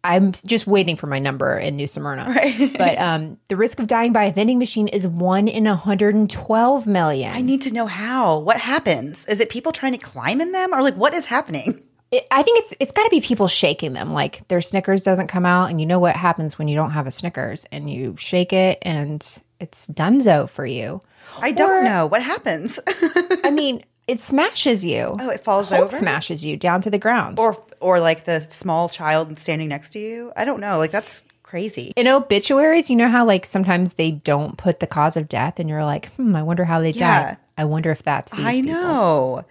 I'm 0.07 0.33
just 0.33 0.67
waiting 0.67 0.97
for 0.97 1.07
my 1.07 1.19
number 1.19 1.59
in 1.59 1.77
New 1.77 1.87
Smyrna. 1.87 2.35
But 2.79 2.99
um 2.99 3.39
the 3.49 3.57
risk 3.57 3.79
of 3.81 3.87
dying 3.87 4.13
by 4.13 4.25
a 4.25 4.33
vending 4.33 4.59
machine 4.59 4.89
is 4.89 5.07
1 5.07 5.49
in 5.49 5.65
112 5.65 6.87
million. 6.87 7.33
I 7.33 7.41
need 7.41 7.63
to 7.63 7.73
know 7.73 7.87
how. 7.87 8.39
What 8.39 8.59
happens? 8.59 9.27
Is 9.27 9.41
it 9.41 9.51
people 9.51 9.73
trying 9.73 9.93
to 9.93 9.99
climb 9.99 10.41
in 10.41 10.53
them, 10.53 10.73
or 10.73 10.83
like 10.83 10.95
what 10.95 11.15
is 11.15 11.27
happening? 11.27 11.83
it, 12.11 12.27
I 12.31 12.43
think 12.43 12.61
it's 12.61 12.75
it's 12.81 12.93
got 12.93 13.05
to 13.05 13.11
be 13.11 13.21
people 13.21 13.49
shaking 13.49 13.93
them. 13.93 14.13
Like 14.13 14.47
their 14.49 14.61
Snickers 14.61 15.03
doesn't 15.03 15.29
come 15.29 15.47
out, 15.47 15.71
and 15.71 15.81
you 15.81 15.87
know 15.87 15.99
what 15.99 16.17
happens 16.17 16.59
when 16.59 16.69
you 16.69 16.77
don't 16.77 16.93
have 16.93 17.07
a 17.07 17.11
Snickers, 17.11 17.67
and 17.73 17.91
you 17.91 18.17
shake 18.17 18.53
it, 18.53 18.79
and 18.83 19.21
it's 19.61 19.87
Dunzo 19.89 20.49
for 20.49 20.65
you. 20.65 21.03
I 21.41 21.53
don't 21.53 21.85
know 21.85 22.07
what 22.07 22.23
happens. 22.23 22.79
I 23.45 23.51
mean, 23.51 23.83
it 24.09 24.21
smashes 24.21 24.85
you. 24.85 25.17
Oh, 25.19 25.31
it 25.31 25.43
falls 25.45 25.71
Hulk 25.71 25.87
over? 25.87 25.97
smashes 25.97 26.45
you 26.45 26.57
down 26.57 26.81
to 26.83 26.91
the 26.91 26.99
ground. 26.99 27.39
or 27.41 27.63
or 27.81 28.01
like 28.01 28.25
the 28.25 28.41
small 28.41 28.89
child 28.89 29.39
standing 29.39 29.69
next 29.69 29.91
to 29.91 29.99
you. 29.99 30.33
I 30.37 30.45
don't 30.45 30.61
know. 30.61 30.79
Like 30.79 30.91
that's 30.93 31.25
crazy. 31.43 31.93
in 31.97 32.09
obituaries, 32.09 32.91
you 32.91 32.97
know 32.97 33.09
how 33.09 33.25
like 33.25 33.47
sometimes 33.47 33.95
they 33.95 34.11
don't 34.11 34.57
put 34.59 34.81
the 34.81 34.87
cause 34.87 35.17
of 35.17 35.29
death, 35.29 35.59
and 35.61 35.69
you're 35.69 35.85
like, 35.85 36.13
hmm, 36.15 36.35
I 36.37 36.43
wonder 36.43 36.65
how 36.65 36.81
they 36.81 36.91
Yeah. 36.91 37.25
died. 37.29 37.37
I 37.59 37.65
wonder 37.65 37.91
if 37.91 38.03
that's 38.03 38.33
these 38.33 38.45
I 38.47 38.53
people. 38.63 38.73
know. 38.73 39.45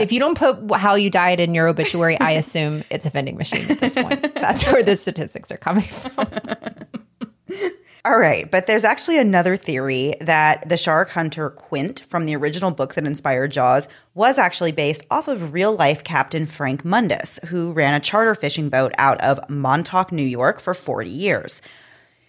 If 0.00 0.10
you 0.10 0.18
don't 0.18 0.36
put 0.36 0.72
how 0.76 0.96
you 0.96 1.10
died 1.10 1.38
in 1.38 1.54
your 1.54 1.68
obituary, 1.68 2.18
I 2.18 2.32
assume 2.42 2.82
it's 2.90 3.06
a 3.06 3.10
vending 3.10 3.36
machine 3.36 3.70
at 3.70 3.78
this 3.78 3.94
point. 3.94 4.34
That's 4.34 4.64
where 4.66 4.82
the 4.82 4.96
statistics 4.96 5.52
are 5.52 5.56
coming 5.56 5.84
from. 5.84 6.26
All 8.06 8.20
right, 8.20 8.48
but 8.48 8.68
there's 8.68 8.84
actually 8.84 9.18
another 9.18 9.56
theory 9.56 10.14
that 10.20 10.68
the 10.68 10.76
shark 10.76 11.08
hunter 11.08 11.50
Quint 11.50 12.04
from 12.08 12.24
the 12.24 12.36
original 12.36 12.70
book 12.70 12.94
that 12.94 13.04
inspired 13.04 13.50
Jaws 13.50 13.88
was 14.14 14.38
actually 14.38 14.70
based 14.70 15.04
off 15.10 15.26
of 15.26 15.52
real 15.52 15.74
life 15.74 16.04
Captain 16.04 16.46
Frank 16.46 16.84
Mundus, 16.84 17.44
who 17.46 17.72
ran 17.72 17.94
a 17.94 18.00
charter 18.00 18.36
fishing 18.36 18.68
boat 18.68 18.92
out 18.96 19.20
of 19.22 19.50
Montauk, 19.50 20.12
New 20.12 20.22
York 20.22 20.60
for 20.60 20.72
40 20.72 21.10
years. 21.10 21.60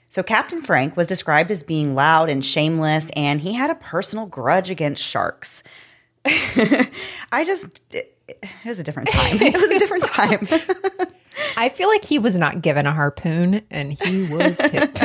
So, 0.10 0.24
Captain 0.24 0.62
Frank 0.62 0.98
was 0.98 1.06
described 1.06 1.52
as 1.52 1.62
being 1.62 1.94
loud 1.94 2.32
and 2.32 2.44
shameless, 2.44 3.12
and 3.16 3.40
he 3.40 3.54
had 3.54 3.70
a 3.70 3.76
personal 3.76 4.26
grudge 4.26 4.72
against 4.72 5.04
sharks. 5.04 5.62
I 6.26 7.44
just, 7.46 7.84
it, 7.94 8.18
was 8.66 8.80
a 8.80 8.84
different 8.84 9.10
time. 9.10 9.38
It 9.40 9.56
was 9.56 9.70
a 9.70 9.78
different 9.78 10.06
time. 10.06 11.08
I 11.56 11.70
feel 11.70 11.88
like 11.88 12.06
he 12.06 12.20
was 12.20 12.38
not 12.38 12.62
given 12.62 12.86
a 12.86 12.94
harpoon 12.94 13.62
and 13.70 13.94
he 13.94 14.32
was 14.32 14.58
tipped. 14.58 15.02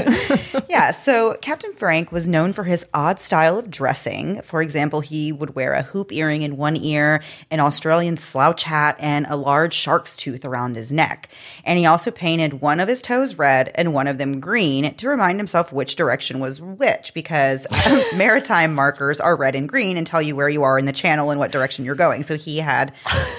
yeah, 0.68 0.90
so 0.90 1.36
Captain 1.40 1.72
Frank 1.74 2.12
was 2.12 2.28
known 2.28 2.52
for 2.52 2.64
his 2.64 2.86
odd 2.94 3.18
style 3.18 3.58
of 3.58 3.70
dressing. 3.70 4.42
For 4.42 4.62
example, 4.62 5.00
he 5.00 5.32
would 5.32 5.54
wear 5.54 5.72
a 5.72 5.82
hoop 5.82 6.12
earring 6.12 6.42
in 6.42 6.56
one 6.56 6.76
ear, 6.76 7.22
an 7.50 7.60
Australian 7.60 8.16
slouch 8.16 8.64
hat, 8.64 8.96
and 8.98 9.26
a 9.28 9.36
large 9.36 9.74
shark's 9.74 10.16
tooth 10.16 10.44
around 10.44 10.76
his 10.76 10.92
neck. 10.92 11.28
And 11.64 11.78
he 11.78 11.86
also 11.86 12.10
painted 12.10 12.60
one 12.60 12.80
of 12.80 12.88
his 12.88 13.02
toes 13.02 13.36
red 13.36 13.70
and 13.74 13.94
one 13.94 14.06
of 14.06 14.18
them 14.18 14.40
green 14.40 14.94
to 14.94 15.08
remind 15.08 15.38
himself 15.38 15.72
which 15.72 15.96
direction 15.96 16.40
was 16.40 16.60
which, 16.60 17.14
because 17.14 17.66
maritime 18.16 18.74
markers 18.74 19.20
are 19.20 19.36
red 19.36 19.54
and 19.54 19.68
green 19.68 19.96
and 19.96 20.06
tell 20.06 20.22
you 20.22 20.36
where 20.36 20.48
you 20.48 20.62
are 20.62 20.78
in 20.78 20.86
the 20.86 20.92
channel 20.92 21.30
and 21.30 21.38
what 21.38 21.52
direction 21.52 21.84
you're 21.84 21.94
going. 21.94 22.22
So 22.22 22.36
he 22.36 22.58
had 22.58 22.92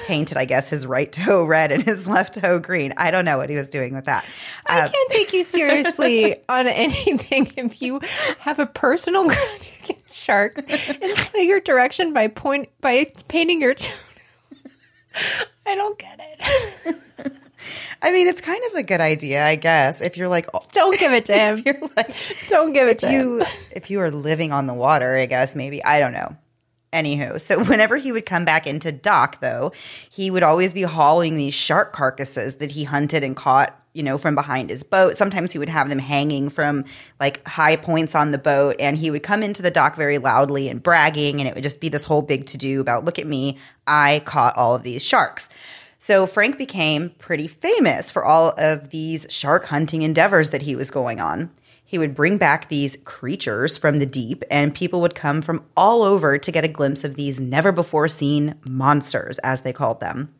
painted, 0.07 0.37
I 0.37 0.45
guess, 0.45 0.69
his 0.69 0.85
right 0.85 1.11
toe 1.11 1.45
red 1.45 1.71
and 1.71 1.83
his 1.83 2.07
left 2.07 2.35
toe 2.41 2.59
green. 2.59 2.82
I 2.97 3.11
don't 3.11 3.25
know 3.25 3.37
what 3.37 3.49
he 3.49 3.55
was 3.55 3.69
doing 3.69 3.93
with 3.93 4.05
that. 4.05 4.27
I 4.65 4.81
uh, 4.81 4.89
can't 4.89 5.11
take 5.11 5.33
you 5.33 5.43
seriously 5.43 6.35
on 6.49 6.67
anything 6.67 7.51
if 7.57 7.81
you 7.81 8.01
have 8.39 8.59
a 8.59 8.65
personal 8.65 9.25
grudge 9.25 9.71
against 9.83 10.19
sharks 10.19 10.89
and 10.89 11.15
play 11.15 11.43
your 11.43 11.59
direction 11.59 12.13
by 12.13 12.27
point 12.27 12.69
by 12.81 13.11
painting 13.27 13.61
your 13.61 13.73
toe. 13.73 13.93
I 15.65 15.75
don't 15.75 15.97
get 15.97 16.19
it. 16.19 16.95
I 18.01 18.11
mean, 18.11 18.27
it's 18.27 18.41
kind 18.41 18.61
of 18.69 18.75
a 18.75 18.83
good 18.83 18.99
idea, 18.99 19.45
I 19.45 19.55
guess. 19.55 20.01
If 20.01 20.17
you're 20.17 20.27
like, 20.27 20.49
don't 20.73 20.99
give 20.99 21.13
it 21.13 21.27
to 21.27 21.33
him. 21.33 21.63
you're 21.65 21.79
Like, 21.95 22.13
don't 22.49 22.73
give 22.73 22.89
it 22.89 22.99
to 22.99 23.11
you, 23.11 23.39
him. 23.39 23.47
If 23.71 23.89
you 23.89 24.01
are 24.01 24.11
living 24.11 24.51
on 24.51 24.67
the 24.67 24.73
water, 24.73 25.15
I 25.15 25.25
guess 25.25 25.55
maybe 25.55 25.83
I 25.83 25.99
don't 25.99 26.11
know. 26.11 26.35
Anywho, 26.93 27.41
so 27.41 27.63
whenever 27.65 27.97
he 27.97 28.11
would 28.11 28.25
come 28.25 28.45
back 28.45 28.67
into 28.67 28.91
dock, 28.91 29.41
though, 29.41 29.71
he 30.09 30.29
would 30.29 30.43
always 30.43 30.73
be 30.73 30.83
hauling 30.83 31.35
these 31.35 31.53
shark 31.53 31.91
carcasses 31.91 32.57
that 32.57 32.71
he 32.71 32.83
hunted 32.83 33.23
and 33.23 33.35
caught, 33.35 33.77
you 33.93 34.03
know, 34.03 34.17
from 34.17 34.35
behind 34.35 34.69
his 34.69 34.83
boat. 34.83 35.17
Sometimes 35.17 35.51
he 35.51 35.59
would 35.59 35.69
have 35.69 35.89
them 35.89 35.99
hanging 35.99 36.49
from 36.49 36.85
like 37.19 37.45
high 37.47 37.75
points 37.75 38.15
on 38.15 38.31
the 38.31 38.37
boat, 38.37 38.75
and 38.79 38.97
he 38.97 39.11
would 39.11 39.23
come 39.23 39.43
into 39.43 39.61
the 39.61 39.71
dock 39.71 39.95
very 39.95 40.19
loudly 40.19 40.69
and 40.69 40.81
bragging, 40.81 41.39
and 41.39 41.49
it 41.49 41.55
would 41.55 41.63
just 41.63 41.81
be 41.81 41.89
this 41.89 42.03
whole 42.03 42.21
big 42.21 42.45
to 42.47 42.57
do 42.57 42.79
about, 42.79 43.05
look 43.05 43.19
at 43.19 43.27
me, 43.27 43.57
I 43.87 44.21
caught 44.25 44.55
all 44.55 44.75
of 44.75 44.83
these 44.83 45.03
sharks. 45.03 45.49
So 46.03 46.27
Frank 46.27 46.57
became 46.57 47.11
pretty 47.11 47.47
famous 47.47 48.11
for 48.11 48.25
all 48.25 48.53
of 48.57 48.89
these 48.89 49.25
shark 49.29 49.65
hunting 49.67 50.01
endeavors 50.01 50.49
that 50.49 50.63
he 50.63 50.75
was 50.75 50.91
going 50.91 51.21
on. 51.21 51.49
He 51.83 51.97
would 51.97 52.15
bring 52.15 52.37
back 52.37 52.69
these 52.69 52.97
creatures 53.03 53.77
from 53.77 53.99
the 53.99 54.05
deep, 54.05 54.43
and 54.49 54.73
people 54.73 55.01
would 55.01 55.15
come 55.15 55.41
from 55.41 55.65
all 55.77 56.01
over 56.01 56.37
to 56.37 56.51
get 56.51 56.65
a 56.65 56.69
glimpse 56.69 57.03
of 57.03 57.15
these 57.15 57.39
never 57.39 57.71
before 57.71 58.07
seen 58.07 58.55
monsters, 58.65 59.39
as 59.39 59.61
they 59.61 59.73
called 59.73 59.99
them. 59.99 60.33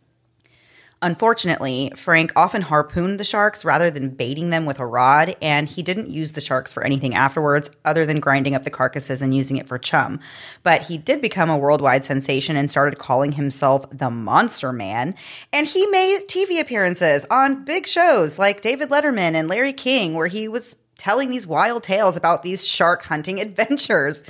Unfortunately, 1.04 1.92
Frank 1.98 2.32
often 2.34 2.62
harpooned 2.62 3.20
the 3.20 3.26
sharks 3.26 3.66
rather 3.66 3.92
than 3.92 4.08
baiting 4.08 4.52
them 4.52 4.66
with 4.66 4.80
a 4.80 4.86
rod, 4.86 5.36
and 5.42 5.68
he 5.68 5.84
didn't 5.84 6.10
use 6.10 6.32
the 6.32 6.40
sharks 6.40 6.72
for 6.72 6.82
anything 6.82 7.14
afterwards 7.14 7.70
other 7.84 8.06
than 8.06 8.22
grinding 8.22 8.56
up 8.56 8.64
the 8.64 8.70
carcasses 8.70 9.22
and 9.22 9.36
using 9.36 9.58
it 9.58 9.68
for 9.68 9.78
chum. 9.78 10.22
But 10.64 10.84
he 10.84 10.98
did 10.98 11.22
become 11.22 11.50
a 11.50 11.58
worldwide 11.58 12.06
sensation 12.06 12.56
and 12.56 12.72
started 12.72 13.00
calling 13.00 13.34
himself 13.34 13.86
the 13.90 14.10
Monster 14.10 14.72
Man, 14.72 15.14
and 15.52 15.68
he 15.68 15.86
made 15.88 16.30
TV 16.30 16.62
appearances 16.62 17.26
on 17.30 17.66
big 17.66 17.86
shows 17.86 18.40
like 18.40 18.62
David 18.62 18.90
Letterman 18.90 19.34
and 19.36 19.50
Larry 19.50 19.74
King, 19.74 20.14
where 20.14 20.28
he 20.28 20.48
was 20.48 20.78
telling 21.04 21.30
these 21.30 21.46
wild 21.46 21.84
tales 21.84 22.16
about 22.16 22.44
these 22.44 22.66
shark 22.66 23.04
hunting 23.04 23.42
adventures. 23.42 24.24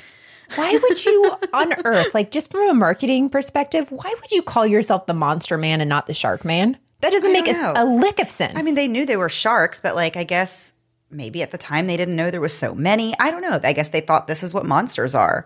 Why 0.55 0.73
would 0.73 1.05
you 1.05 1.35
on 1.53 1.73
earth, 1.85 2.15
like 2.15 2.31
just 2.31 2.51
from 2.51 2.67
a 2.67 2.73
marketing 2.73 3.29
perspective, 3.29 3.91
why 3.91 4.13
would 4.19 4.31
you 4.31 4.41
call 4.41 4.65
yourself 4.65 5.05
the 5.05 5.13
monster 5.13 5.55
man 5.55 5.81
and 5.81 5.89
not 5.89 6.07
the 6.07 6.15
shark 6.15 6.43
man? 6.43 6.77
That 7.01 7.11
doesn't 7.11 7.31
make 7.31 7.47
a, 7.47 7.73
a, 7.75 7.85
lick 7.85 8.19
of 8.19 8.29
sense. 8.29 8.57
I 8.57 8.63
mean, 8.63 8.75
they 8.75 8.87
knew 8.87 9.05
they 9.05 9.17
were 9.17 9.29
sharks, 9.29 9.81
but 9.81 9.93
like, 9.93 10.17
I 10.17 10.23
guess 10.23 10.73
maybe 11.11 11.43
at 11.43 11.51
the 11.51 11.57
time 11.59 11.85
they 11.85 11.97
didn't 11.97 12.15
know 12.15 12.31
there 12.31 12.41
was 12.41 12.57
so 12.57 12.73
many. 12.73 13.13
I 13.19 13.29
don't 13.29 13.41
know. 13.41 13.59
I 13.63 13.73
guess 13.73 13.89
they 13.89 14.01
thought 14.01 14.25
this 14.27 14.41
is 14.41 14.53
what 14.53 14.65
monsters 14.65 15.13
are. 15.13 15.45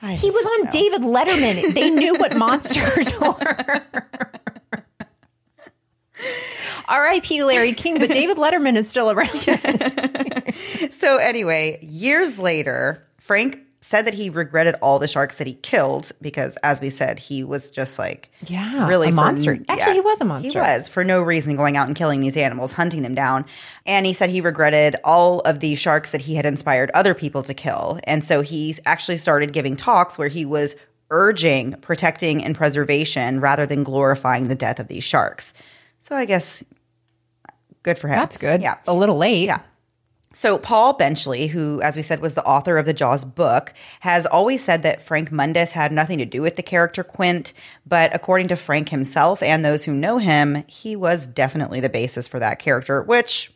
he 0.00 0.30
was 0.30 0.46
on 0.46 0.64
know. 0.64 0.70
David 0.72 1.02
Letterman. 1.02 1.74
they 1.74 1.90
knew 1.90 2.16
what 2.16 2.36
monsters 2.36 3.12
were. 3.20 3.82
R.I.P. 6.88 7.44
Larry 7.44 7.72
King, 7.72 7.98
but 7.98 8.08
David 8.08 8.36
Letterman 8.36 8.76
is 8.76 8.88
still 8.88 9.10
around. 9.10 9.30
so, 10.92 11.16
anyway, 11.18 11.78
years 11.82 12.38
later, 12.38 13.06
Frank 13.18 13.60
said 13.82 14.06
that 14.06 14.14
he 14.14 14.28
regretted 14.28 14.74
all 14.82 14.98
the 14.98 15.08
sharks 15.08 15.36
that 15.36 15.46
he 15.46 15.54
killed 15.54 16.12
because, 16.20 16.58
as 16.58 16.80
we 16.80 16.90
said, 16.90 17.18
he 17.18 17.42
was 17.42 17.70
just 17.70 17.98
like, 17.98 18.30
yeah, 18.46 18.86
really 18.86 19.08
a 19.08 19.12
monster. 19.12 19.56
For, 19.56 19.62
Actually, 19.68 19.86
yeah, 19.86 19.94
he 19.94 20.00
was 20.00 20.20
a 20.20 20.24
monster. 20.24 20.50
He 20.50 20.58
was 20.58 20.88
for 20.88 21.02
no 21.02 21.22
reason 21.22 21.56
going 21.56 21.76
out 21.76 21.86
and 21.86 21.96
killing 21.96 22.20
these 22.20 22.36
animals, 22.36 22.72
hunting 22.72 23.02
them 23.02 23.14
down. 23.14 23.46
And 23.86 24.04
he 24.04 24.12
said 24.12 24.28
he 24.28 24.42
regretted 24.42 24.96
all 25.02 25.40
of 25.40 25.60
the 25.60 25.76
sharks 25.76 26.12
that 26.12 26.20
he 26.20 26.34
had 26.34 26.44
inspired 26.44 26.90
other 26.92 27.14
people 27.14 27.42
to 27.44 27.54
kill. 27.54 27.98
And 28.04 28.22
so 28.22 28.42
he 28.42 28.76
actually 28.84 29.16
started 29.16 29.52
giving 29.54 29.76
talks 29.76 30.18
where 30.18 30.28
he 30.28 30.44
was 30.44 30.76
urging 31.10 31.72
protecting 31.80 32.44
and 32.44 32.54
preservation 32.54 33.40
rather 33.40 33.66
than 33.66 33.82
glorifying 33.82 34.48
the 34.48 34.54
death 34.54 34.78
of 34.78 34.88
these 34.88 35.04
sharks. 35.04 35.52
So 36.00 36.16
I 36.16 36.24
guess 36.24 36.64
good 37.82 37.98
for 37.98 38.08
him. 38.08 38.18
That's 38.18 38.36
good. 38.36 38.62
Yeah. 38.62 38.76
A 38.86 38.94
little 38.94 39.16
late. 39.16 39.46
Yeah. 39.46 39.60
So, 40.32 40.58
Paul 40.58 40.92
Benchley, 40.92 41.48
who, 41.48 41.82
as 41.82 41.96
we 41.96 42.02
said, 42.02 42.20
was 42.20 42.34
the 42.34 42.44
author 42.44 42.78
of 42.78 42.86
the 42.86 42.92
Jaws 42.92 43.24
book, 43.24 43.74
has 43.98 44.26
always 44.26 44.62
said 44.62 44.84
that 44.84 45.02
Frank 45.02 45.32
Mundus 45.32 45.72
had 45.72 45.90
nothing 45.90 46.18
to 46.18 46.24
do 46.24 46.40
with 46.40 46.54
the 46.54 46.62
character 46.62 47.02
Quint. 47.02 47.52
But 47.84 48.14
according 48.14 48.46
to 48.48 48.56
Frank 48.56 48.90
himself 48.90 49.42
and 49.42 49.64
those 49.64 49.84
who 49.84 49.92
know 49.92 50.18
him, 50.18 50.64
he 50.68 50.94
was 50.94 51.26
definitely 51.26 51.80
the 51.80 51.88
basis 51.88 52.28
for 52.28 52.38
that 52.38 52.60
character, 52.60 53.02
which 53.02 53.52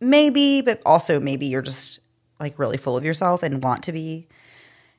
maybe, 0.00 0.62
but 0.62 0.82
also 0.84 1.20
maybe 1.20 1.46
you're 1.46 1.62
just 1.62 2.00
like 2.40 2.58
really 2.58 2.76
full 2.76 2.96
of 2.96 3.04
yourself 3.04 3.44
and 3.44 3.62
want 3.62 3.84
to 3.84 3.92
be. 3.92 4.26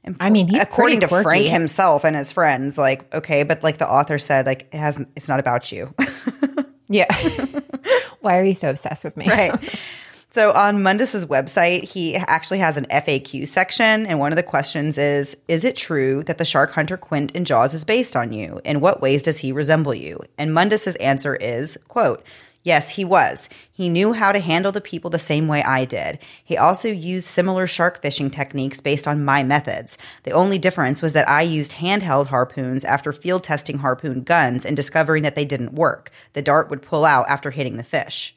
Important. 0.03 0.23
I 0.25 0.29
mean, 0.31 0.47
he's 0.47 0.63
according 0.63 1.01
to 1.01 1.07
Frank 1.09 1.47
himself 1.47 2.05
and 2.05 2.15
his 2.15 2.31
friends, 2.31 2.77
like 2.77 3.13
okay, 3.13 3.43
but 3.43 3.61
like 3.63 3.77
the 3.77 3.87
author 3.87 4.17
said, 4.17 4.45
like 4.45 4.69
it 4.71 4.77
hasn't. 4.77 5.09
It's 5.15 5.27
not 5.27 5.39
about 5.41 5.71
you. 5.73 5.93
yeah. 6.91 7.13
Why 8.21 8.37
are 8.37 8.43
you 8.43 8.53
so 8.53 8.69
obsessed 8.69 9.03
with 9.03 9.17
me? 9.17 9.27
Right. 9.27 9.79
So 10.33 10.53
on 10.53 10.81
Mundus's 10.81 11.25
website, 11.25 11.83
he 11.83 12.15
actually 12.15 12.59
has 12.59 12.77
an 12.77 12.85
FAQ 12.85 13.45
section, 13.45 14.05
and 14.05 14.17
one 14.17 14.31
of 14.31 14.37
the 14.37 14.43
questions 14.43 14.97
is: 14.97 15.35
Is 15.49 15.65
it 15.65 15.75
true 15.75 16.23
that 16.23 16.37
the 16.37 16.45
shark 16.45 16.71
hunter 16.71 16.95
Quint 16.95 17.33
in 17.33 17.43
Jaws 17.43 17.73
is 17.73 17.83
based 17.83 18.15
on 18.15 18.31
you? 18.31 18.61
In 18.63 18.79
what 18.79 19.01
ways 19.01 19.23
does 19.23 19.39
he 19.39 19.51
resemble 19.51 19.93
you? 19.93 20.21
And 20.37 20.53
Mundus's 20.53 20.95
answer 20.95 21.35
is: 21.35 21.77
"Quote." 21.89 22.23
Yes, 22.63 22.91
he 22.91 23.03
was. 23.03 23.49
He 23.71 23.89
knew 23.89 24.13
how 24.13 24.31
to 24.31 24.39
handle 24.39 24.71
the 24.71 24.81
people 24.81 25.09
the 25.09 25.17
same 25.17 25.47
way 25.47 25.63
I 25.63 25.85
did. 25.85 26.19
He 26.43 26.57
also 26.57 26.89
used 26.89 27.27
similar 27.27 27.65
shark 27.65 28.01
fishing 28.01 28.29
techniques 28.29 28.81
based 28.81 29.07
on 29.07 29.25
my 29.25 29.41
methods. 29.41 29.97
The 30.23 30.31
only 30.31 30.59
difference 30.59 31.01
was 31.01 31.13
that 31.13 31.27
I 31.27 31.41
used 31.41 31.73
handheld 31.73 32.27
harpoons 32.27 32.85
after 32.85 33.11
field 33.11 33.43
testing 33.43 33.79
harpoon 33.79 34.21
guns 34.21 34.65
and 34.65 34.75
discovering 34.75 35.23
that 35.23 35.35
they 35.35 35.45
didn't 35.45 35.73
work. 35.73 36.11
The 36.33 36.43
dart 36.43 36.69
would 36.69 36.83
pull 36.83 37.03
out 37.03 37.27
after 37.27 37.49
hitting 37.49 37.77
the 37.77 37.83
fish. 37.83 38.35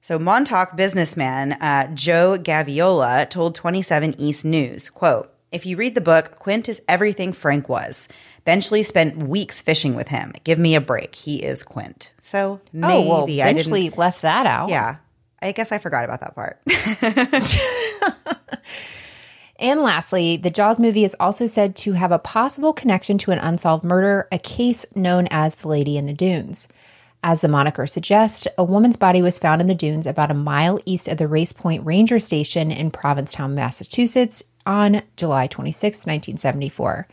So 0.00 0.18
Montauk 0.18 0.76
businessman 0.76 1.52
uh, 1.52 1.86
Joe 1.94 2.36
Gaviola 2.38 3.30
told 3.30 3.54
27 3.54 4.20
East 4.20 4.44
News, 4.44 4.90
quote, 4.90 5.30
if 5.54 5.64
you 5.64 5.76
read 5.76 5.94
the 5.94 6.00
book, 6.00 6.34
Quint 6.34 6.68
is 6.68 6.82
everything 6.88 7.32
Frank 7.32 7.68
was. 7.68 8.08
Benchley 8.44 8.82
spent 8.82 9.16
weeks 9.16 9.60
fishing 9.60 9.94
with 9.94 10.08
him. 10.08 10.32
Give 10.44 10.58
me 10.58 10.74
a 10.74 10.80
break. 10.80 11.14
He 11.14 11.42
is 11.42 11.62
Quint. 11.62 12.12
So 12.20 12.60
maybe 12.72 13.08
oh, 13.08 13.24
well, 13.24 13.24
I 13.24 13.52
Benchley 13.52 13.90
left 13.90 14.22
that 14.22 14.46
out. 14.46 14.68
Yeah. 14.68 14.96
I 15.40 15.52
guess 15.52 15.72
I 15.72 15.78
forgot 15.78 16.04
about 16.04 16.20
that 16.20 16.34
part. 16.34 16.60
and 19.58 19.82
lastly, 19.82 20.38
the 20.38 20.50
Jaws 20.50 20.78
movie 20.78 21.04
is 21.04 21.16
also 21.20 21.46
said 21.46 21.76
to 21.76 21.92
have 21.92 22.12
a 22.12 22.18
possible 22.18 22.72
connection 22.72 23.18
to 23.18 23.30
an 23.30 23.38
unsolved 23.38 23.84
murder, 23.84 24.26
a 24.32 24.38
case 24.38 24.86
known 24.94 25.28
as 25.30 25.56
the 25.56 25.68
Lady 25.68 25.98
in 25.98 26.06
the 26.06 26.14
Dunes. 26.14 26.66
As 27.22 27.40
the 27.40 27.48
moniker 27.48 27.86
suggests, 27.86 28.46
a 28.58 28.64
woman's 28.64 28.96
body 28.96 29.22
was 29.22 29.38
found 29.38 29.62
in 29.62 29.66
the 29.66 29.74
dunes 29.74 30.06
about 30.06 30.30
a 30.30 30.34
mile 30.34 30.78
east 30.84 31.08
of 31.08 31.16
the 31.16 31.26
Race 31.26 31.54
Point 31.54 31.84
Ranger 31.84 32.18
Station 32.18 32.70
in 32.70 32.90
Provincetown, 32.90 33.54
Massachusetts 33.54 34.42
on 34.66 35.02
July 35.16 35.46
26, 35.46 36.00
1974. 36.00 37.08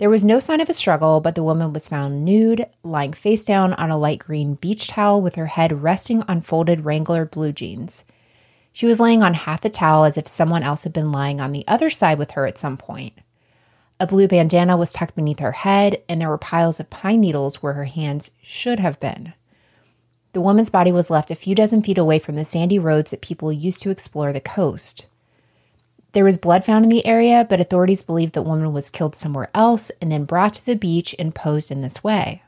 There 0.00 0.08
was 0.08 0.24
no 0.24 0.40
sign 0.40 0.62
of 0.62 0.70
a 0.70 0.72
struggle, 0.72 1.20
but 1.20 1.34
the 1.34 1.42
woman 1.42 1.74
was 1.74 1.86
found 1.86 2.24
nude, 2.24 2.64
lying 2.82 3.12
face 3.12 3.44
down 3.44 3.74
on 3.74 3.90
a 3.90 3.98
light 3.98 4.18
green 4.18 4.54
beach 4.54 4.88
towel 4.88 5.20
with 5.20 5.34
her 5.34 5.44
head 5.44 5.82
resting 5.82 6.22
on 6.22 6.40
folded 6.40 6.86
Wrangler 6.86 7.26
blue 7.26 7.52
jeans. 7.52 8.04
She 8.72 8.86
was 8.86 8.98
laying 8.98 9.22
on 9.22 9.34
half 9.34 9.60
the 9.60 9.68
towel 9.68 10.04
as 10.04 10.16
if 10.16 10.26
someone 10.26 10.62
else 10.62 10.84
had 10.84 10.94
been 10.94 11.12
lying 11.12 11.38
on 11.38 11.52
the 11.52 11.68
other 11.68 11.90
side 11.90 12.16
with 12.16 12.30
her 12.30 12.46
at 12.46 12.56
some 12.56 12.78
point. 12.78 13.12
A 14.00 14.06
blue 14.06 14.26
bandana 14.26 14.74
was 14.74 14.94
tucked 14.94 15.16
beneath 15.16 15.40
her 15.40 15.52
head, 15.52 16.02
and 16.08 16.18
there 16.18 16.30
were 16.30 16.38
piles 16.38 16.80
of 16.80 16.88
pine 16.88 17.20
needles 17.20 17.62
where 17.62 17.74
her 17.74 17.84
hands 17.84 18.30
should 18.40 18.80
have 18.80 18.98
been. 19.00 19.34
The 20.32 20.40
woman's 20.40 20.70
body 20.70 20.92
was 20.92 21.10
left 21.10 21.30
a 21.30 21.34
few 21.34 21.54
dozen 21.54 21.82
feet 21.82 21.98
away 21.98 22.18
from 22.18 22.36
the 22.36 22.46
sandy 22.46 22.78
roads 22.78 23.10
that 23.10 23.20
people 23.20 23.52
used 23.52 23.82
to 23.82 23.90
explore 23.90 24.32
the 24.32 24.40
coast. 24.40 25.04
There 26.12 26.24
was 26.24 26.36
blood 26.36 26.64
found 26.64 26.84
in 26.84 26.88
the 26.90 27.06
area, 27.06 27.46
but 27.48 27.60
authorities 27.60 28.02
believe 28.02 28.32
the 28.32 28.42
woman 28.42 28.72
was 28.72 28.90
killed 28.90 29.14
somewhere 29.14 29.48
else 29.54 29.90
and 30.00 30.10
then 30.10 30.24
brought 30.24 30.54
to 30.54 30.66
the 30.66 30.74
beach 30.74 31.14
and 31.18 31.34
posed 31.34 31.70
in 31.70 31.82
this 31.82 32.02
way. 32.02 32.42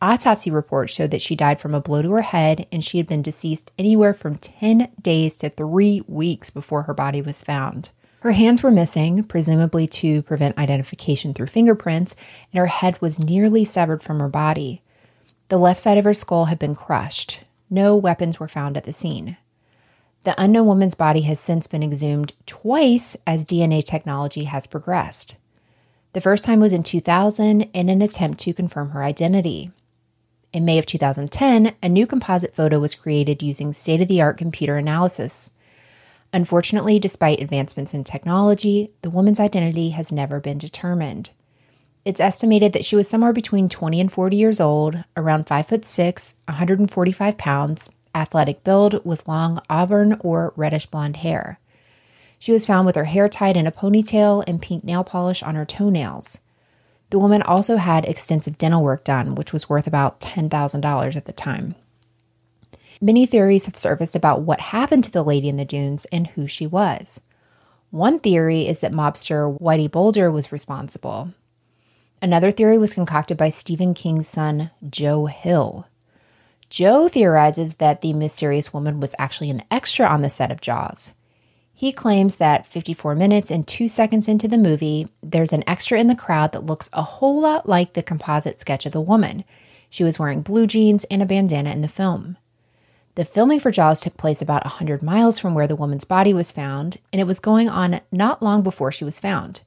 Autopsy 0.00 0.50
reports 0.50 0.92
showed 0.92 1.10
that 1.10 1.22
she 1.22 1.36
died 1.36 1.60
from 1.60 1.74
a 1.74 1.80
blow 1.80 2.02
to 2.02 2.12
her 2.12 2.22
head 2.22 2.66
and 2.70 2.84
she 2.84 2.98
had 2.98 3.06
been 3.06 3.22
deceased 3.22 3.72
anywhere 3.78 4.12
from 4.12 4.36
10 4.36 4.92
days 5.00 5.36
to 5.38 5.50
three 5.50 6.02
weeks 6.06 6.50
before 6.50 6.82
her 6.82 6.94
body 6.94 7.22
was 7.22 7.42
found. 7.42 7.90
Her 8.20 8.32
hands 8.32 8.62
were 8.62 8.70
missing, 8.70 9.24
presumably 9.24 9.86
to 9.88 10.22
prevent 10.22 10.56
identification 10.56 11.34
through 11.34 11.48
fingerprints, 11.48 12.16
and 12.52 12.58
her 12.58 12.66
head 12.66 13.00
was 13.00 13.18
nearly 13.18 13.66
severed 13.66 14.02
from 14.02 14.20
her 14.20 14.28
body. 14.28 14.82
The 15.48 15.58
left 15.58 15.78
side 15.78 15.98
of 15.98 16.04
her 16.04 16.14
skull 16.14 16.46
had 16.46 16.58
been 16.58 16.74
crushed. 16.74 17.40
No 17.68 17.94
weapons 17.96 18.40
were 18.40 18.48
found 18.48 18.78
at 18.78 18.84
the 18.84 18.94
scene. 18.94 19.36
The 20.24 20.34
unknown 20.42 20.66
woman's 20.66 20.94
body 20.94 21.20
has 21.22 21.38
since 21.38 21.66
been 21.66 21.82
exhumed 21.82 22.32
twice 22.46 23.14
as 23.26 23.44
DNA 23.44 23.84
technology 23.84 24.44
has 24.44 24.66
progressed. 24.66 25.36
The 26.14 26.20
first 26.22 26.44
time 26.44 26.60
was 26.60 26.72
in 26.72 26.82
2000 26.82 27.62
in 27.62 27.88
an 27.90 28.00
attempt 28.00 28.40
to 28.40 28.54
confirm 28.54 28.90
her 28.90 29.04
identity. 29.04 29.70
In 30.54 30.64
May 30.64 30.78
of 30.78 30.86
2010, 30.86 31.74
a 31.82 31.88
new 31.90 32.06
composite 32.06 32.54
photo 32.54 32.78
was 32.78 32.94
created 32.94 33.42
using 33.42 33.74
state 33.74 34.00
of 34.00 34.08
the 34.08 34.22
art 34.22 34.38
computer 34.38 34.76
analysis. 34.76 35.50
Unfortunately, 36.32 36.98
despite 36.98 37.42
advancements 37.42 37.92
in 37.92 38.02
technology, 38.02 38.92
the 39.02 39.10
woman's 39.10 39.40
identity 39.40 39.90
has 39.90 40.10
never 40.10 40.40
been 40.40 40.56
determined. 40.56 41.32
It's 42.04 42.20
estimated 42.20 42.72
that 42.72 42.84
she 42.84 42.96
was 42.96 43.08
somewhere 43.08 43.32
between 43.32 43.68
20 43.68 44.00
and 44.00 44.12
40 44.12 44.36
years 44.36 44.60
old, 44.60 45.04
around 45.16 45.46
5 45.46 45.66
foot 45.66 45.84
6, 45.84 46.34
145 46.46 47.36
pounds, 47.36 47.90
athletic 48.14 48.64
build 48.64 49.04
with 49.04 49.26
long 49.28 49.60
auburn 49.68 50.16
or 50.20 50.52
reddish 50.56 50.86
blonde 50.86 51.16
hair. 51.16 51.58
She 52.38 52.52
was 52.52 52.66
found 52.66 52.86
with 52.86 52.96
her 52.96 53.04
hair 53.04 53.28
tied 53.28 53.56
in 53.56 53.66
a 53.66 53.72
ponytail 53.72 54.44
and 54.46 54.60
pink 54.60 54.84
nail 54.84 55.04
polish 55.04 55.42
on 55.42 55.54
her 55.54 55.64
toenails. 55.64 56.40
The 57.10 57.18
woman 57.18 57.42
also 57.42 57.76
had 57.76 58.04
extensive 58.04 58.58
dental 58.58 58.82
work 58.82 59.04
done, 59.04 59.34
which 59.34 59.52
was 59.52 59.68
worth 59.68 59.86
about 59.86 60.20
$10,000 60.20 61.16
at 61.16 61.24
the 61.24 61.32
time. 61.32 61.74
Many 63.00 63.26
theories 63.26 63.66
have 63.66 63.76
surfaced 63.76 64.16
about 64.16 64.42
what 64.42 64.60
happened 64.60 65.04
to 65.04 65.10
the 65.10 65.24
lady 65.24 65.48
in 65.48 65.56
the 65.56 65.64
dunes 65.64 66.06
and 66.12 66.26
who 66.28 66.46
she 66.46 66.66
was. 66.66 67.20
One 67.90 68.18
theory 68.18 68.66
is 68.66 68.80
that 68.80 68.92
mobster 68.92 69.58
Whitey 69.60 69.90
Bulger 69.90 70.30
was 70.30 70.50
responsible. 70.50 71.32
Another 72.20 72.50
theory 72.50 72.78
was 72.78 72.94
concocted 72.94 73.36
by 73.36 73.50
Stephen 73.50 73.94
King's 73.94 74.26
son, 74.26 74.70
Joe 74.88 75.26
Hill. 75.26 75.86
Joe 76.74 77.06
theorizes 77.06 77.74
that 77.74 78.00
the 78.00 78.12
mysterious 78.14 78.72
woman 78.72 78.98
was 78.98 79.14
actually 79.16 79.48
an 79.48 79.62
extra 79.70 80.06
on 80.06 80.22
the 80.22 80.28
set 80.28 80.50
of 80.50 80.60
Jaws. 80.60 81.12
He 81.72 81.92
claims 81.92 82.34
that 82.34 82.66
54 82.66 83.14
minutes 83.14 83.52
and 83.52 83.64
2 83.64 83.86
seconds 83.86 84.26
into 84.26 84.48
the 84.48 84.58
movie, 84.58 85.06
there's 85.22 85.52
an 85.52 85.62
extra 85.68 86.00
in 86.00 86.08
the 86.08 86.16
crowd 86.16 86.50
that 86.50 86.66
looks 86.66 86.90
a 86.92 87.02
whole 87.02 87.40
lot 87.40 87.68
like 87.68 87.92
the 87.92 88.02
composite 88.02 88.60
sketch 88.60 88.86
of 88.86 88.92
the 88.92 89.00
woman. 89.00 89.44
She 89.88 90.02
was 90.02 90.18
wearing 90.18 90.42
blue 90.42 90.66
jeans 90.66 91.04
and 91.04 91.22
a 91.22 91.26
bandana 91.26 91.70
in 91.70 91.80
the 91.80 91.86
film. 91.86 92.38
The 93.14 93.24
filming 93.24 93.60
for 93.60 93.70
Jaws 93.70 94.00
took 94.00 94.16
place 94.16 94.42
about 94.42 94.64
100 94.64 95.00
miles 95.00 95.38
from 95.38 95.54
where 95.54 95.68
the 95.68 95.76
woman's 95.76 96.02
body 96.02 96.34
was 96.34 96.50
found, 96.50 96.98
and 97.12 97.20
it 97.20 97.28
was 97.28 97.38
going 97.38 97.68
on 97.68 98.00
not 98.10 98.42
long 98.42 98.62
before 98.62 98.90
she 98.90 99.04
was 99.04 99.20
found. 99.20 99.60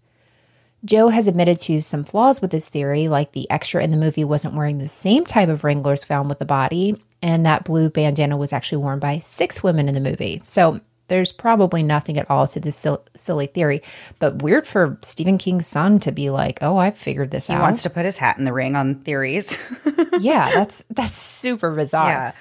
Joe 0.85 1.09
has 1.09 1.27
admitted 1.27 1.59
to 1.61 1.81
some 1.81 2.03
flaws 2.03 2.41
with 2.41 2.51
this 2.51 2.69
theory, 2.69 3.07
like 3.07 3.31
the 3.31 3.49
extra 3.49 3.83
in 3.83 3.91
the 3.91 3.97
movie 3.97 4.23
wasn't 4.23 4.53
wearing 4.53 4.77
the 4.77 4.87
same 4.87 5.25
type 5.25 5.49
of 5.49 5.63
Wranglers 5.63 6.03
found 6.03 6.29
with 6.29 6.39
the 6.39 6.45
body, 6.45 7.01
and 7.21 7.45
that 7.45 7.63
blue 7.63 7.89
bandana 7.89 8.37
was 8.37 8.53
actually 8.53 8.77
worn 8.79 8.99
by 8.99 9.19
six 9.19 9.63
women 9.63 9.87
in 9.87 9.93
the 9.93 9.99
movie. 9.99 10.41
So 10.45 10.79
there's 11.07 11.31
probably 11.31 11.83
nothing 11.83 12.17
at 12.17 12.29
all 12.29 12.47
to 12.47 12.59
this 12.59 12.85
silly 13.15 13.47
theory, 13.47 13.81
but 14.19 14.41
weird 14.41 14.67
for 14.67 14.97
Stephen 15.01 15.37
King's 15.37 15.67
son 15.67 15.99
to 16.01 16.11
be 16.11 16.29
like, 16.29 16.59
"Oh, 16.61 16.77
I've 16.77 16.97
figured 16.97 17.31
this 17.31 17.47
he 17.47 17.53
out." 17.53 17.57
He 17.57 17.61
wants 17.61 17.83
to 17.83 17.89
put 17.89 18.05
his 18.05 18.17
hat 18.17 18.37
in 18.37 18.43
the 18.43 18.53
ring 18.53 18.75
on 18.75 18.95
theories. 19.01 19.57
yeah, 20.19 20.51
that's 20.51 20.83
that's 20.89 21.17
super 21.17 21.73
bizarre. 21.73 22.09
Yeah. 22.09 22.31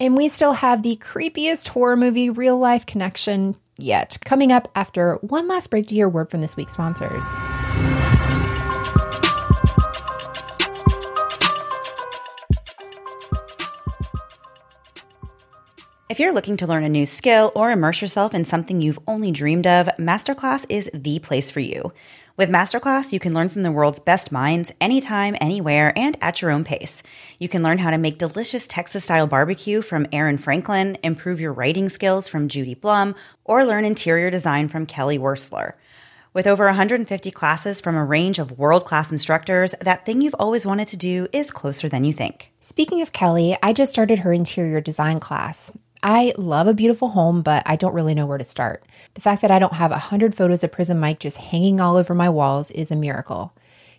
And 0.00 0.16
we 0.16 0.28
still 0.28 0.54
have 0.54 0.82
the 0.82 0.96
creepiest 0.96 1.68
horror 1.68 1.96
movie 1.96 2.30
real 2.30 2.58
life 2.58 2.86
connection 2.86 3.56
yet. 3.78 4.18
Coming 4.24 4.52
up 4.52 4.68
after 4.74 5.14
one 5.16 5.48
last 5.48 5.70
break 5.70 5.86
to 5.88 5.94
hear 5.94 6.08
word 6.08 6.30
from 6.30 6.40
this 6.40 6.56
week's 6.56 6.72
sponsors. 6.72 7.24
If 16.12 16.20
you're 16.20 16.34
looking 16.34 16.58
to 16.58 16.66
learn 16.66 16.84
a 16.84 16.90
new 16.90 17.06
skill 17.06 17.52
or 17.54 17.70
immerse 17.70 18.02
yourself 18.02 18.34
in 18.34 18.44
something 18.44 18.82
you've 18.82 18.98
only 19.06 19.30
dreamed 19.30 19.66
of, 19.66 19.86
Masterclass 19.98 20.66
is 20.68 20.90
the 20.92 21.20
place 21.20 21.50
for 21.50 21.60
you. 21.60 21.90
With 22.34 22.48
Masterclass, 22.48 23.12
you 23.12 23.20
can 23.20 23.34
learn 23.34 23.50
from 23.50 23.62
the 23.62 23.70
world's 23.70 24.00
best 24.00 24.32
minds 24.32 24.72
anytime, 24.80 25.36
anywhere, 25.38 25.92
and 25.94 26.16
at 26.22 26.40
your 26.40 26.50
own 26.50 26.64
pace. 26.64 27.02
You 27.38 27.46
can 27.46 27.62
learn 27.62 27.76
how 27.76 27.90
to 27.90 27.98
make 27.98 28.16
delicious 28.16 28.66
Texas 28.66 29.04
style 29.04 29.26
barbecue 29.26 29.82
from 29.82 30.06
Aaron 30.12 30.38
Franklin, 30.38 30.96
improve 31.02 31.42
your 31.42 31.52
writing 31.52 31.90
skills 31.90 32.28
from 32.28 32.48
Judy 32.48 32.74
Blume, 32.74 33.14
or 33.44 33.66
learn 33.66 33.84
interior 33.84 34.30
design 34.30 34.68
from 34.68 34.86
Kelly 34.86 35.18
Wearstler. 35.18 35.74
With 36.32 36.46
over 36.46 36.64
150 36.64 37.30
classes 37.32 37.82
from 37.82 37.96
a 37.96 38.04
range 38.04 38.38
of 38.38 38.58
world 38.58 38.86
class 38.86 39.12
instructors, 39.12 39.74
that 39.82 40.06
thing 40.06 40.22
you've 40.22 40.34
always 40.38 40.64
wanted 40.64 40.88
to 40.88 40.96
do 40.96 41.26
is 41.34 41.50
closer 41.50 41.90
than 41.90 42.04
you 42.04 42.14
think. 42.14 42.50
Speaking 42.62 43.02
of 43.02 43.12
Kelly, 43.12 43.58
I 43.62 43.74
just 43.74 43.92
started 43.92 44.20
her 44.20 44.32
interior 44.32 44.80
design 44.80 45.20
class. 45.20 45.70
I 46.02 46.32
love 46.36 46.66
a 46.66 46.74
beautiful 46.74 47.10
home, 47.10 47.42
but 47.42 47.62
I 47.64 47.76
don't 47.76 47.94
really 47.94 48.14
know 48.14 48.26
where 48.26 48.38
to 48.38 48.44
start. 48.44 48.84
The 49.14 49.20
fact 49.20 49.40
that 49.42 49.52
I 49.52 49.60
don't 49.60 49.74
have 49.74 49.92
a 49.92 49.98
hundred 49.98 50.34
photos 50.34 50.64
of 50.64 50.72
Prism 50.72 50.98
Mike 50.98 51.20
just 51.20 51.36
hanging 51.38 51.80
all 51.80 51.96
over 51.96 52.14
my 52.14 52.28
walls 52.28 52.70
is 52.72 52.90
a 52.90 52.96
miracle. 52.96 53.54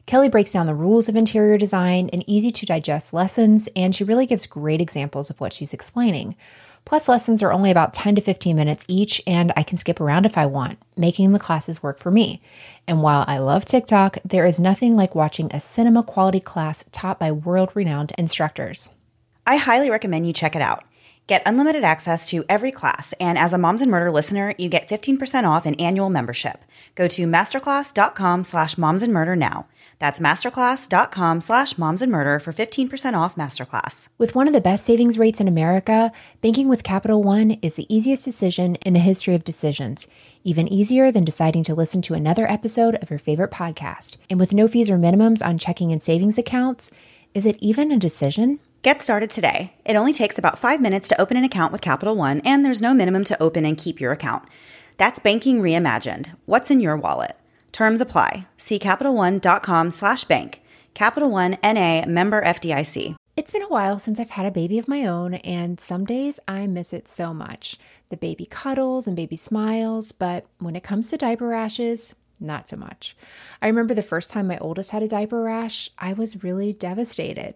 Kelly 0.06 0.28
breaks 0.28 0.52
down 0.52 0.66
the 0.66 0.76
rules 0.76 1.08
of 1.08 1.16
interior 1.16 1.58
design 1.58 2.10
and 2.12 2.26
easy 2.28 2.52
to 2.52 2.66
digest 2.66 3.14
lessons, 3.14 3.70
and 3.74 3.96
she 3.96 4.04
really 4.04 4.26
gives 4.26 4.48
great 4.48 4.82
examples 4.82 5.30
of 5.30 5.40
what 5.40 5.54
she's 5.54 5.74
explaining. 5.74 6.36
Plus, 6.84 7.08
lessons 7.08 7.42
are 7.42 7.54
only 7.54 7.72
about 7.72 7.94
10 7.94 8.16
to 8.16 8.22
15 8.22 8.54
minutes 8.54 8.84
each, 8.90 9.22
and 9.26 9.54
I 9.56 9.64
can 9.64 9.78
skip 9.78 10.02
around 10.02 10.26
if 10.26 10.38
I 10.38 10.46
want, 10.46 10.80
making 10.98 11.32
the 11.32 11.40
classes 11.40 11.82
work 11.82 12.00
for 12.00 12.12
me. 12.12 12.42
And 12.86 13.02
while 13.02 13.24
I 13.30 13.38
love 13.38 13.64
TikTok, 13.64 14.18
there 14.26 14.46
is 14.46 14.60
nothing 14.60 14.98
like 14.98 15.16
watching 15.16 15.50
a 15.52 15.62
cinema 15.62 16.04
quality 16.04 16.42
class 16.42 16.84
taught 16.92 17.18
by 17.18 17.32
world 17.32 17.72
renowned 17.74 18.12
instructors. 18.18 18.90
I 19.48 19.56
highly 19.56 19.90
recommend 19.90 20.28
you 20.28 20.34
check 20.34 20.58
it 20.58 20.62
out. 20.62 20.84
Get 21.26 21.42
unlimited 21.46 21.86
access 21.86 22.30
to 22.32 22.44
every 22.50 22.72
class, 22.72 23.14
and 23.14 23.38
as 23.38 23.54
a 23.54 23.58
Moms 23.58 23.82
and 23.82 23.90
Murder 23.90 24.12
listener, 24.12 24.54
you 24.58 24.68
get 24.68 24.90
15% 24.90 25.46
off 25.46 25.66
an 25.66 25.76
annual 25.76 26.10
membership. 26.10 26.66
Go 26.96 27.08
to 27.08 27.26
masterclass.com 27.26 28.44
slash 28.44 28.78
moms 28.78 29.02
and 29.02 29.14
murder 29.14 29.34
now. 29.34 29.68
That's 30.00 30.20
masterclass.com 30.20 31.40
slash 31.40 31.78
moms 31.78 32.02
and 32.02 32.12
murder 32.12 32.42
for 32.42 32.52
15% 32.52 33.14
off 33.14 33.36
masterclass. 33.38 34.10
With 34.18 34.36
one 34.36 34.48
of 34.48 34.54
the 34.54 34.60
best 34.60 34.84
savings 34.84 35.18
rates 35.18 35.40
in 35.40 35.48
America, 35.48 36.12
banking 36.42 36.68
with 36.68 36.84
Capital 36.84 37.24
One 37.24 37.52
is 37.62 37.76
the 37.76 37.94
easiest 37.94 38.26
decision 38.26 38.76
in 38.76 38.92
the 38.92 39.00
history 39.00 39.34
of 39.34 39.46
decisions, 39.46 40.08
even 40.44 40.68
easier 40.68 41.10
than 41.10 41.24
deciding 41.24 41.64
to 41.64 41.76
listen 41.76 42.02
to 42.02 42.16
another 42.16 42.52
episode 42.52 42.96
of 42.96 43.10
your 43.10 43.20
favorite 43.20 43.52
podcast. 43.52 44.18
And 44.30 44.42
with 44.42 44.54
no 44.54 44.68
fees 44.68 44.92
or 44.92 44.98
minimums 44.98 45.46
on 45.46 45.58
checking 45.58 45.94
and 45.94 46.02
savings 46.02 46.38
accounts, 46.38 46.92
is 47.34 47.46
it 47.46 47.58
even 47.62 47.94
a 47.94 47.98
decision? 47.98 48.60
Get 48.84 49.02
started 49.02 49.32
today. 49.32 49.74
It 49.86 49.96
only 49.96 50.12
takes 50.12 50.38
about 50.38 50.60
five 50.60 50.82
minutes 50.82 51.08
to 51.08 51.22
open 51.22 51.38
an 51.38 51.46
account 51.46 51.72
with 51.72 51.80
Capital 51.80 52.18
One, 52.18 52.42
and 52.42 52.66
there's 52.66 52.82
no 52.82 52.94
minimum 52.94 53.24
to 53.26 53.42
open 53.42 53.64
and 53.64 53.78
keep 53.78 54.02
your 54.02 54.12
account. 54.12 54.44
That's 54.98 55.20
banking 55.20 55.62
reimagined. 55.62 56.36
What's 56.48 56.70
in 56.70 56.82
your 56.82 56.98
wallet? 56.98 57.38
Terms 57.72 58.02
apply. 58.02 58.46
See 58.58 58.80
CapitalOne.com 58.80 59.90
slash 59.90 60.26
bank. 60.26 60.62
Capital 60.94 61.32
One 61.32 61.58
NA 61.64 62.04
member 62.08 62.44
FDIC. 62.44 63.16
It's 63.38 63.52
been 63.52 63.62
a 63.62 63.70
while 63.70 64.00
since 64.00 64.20
I've 64.20 64.32
had 64.32 64.46
a 64.46 64.52
baby 64.52 64.78
of 64.78 64.90
my 64.90 65.06
own, 65.06 65.36
and 65.36 65.80
some 65.80 66.04
days 66.04 66.42
I 66.46 66.68
miss 66.68 66.92
it 66.92 67.08
so 67.08 67.34
much. 67.34 67.78
The 68.10 68.18
baby 68.18 68.46
cuddles 68.46 69.08
and 69.08 69.16
baby 69.16 69.38
smiles, 69.38 70.12
but 70.12 70.46
when 70.60 70.76
it 70.76 70.84
comes 70.84 71.10
to 71.12 71.18
diaper 71.18 71.48
rashes, 71.48 72.16
not 72.38 72.68
so 72.68 72.76
much. 72.76 73.16
I 73.62 73.68
remember 73.68 73.94
the 73.94 74.02
first 74.02 74.30
time 74.30 74.48
my 74.48 74.58
oldest 74.58 74.92
had 74.92 75.04
a 75.04 75.08
diaper 75.08 75.42
rash, 75.42 75.90
I 75.98 76.12
was 76.12 76.44
really 76.44 76.74
devastated. 76.74 77.56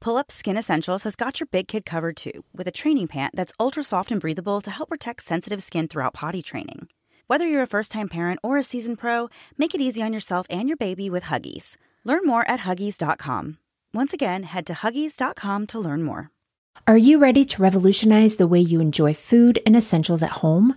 Pull 0.00 0.16
Up 0.16 0.30
Skin 0.30 0.56
Essentials 0.56 1.02
has 1.02 1.16
got 1.16 1.40
your 1.40 1.48
big 1.50 1.66
kid 1.66 1.84
covered 1.84 2.16
too, 2.16 2.44
with 2.54 2.68
a 2.68 2.72
training 2.72 3.08
pant 3.08 3.34
that's 3.34 3.52
ultra 3.58 3.82
soft 3.82 4.12
and 4.12 4.20
breathable 4.20 4.60
to 4.60 4.70
help 4.70 4.90
protect 4.90 5.22
sensitive 5.22 5.62
skin 5.62 5.88
throughout 5.88 6.14
potty 6.14 6.40
training. 6.42 6.88
Whether 7.26 7.48
you're 7.48 7.62
a 7.64 7.66
first 7.66 7.90
time 7.90 8.08
parent 8.08 8.38
or 8.42 8.56
a 8.56 8.62
seasoned 8.62 8.98
pro, 9.00 9.28
make 9.56 9.74
it 9.74 9.80
easy 9.80 10.02
on 10.02 10.12
yourself 10.12 10.46
and 10.50 10.68
your 10.68 10.76
baby 10.76 11.10
with 11.10 11.24
Huggies. 11.24 11.76
Learn 12.04 12.24
more 12.24 12.48
at 12.48 12.60
Huggies.com. 12.60 13.58
Once 13.92 14.12
again, 14.12 14.44
head 14.44 14.66
to 14.66 14.72
Huggies.com 14.74 15.66
to 15.68 15.78
learn 15.80 16.04
more. 16.04 16.30
Are 16.86 16.96
you 16.96 17.18
ready 17.18 17.44
to 17.44 17.60
revolutionize 17.60 18.36
the 18.36 18.46
way 18.46 18.60
you 18.60 18.80
enjoy 18.80 19.14
food 19.14 19.60
and 19.66 19.76
essentials 19.76 20.22
at 20.22 20.30
home? 20.30 20.76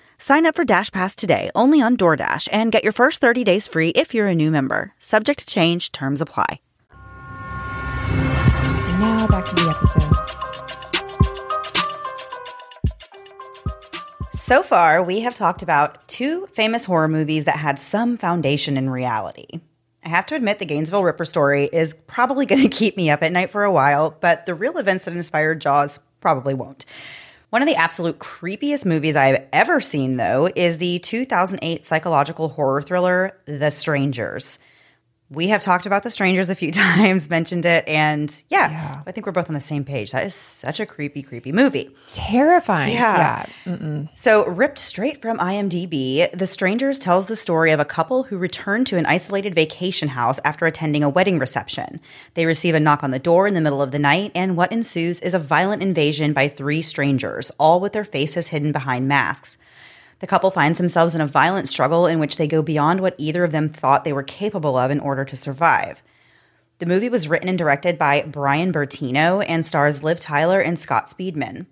Sign 0.23 0.45
up 0.45 0.55
for 0.55 0.63
Dash 0.63 0.91
Pass 0.91 1.15
today 1.15 1.49
only 1.55 1.81
on 1.81 1.97
DoorDash 1.97 2.47
and 2.51 2.71
get 2.71 2.83
your 2.83 2.93
first 2.93 3.21
30 3.21 3.43
days 3.43 3.65
free 3.65 3.89
if 3.89 4.13
you're 4.13 4.27
a 4.27 4.35
new 4.35 4.51
member. 4.51 4.93
Subject 4.99 5.39
to 5.39 5.47
change, 5.47 5.91
terms 5.91 6.21
apply. 6.21 6.59
And 6.91 8.99
now 8.99 9.27
back 9.27 9.47
to 9.47 9.55
the 9.55 9.67
episode. 9.67 10.15
So 14.31 14.61
far, 14.61 15.01
we 15.01 15.21
have 15.21 15.33
talked 15.33 15.63
about 15.63 16.07
two 16.07 16.45
famous 16.53 16.85
horror 16.85 17.07
movies 17.07 17.45
that 17.45 17.57
had 17.57 17.79
some 17.79 18.15
foundation 18.15 18.77
in 18.77 18.91
reality. 18.91 19.47
I 20.05 20.09
have 20.09 20.27
to 20.27 20.35
admit, 20.35 20.59
the 20.59 20.65
Gainesville 20.65 21.03
Ripper 21.03 21.25
story 21.25 21.65
is 21.65 21.95
probably 21.95 22.45
going 22.45 22.61
to 22.61 22.69
keep 22.69 22.95
me 22.95 23.09
up 23.09 23.23
at 23.23 23.31
night 23.31 23.49
for 23.49 23.63
a 23.63 23.71
while, 23.71 24.15
but 24.19 24.45
the 24.45 24.53
real 24.53 24.77
events 24.77 25.05
that 25.05 25.15
inspired 25.15 25.61
Jaws 25.61 25.99
probably 26.19 26.53
won't. 26.53 26.85
One 27.51 27.61
of 27.61 27.67
the 27.67 27.75
absolute 27.75 28.17
creepiest 28.17 28.85
movies 28.85 29.17
I've 29.17 29.43
ever 29.51 29.81
seen, 29.81 30.15
though, 30.15 30.49
is 30.55 30.77
the 30.77 30.99
2008 30.99 31.83
psychological 31.83 32.47
horror 32.47 32.81
thriller, 32.81 33.37
The 33.43 33.69
Strangers. 33.71 34.57
We 35.33 35.47
have 35.47 35.61
talked 35.61 35.85
about 35.85 36.03
The 36.03 36.09
Strangers 36.09 36.49
a 36.49 36.55
few 36.55 36.71
times, 36.73 37.29
mentioned 37.29 37.65
it, 37.65 37.87
and 37.87 38.29
yeah, 38.49 38.69
Yeah. 38.69 39.01
I 39.07 39.11
think 39.13 39.25
we're 39.25 39.31
both 39.31 39.49
on 39.49 39.53
the 39.55 39.61
same 39.61 39.85
page. 39.85 40.11
That 40.11 40.25
is 40.25 40.35
such 40.35 40.81
a 40.81 40.85
creepy, 40.85 41.23
creepy 41.23 41.53
movie. 41.53 41.89
Terrifying. 42.11 42.93
Yeah. 42.93 43.45
Yeah. 43.65 44.03
So, 44.15 44.45
ripped 44.45 44.77
straight 44.77 45.21
from 45.21 45.37
IMDb, 45.37 46.29
The 46.37 46.45
Strangers 46.47 46.99
tells 46.99 47.27
the 47.27 47.37
story 47.37 47.71
of 47.71 47.79
a 47.79 47.85
couple 47.85 48.23
who 48.23 48.37
return 48.37 48.83
to 48.85 48.97
an 48.97 49.05
isolated 49.05 49.55
vacation 49.55 50.09
house 50.09 50.39
after 50.43 50.65
attending 50.65 51.01
a 51.01 51.09
wedding 51.09 51.39
reception. 51.39 52.01
They 52.33 52.45
receive 52.45 52.75
a 52.75 52.79
knock 52.81 53.01
on 53.01 53.11
the 53.11 53.19
door 53.19 53.47
in 53.47 53.53
the 53.53 53.61
middle 53.61 53.81
of 53.81 53.91
the 53.91 53.99
night, 53.99 54.31
and 54.35 54.57
what 54.57 54.73
ensues 54.73 55.21
is 55.21 55.33
a 55.33 55.39
violent 55.39 55.81
invasion 55.81 56.33
by 56.33 56.49
three 56.49 56.81
strangers, 56.81 57.51
all 57.57 57.79
with 57.79 57.93
their 57.93 58.03
faces 58.05 58.49
hidden 58.49 58.73
behind 58.73 59.07
masks. 59.07 59.57
The 60.21 60.27
couple 60.27 60.51
finds 60.51 60.77
themselves 60.77 61.15
in 61.15 61.21
a 61.21 61.25
violent 61.25 61.67
struggle 61.67 62.05
in 62.05 62.19
which 62.19 62.37
they 62.37 62.47
go 62.47 62.61
beyond 62.61 62.99
what 62.99 63.15
either 63.17 63.43
of 63.43 63.51
them 63.51 63.69
thought 63.69 64.03
they 64.03 64.13
were 64.13 64.21
capable 64.21 64.77
of 64.77 64.91
in 64.91 64.99
order 64.99 65.25
to 65.25 65.35
survive. 65.35 66.03
The 66.77 66.85
movie 66.85 67.09
was 67.09 67.27
written 67.27 67.49
and 67.49 67.57
directed 67.57 67.97
by 67.97 68.21
Brian 68.21 68.71
Bertino 68.71 69.43
and 69.47 69.65
stars 69.65 70.03
Liv 70.03 70.19
Tyler 70.19 70.59
and 70.59 70.77
Scott 70.77 71.07
Speedman. 71.07 71.65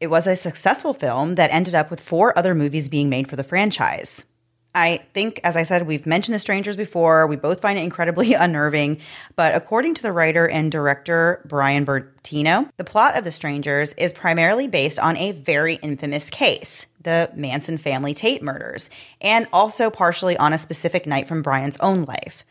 It 0.00 0.08
was 0.08 0.26
a 0.26 0.36
successful 0.36 0.92
film 0.92 1.36
that 1.36 1.50
ended 1.50 1.74
up 1.74 1.90
with 1.90 1.98
four 1.98 2.38
other 2.38 2.54
movies 2.54 2.90
being 2.90 3.08
made 3.08 3.26
for 3.26 3.36
the 3.36 3.42
franchise. 3.42 4.26
I 4.74 4.98
think, 5.12 5.40
as 5.44 5.56
I 5.56 5.62
said, 5.62 5.86
we've 5.86 6.06
mentioned 6.06 6.34
The 6.34 6.38
Strangers 6.40 6.76
before. 6.76 7.26
We 7.26 7.36
both 7.36 7.60
find 7.60 7.78
it 7.78 7.82
incredibly 7.82 8.34
unnerving. 8.34 9.00
But 9.34 9.54
according 9.54 9.94
to 9.94 10.02
the 10.02 10.12
writer 10.12 10.48
and 10.48 10.70
director 10.70 11.42
Brian 11.46 11.86
Bertino, 11.86 12.70
the 12.76 12.84
plot 12.84 13.16
of 13.16 13.24
The 13.24 13.32
Strangers 13.32 13.94
is 13.94 14.12
primarily 14.12 14.68
based 14.68 14.98
on 14.98 15.16
a 15.16 15.32
very 15.32 15.74
infamous 15.76 16.30
case, 16.30 16.86
the 17.02 17.30
Manson 17.34 17.78
family 17.78 18.14
Tate 18.14 18.42
murders, 18.42 18.90
and 19.20 19.46
also 19.52 19.90
partially 19.90 20.36
on 20.36 20.52
a 20.52 20.58
specific 20.58 21.06
night 21.06 21.26
from 21.26 21.42
Brian's 21.42 21.78
own 21.78 22.04
life. 22.04 22.44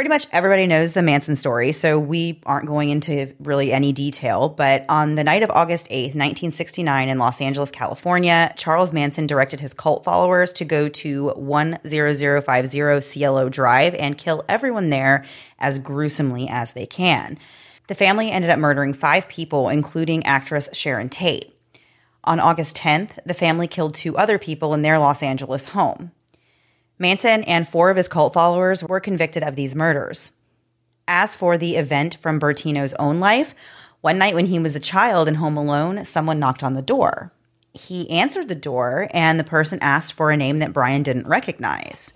Pretty 0.00 0.08
much 0.08 0.28
everybody 0.32 0.66
knows 0.66 0.94
the 0.94 1.02
Manson 1.02 1.36
story, 1.36 1.72
so 1.72 1.98
we 1.98 2.40
aren't 2.46 2.66
going 2.66 2.88
into 2.88 3.34
really 3.38 3.70
any 3.70 3.92
detail. 3.92 4.48
But 4.48 4.86
on 4.88 5.14
the 5.14 5.22
night 5.22 5.42
of 5.42 5.50
August 5.50 5.90
8th, 5.90 6.14
1969, 6.14 7.10
in 7.10 7.18
Los 7.18 7.38
Angeles, 7.38 7.70
California, 7.70 8.54
Charles 8.56 8.94
Manson 8.94 9.26
directed 9.26 9.60
his 9.60 9.74
cult 9.74 10.02
followers 10.02 10.54
to 10.54 10.64
go 10.64 10.88
to 10.88 11.32
10050 11.32 13.00
Cielo 13.02 13.50
Drive 13.50 13.94
and 13.96 14.16
kill 14.16 14.42
everyone 14.48 14.88
there 14.88 15.22
as 15.58 15.78
gruesomely 15.78 16.48
as 16.48 16.72
they 16.72 16.86
can. 16.86 17.38
The 17.88 17.94
family 17.94 18.30
ended 18.30 18.50
up 18.50 18.58
murdering 18.58 18.94
five 18.94 19.28
people, 19.28 19.68
including 19.68 20.24
actress 20.24 20.70
Sharon 20.72 21.10
Tate. 21.10 21.54
On 22.24 22.40
August 22.40 22.74
10th, 22.78 23.18
the 23.26 23.34
family 23.34 23.66
killed 23.66 23.92
two 23.92 24.16
other 24.16 24.38
people 24.38 24.72
in 24.72 24.80
their 24.80 24.98
Los 24.98 25.22
Angeles 25.22 25.66
home. 25.66 26.12
Manson 27.00 27.42
and 27.44 27.66
four 27.66 27.88
of 27.88 27.96
his 27.96 28.08
cult 28.08 28.34
followers 28.34 28.84
were 28.84 29.00
convicted 29.00 29.42
of 29.42 29.56
these 29.56 29.74
murders. 29.74 30.32
As 31.08 31.34
for 31.34 31.56
the 31.56 31.76
event 31.76 32.18
from 32.20 32.38
Bertino's 32.38 32.92
own 32.94 33.18
life, 33.18 33.54
one 34.02 34.18
night 34.18 34.34
when 34.34 34.46
he 34.46 34.58
was 34.58 34.76
a 34.76 34.80
child 34.80 35.26
and 35.26 35.38
home 35.38 35.56
alone, 35.56 36.04
someone 36.04 36.38
knocked 36.38 36.62
on 36.62 36.74
the 36.74 36.82
door. 36.82 37.32
He 37.72 38.10
answered 38.10 38.48
the 38.48 38.54
door, 38.54 39.08
and 39.14 39.40
the 39.40 39.44
person 39.44 39.78
asked 39.80 40.12
for 40.12 40.30
a 40.30 40.36
name 40.36 40.58
that 40.58 40.74
Brian 40.74 41.02
didn't 41.02 41.26
recognize. 41.26 42.12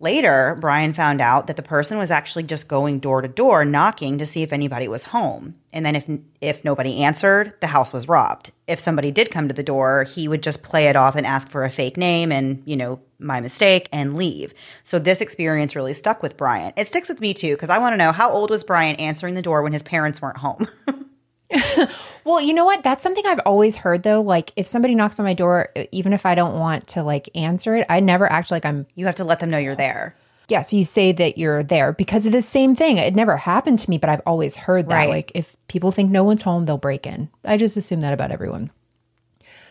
Later, 0.00 0.56
Brian 0.60 0.92
found 0.92 1.20
out 1.20 1.48
that 1.48 1.56
the 1.56 1.62
person 1.62 1.98
was 1.98 2.12
actually 2.12 2.44
just 2.44 2.68
going 2.68 3.00
door 3.00 3.20
to 3.20 3.26
door 3.26 3.64
knocking 3.64 4.18
to 4.18 4.26
see 4.26 4.42
if 4.42 4.52
anybody 4.52 4.86
was 4.86 5.04
home. 5.04 5.56
And 5.72 5.84
then 5.84 5.96
if 5.96 6.08
if 6.40 6.64
nobody 6.64 7.02
answered, 7.02 7.54
the 7.60 7.66
house 7.66 7.92
was 7.92 8.06
robbed. 8.06 8.52
If 8.68 8.78
somebody 8.78 9.10
did 9.10 9.32
come 9.32 9.48
to 9.48 9.54
the 9.54 9.64
door, 9.64 10.04
he 10.04 10.28
would 10.28 10.42
just 10.42 10.62
play 10.62 10.86
it 10.86 10.94
off 10.94 11.16
and 11.16 11.26
ask 11.26 11.50
for 11.50 11.64
a 11.64 11.70
fake 11.70 11.96
name 11.96 12.30
and, 12.30 12.62
you 12.64 12.76
know, 12.76 13.00
my 13.18 13.40
mistake 13.40 13.88
and 13.92 14.16
leave. 14.16 14.54
So 14.84 15.00
this 15.00 15.20
experience 15.20 15.74
really 15.74 15.94
stuck 15.94 16.22
with 16.22 16.36
Brian. 16.36 16.72
It 16.76 16.86
sticks 16.86 17.08
with 17.08 17.20
me 17.20 17.34
too 17.34 17.56
because 17.56 17.70
I 17.70 17.78
want 17.78 17.94
to 17.94 17.96
know 17.96 18.12
how 18.12 18.30
old 18.30 18.50
was 18.50 18.62
Brian 18.62 18.96
answering 18.96 19.34
the 19.34 19.42
door 19.42 19.62
when 19.62 19.72
his 19.72 19.82
parents 19.82 20.22
weren't 20.22 20.36
home? 20.36 20.68
Well, 22.24 22.42
you 22.42 22.52
know 22.52 22.66
what? 22.66 22.82
That's 22.82 23.02
something 23.02 23.24
I've 23.24 23.40
always 23.46 23.78
heard 23.78 24.02
though. 24.02 24.20
Like 24.20 24.52
if 24.54 24.66
somebody 24.66 24.94
knocks 24.94 25.18
on 25.18 25.24
my 25.24 25.32
door, 25.32 25.70
even 25.92 26.12
if 26.12 26.26
I 26.26 26.34
don't 26.34 26.58
want 26.58 26.86
to 26.88 27.02
like 27.02 27.30
answer 27.34 27.74
it, 27.74 27.86
I 27.88 28.00
never 28.00 28.30
act 28.30 28.50
like 28.50 28.66
I'm 28.66 28.86
you 28.96 29.06
have 29.06 29.14
to 29.14 29.24
let 29.24 29.40
them 29.40 29.48
know 29.48 29.56
you're 29.56 29.74
there. 29.74 30.14
yeah, 30.50 30.60
so 30.60 30.76
you 30.76 30.84
say 30.84 31.12
that 31.12 31.38
you're 31.38 31.62
there 31.62 31.92
because 31.92 32.26
of 32.26 32.32
the 32.32 32.42
same 32.42 32.74
thing. 32.74 32.98
It 32.98 33.14
never 33.14 33.38
happened 33.38 33.78
to 33.78 33.88
me, 33.88 33.96
but 33.96 34.10
I've 34.10 34.20
always 34.26 34.56
heard 34.56 34.90
that. 34.90 34.94
Right. 34.94 35.08
Like 35.08 35.32
if 35.34 35.56
people 35.68 35.90
think 35.90 36.10
no 36.10 36.22
one's 36.22 36.42
home, 36.42 36.66
they'll 36.66 36.76
break 36.76 37.06
in. 37.06 37.30
I 37.44 37.56
just 37.56 37.78
assume 37.78 38.00
that 38.00 38.12
about 38.12 38.30
everyone. 38.30 38.70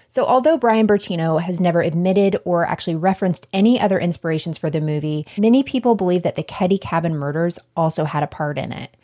So, 0.07 0.25
although 0.25 0.57
Brian 0.57 0.87
Bertino 0.87 1.39
has 1.39 1.59
never 1.59 1.81
admitted 1.81 2.37
or 2.43 2.65
actually 2.65 2.95
referenced 2.95 3.45
any 3.53 3.79
other 3.79 3.99
inspirations 3.99 4.57
for 4.57 4.71
the 4.71 4.81
movie, 4.81 5.27
many 5.37 5.61
people 5.61 5.93
believe 5.93 6.23
that 6.23 6.35
the 6.35 6.43
Keddie 6.43 6.81
Cabin 6.81 7.15
murders 7.15 7.59
also 7.75 8.05
had 8.05 8.23
a 8.23 8.27
part 8.27 8.57
in 8.57 8.71
it. 8.71 8.96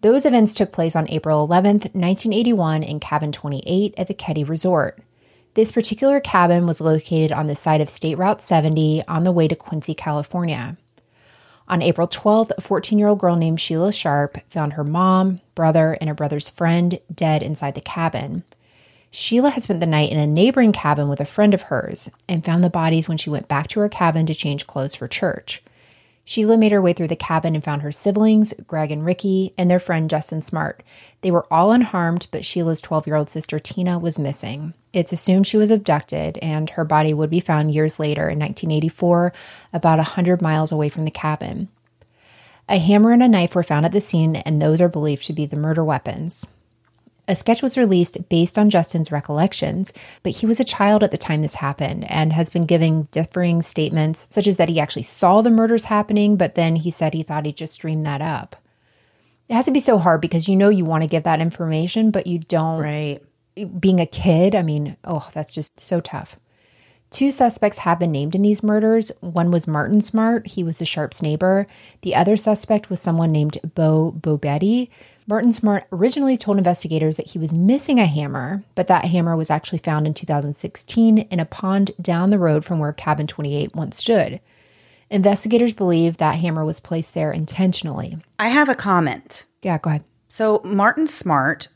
Those 0.00 0.24
events 0.24 0.54
took 0.54 0.70
place 0.70 0.94
on 0.94 1.10
April 1.10 1.42
11, 1.42 1.72
1981, 1.92 2.84
in 2.84 3.00
Cabin 3.00 3.32
28 3.32 3.94
at 3.98 4.06
the 4.06 4.14
Keddie 4.14 4.44
Resort. 4.44 5.00
This 5.54 5.72
particular 5.72 6.20
cabin 6.20 6.66
was 6.66 6.80
located 6.80 7.32
on 7.32 7.46
the 7.46 7.56
side 7.56 7.80
of 7.80 7.88
State 7.88 8.16
Route 8.16 8.40
70 8.40 9.02
on 9.08 9.24
the 9.24 9.32
way 9.32 9.48
to 9.48 9.56
Quincy, 9.56 9.94
California. 9.94 10.76
On 11.66 11.82
April 11.82 12.06
12th, 12.06 12.52
a 12.56 12.60
14 12.60 12.96
year 12.96 13.08
old 13.08 13.18
girl 13.18 13.34
named 13.34 13.60
Sheila 13.60 13.92
Sharp 13.92 14.38
found 14.48 14.74
her 14.74 14.84
mom, 14.84 15.40
brother, 15.56 15.98
and 16.00 16.06
her 16.06 16.14
brother's 16.14 16.48
friend 16.48 17.00
dead 17.12 17.42
inside 17.42 17.74
the 17.74 17.80
cabin. 17.80 18.44
Sheila 19.10 19.50
had 19.50 19.64
spent 19.64 19.80
the 19.80 19.86
night 19.86 20.12
in 20.12 20.18
a 20.18 20.28
neighboring 20.28 20.70
cabin 20.70 21.08
with 21.08 21.20
a 21.20 21.24
friend 21.24 21.52
of 21.52 21.62
hers 21.62 22.08
and 22.28 22.44
found 22.44 22.62
the 22.62 22.70
bodies 22.70 23.08
when 23.08 23.18
she 23.18 23.30
went 23.30 23.48
back 23.48 23.66
to 23.68 23.80
her 23.80 23.88
cabin 23.88 24.26
to 24.26 24.34
change 24.34 24.68
clothes 24.68 24.94
for 24.94 25.08
church. 25.08 25.60
Sheila 26.28 26.58
made 26.58 26.72
her 26.72 26.82
way 26.82 26.92
through 26.92 27.08
the 27.08 27.16
cabin 27.16 27.54
and 27.54 27.64
found 27.64 27.80
her 27.80 27.90
siblings, 27.90 28.52
Greg 28.66 28.92
and 28.92 29.02
Ricky, 29.02 29.54
and 29.56 29.70
their 29.70 29.78
friend 29.78 30.10
Justin 30.10 30.42
Smart. 30.42 30.82
They 31.22 31.30
were 31.30 31.46
all 31.50 31.72
unharmed, 31.72 32.26
but 32.30 32.44
Sheila's 32.44 32.82
12 32.82 33.06
year 33.06 33.16
old 33.16 33.30
sister 33.30 33.58
Tina 33.58 33.98
was 33.98 34.18
missing. 34.18 34.74
It's 34.92 35.10
assumed 35.10 35.46
she 35.46 35.56
was 35.56 35.70
abducted, 35.70 36.36
and 36.42 36.68
her 36.68 36.84
body 36.84 37.14
would 37.14 37.30
be 37.30 37.40
found 37.40 37.72
years 37.72 37.98
later 37.98 38.28
in 38.28 38.38
1984, 38.38 39.32
about 39.72 39.96
100 39.96 40.42
miles 40.42 40.70
away 40.70 40.90
from 40.90 41.06
the 41.06 41.10
cabin. 41.10 41.68
A 42.68 42.76
hammer 42.76 43.12
and 43.12 43.22
a 43.22 43.28
knife 43.28 43.54
were 43.54 43.62
found 43.62 43.86
at 43.86 43.92
the 43.92 43.98
scene, 43.98 44.36
and 44.36 44.60
those 44.60 44.82
are 44.82 44.88
believed 44.90 45.24
to 45.28 45.32
be 45.32 45.46
the 45.46 45.56
murder 45.56 45.82
weapons. 45.82 46.46
A 47.28 47.36
sketch 47.36 47.62
was 47.62 47.76
released 47.76 48.28
based 48.30 48.58
on 48.58 48.70
Justin's 48.70 49.12
recollections, 49.12 49.92
but 50.22 50.36
he 50.36 50.46
was 50.46 50.58
a 50.58 50.64
child 50.64 51.02
at 51.02 51.10
the 51.10 51.18
time 51.18 51.42
this 51.42 51.56
happened 51.56 52.10
and 52.10 52.32
has 52.32 52.48
been 52.48 52.64
giving 52.64 53.02
differing 53.10 53.60
statements, 53.60 54.28
such 54.30 54.46
as 54.46 54.56
that 54.56 54.70
he 54.70 54.80
actually 54.80 55.02
saw 55.02 55.42
the 55.42 55.50
murders 55.50 55.84
happening, 55.84 56.36
but 56.36 56.54
then 56.54 56.76
he 56.76 56.90
said 56.90 57.12
he 57.12 57.22
thought 57.22 57.44
he 57.44 57.52
just 57.52 57.78
dreamed 57.80 58.06
that 58.06 58.22
up. 58.22 58.56
It 59.48 59.54
has 59.54 59.66
to 59.66 59.70
be 59.70 59.80
so 59.80 59.98
hard 59.98 60.22
because 60.22 60.48
you 60.48 60.56
know 60.56 60.70
you 60.70 60.86
want 60.86 61.02
to 61.02 61.08
give 61.08 61.24
that 61.24 61.40
information, 61.40 62.10
but 62.10 62.26
you 62.26 62.38
don't. 62.38 62.80
Right. 62.80 63.20
Being 63.78 64.00
a 64.00 64.06
kid, 64.06 64.54
I 64.54 64.62
mean, 64.62 64.96
oh, 65.04 65.28
that's 65.34 65.52
just 65.52 65.78
so 65.78 66.00
tough. 66.00 66.38
Two 67.10 67.30
suspects 67.30 67.78
have 67.78 67.98
been 67.98 68.12
named 68.12 68.34
in 68.34 68.42
these 68.42 68.62
murders. 68.62 69.10
One 69.20 69.50
was 69.50 69.66
Martin 69.66 70.00
Smart, 70.00 70.46
he 70.46 70.62
was 70.62 70.78
the 70.78 70.84
Sharp's 70.84 71.22
neighbor. 71.22 71.66
The 72.02 72.14
other 72.14 72.36
suspect 72.36 72.90
was 72.90 73.00
someone 73.00 73.32
named 73.32 73.58
Bo 73.74 74.12
Boubede. 74.12 74.90
Martin 75.28 75.52
Smart 75.52 75.84
originally 75.92 76.38
told 76.38 76.56
investigators 76.56 77.18
that 77.18 77.28
he 77.28 77.38
was 77.38 77.52
missing 77.52 78.00
a 78.00 78.06
hammer, 78.06 78.64
but 78.74 78.86
that 78.86 79.04
hammer 79.04 79.36
was 79.36 79.50
actually 79.50 79.78
found 79.78 80.06
in 80.06 80.14
2016 80.14 81.18
in 81.18 81.38
a 81.38 81.44
pond 81.44 81.90
down 82.00 82.30
the 82.30 82.38
road 82.38 82.64
from 82.64 82.78
where 82.78 82.94
Cabin 82.94 83.26
28 83.26 83.76
once 83.76 83.98
stood. 83.98 84.40
Investigators 85.10 85.74
believe 85.74 86.16
that 86.16 86.36
hammer 86.36 86.64
was 86.64 86.80
placed 86.80 87.12
there 87.12 87.30
intentionally. 87.30 88.16
I 88.38 88.48
have 88.48 88.70
a 88.70 88.74
comment. 88.74 89.44
Yeah, 89.62 89.76
go 89.76 89.90
ahead. 89.90 90.04
So, 90.28 90.62
Martin 90.64 91.06
Smart, 91.06 91.68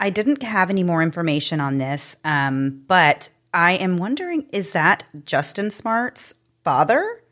I 0.00 0.08
didn't 0.08 0.42
have 0.42 0.70
any 0.70 0.82
more 0.82 1.02
information 1.02 1.60
on 1.60 1.76
this, 1.76 2.16
um, 2.24 2.84
but 2.86 3.28
I 3.52 3.72
am 3.72 3.98
wondering 3.98 4.46
is 4.50 4.72
that 4.72 5.04
Justin 5.26 5.70
Smart's 5.70 6.36
father? 6.62 7.22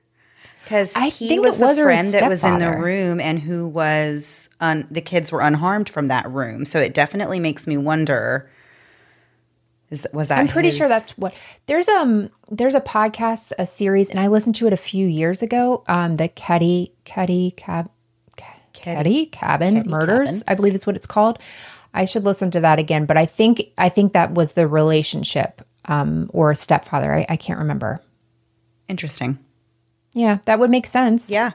Because 0.72 0.96
I 0.96 1.08
he 1.08 1.28
think 1.28 1.42
was 1.44 1.56
it 1.56 1.60
the 1.60 1.66
was 1.66 1.78
friend 1.78 2.08
that 2.14 2.28
was 2.30 2.42
in 2.44 2.58
the 2.58 2.70
room 2.78 3.20
and 3.20 3.38
who 3.38 3.68
was, 3.68 4.48
un- 4.58 4.88
the 4.90 5.02
kids 5.02 5.30
were 5.30 5.42
unharmed 5.42 5.90
from 5.90 6.06
that 6.06 6.30
room. 6.30 6.64
So 6.64 6.80
it 6.80 6.94
definitely 6.94 7.40
makes 7.40 7.66
me 7.66 7.76
wonder. 7.76 8.48
Is, 9.90 10.06
was 10.14 10.28
that 10.28 10.38
I'm 10.38 10.48
pretty 10.48 10.68
his- 10.68 10.78
sure 10.78 10.88
that's 10.88 11.10
what 11.18 11.34
there's 11.66 11.86
um 11.88 12.30
there's 12.50 12.74
a 12.74 12.80
podcast 12.80 13.52
a 13.58 13.66
series 13.66 14.08
and 14.08 14.18
I 14.18 14.28
listened 14.28 14.54
to 14.54 14.66
it 14.66 14.72
a 14.72 14.78
few 14.78 15.06
years 15.06 15.42
ago 15.42 15.84
um 15.86 16.16
the 16.16 16.28
Keddie 16.30 16.92
Keddie 17.04 17.54
Cab 17.54 17.90
Keddie 18.72 19.26
Cabin 19.30 19.82
Murders 19.86 20.30
Cabin. 20.30 20.42
I 20.48 20.54
believe 20.54 20.74
is 20.74 20.86
what 20.86 20.96
it's 20.96 21.04
called. 21.04 21.38
I 21.92 22.06
should 22.06 22.24
listen 22.24 22.50
to 22.52 22.60
that 22.60 22.78
again, 22.78 23.04
but 23.04 23.18
I 23.18 23.26
think 23.26 23.62
I 23.76 23.90
think 23.90 24.14
that 24.14 24.32
was 24.32 24.52
the 24.54 24.66
relationship 24.66 25.60
um 25.84 26.30
or 26.32 26.54
stepfather. 26.54 27.12
I, 27.12 27.26
I 27.28 27.36
can't 27.36 27.58
remember. 27.58 28.00
interesting. 28.88 29.38
Yeah, 30.14 30.38
that 30.44 30.58
would 30.58 30.70
make 30.70 30.86
sense. 30.86 31.30
Yeah. 31.30 31.52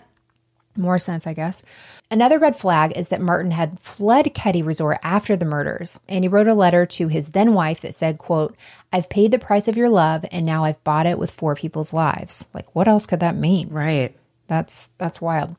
More 0.75 0.99
sense, 0.99 1.25
I 1.25 1.33
guess. 1.33 1.63
Another 2.09 2.37
red 2.39 2.55
flag 2.55 2.95
is 2.95 3.09
that 3.09 3.19
Martin 3.19 3.51
had 3.51 3.79
fled 3.79 4.33
Keddie 4.33 4.63
Resort 4.63 4.99
after 5.01 5.35
the 5.35 5.45
murders, 5.45 5.99
and 6.07 6.23
he 6.23 6.27
wrote 6.27 6.47
a 6.47 6.53
letter 6.53 6.85
to 6.85 7.07
his 7.07 7.29
then 7.29 7.53
wife 7.53 7.81
that 7.81 7.95
said, 7.95 8.17
quote, 8.17 8.55
I've 8.93 9.09
paid 9.09 9.31
the 9.31 9.39
price 9.39 9.67
of 9.67 9.75
your 9.75 9.89
love, 9.89 10.23
and 10.31 10.45
now 10.45 10.63
I've 10.63 10.83
bought 10.83 11.07
it 11.07 11.19
with 11.19 11.31
four 11.31 11.55
people's 11.55 11.93
lives. 11.93 12.47
Like, 12.53 12.73
what 12.75 12.87
else 12.87 13.05
could 13.05 13.19
that 13.19 13.35
mean? 13.35 13.69
Right. 13.69 14.15
That's 14.47 14.89
that's 14.97 15.19
wild. 15.19 15.55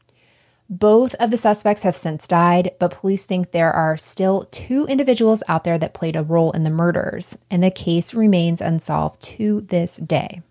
Both 0.70 1.14
of 1.14 1.30
the 1.30 1.38
suspects 1.38 1.82
have 1.82 1.96
since 1.96 2.26
died, 2.26 2.72
but 2.78 2.90
police 2.90 3.24
think 3.24 3.52
there 3.52 3.72
are 3.72 3.96
still 3.96 4.46
two 4.50 4.86
individuals 4.86 5.42
out 5.48 5.64
there 5.64 5.78
that 5.78 5.94
played 5.94 6.14
a 6.14 6.22
role 6.22 6.52
in 6.52 6.64
the 6.64 6.70
murders, 6.70 7.38
and 7.50 7.62
the 7.62 7.70
case 7.70 8.12
remains 8.14 8.60
unsolved 8.60 9.20
to 9.22 9.62
this 9.62 9.96
day. 9.96 10.42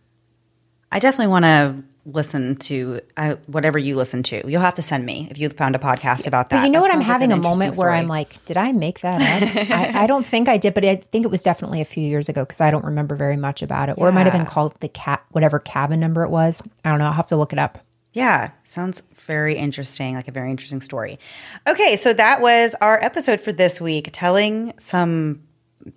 I 0.92 1.00
definitely 1.00 1.28
want 1.28 1.46
to 1.46 1.84
listen 2.08 2.56
to 2.56 3.02
uh, 3.18 3.36
whatever 3.48 3.78
you 3.78 3.96
listen 3.96 4.24
to. 4.24 4.42
You'll 4.50 4.62
have 4.62 4.76
to 4.76 4.82
send 4.82 5.06
me 5.06 5.28
if 5.30 5.38
you 5.38 5.50
found 5.50 5.76
a 5.76 5.80
podcast 5.80 6.26
about 6.26 6.50
that. 6.50 6.62
But 6.62 6.66
you 6.66 6.72
know 6.72 6.80
That 6.80 6.84
what? 6.84 6.92
I'm 6.92 7.02
sounds 7.02 7.10
like 7.10 7.22
having 7.22 7.32
a 7.34 7.38
moment 7.38 7.72
where 7.72 7.90
story. 7.90 7.98
I'm 7.98 8.08
like, 8.08 8.44
did 8.46 8.56
I 8.58 8.72
make 8.72 9.02
that 9.02 9.22
up? 9.22 9.72
I, 9.72 10.04
I 10.04 10.08
don't 10.08 10.26
think 10.26 10.48
I 10.48 10.58
did, 10.58 10.74
but 10.74 10.86
I 10.86 10.96
think 10.96 11.26
it 11.26 11.32
was 11.32 11.44
definitely 11.44 11.82
a 11.82 11.86
few 11.86 12.04
years 12.04 12.30
ago 12.30 12.46
because 12.46 12.62
I 12.62 12.72
don't 12.72 12.86
remember 12.86 13.16
very 13.16 13.38
much 13.38 13.62
about 13.62 13.90
it. 13.90 13.96
Or 13.98 14.08
it 14.10 14.14
might 14.14 14.26
have 14.26 14.34
been 14.34 14.46
called 14.46 14.74
the 14.80 14.90
cat, 14.90 15.24
whatever 15.32 15.60
cabin 15.60 16.00
number 16.00 16.24
it 16.24 16.30
was. 16.30 16.64
I 16.86 16.90
don't 16.90 17.00
know. 17.00 17.06
I'll 17.06 17.12
have 17.12 17.28
to 17.28 17.36
look 17.36 17.52
it 17.52 17.60
up. 17.60 17.80
Yeah, 18.14 18.52
sounds 18.64 19.04
very 19.16 19.56
interesting, 19.56 20.16
like 20.16 20.28
a 20.28 20.32
very 20.32 20.50
interesting 20.50 20.82
story. 20.82 21.20
Okay, 21.68 21.98
so 21.98 22.14
that 22.14 22.42
was 22.42 22.74
our 22.82 23.04
episode 23.04 23.42
for 23.42 23.52
this 23.52 23.80
week, 23.82 24.10
telling 24.12 24.74
some 24.80 25.44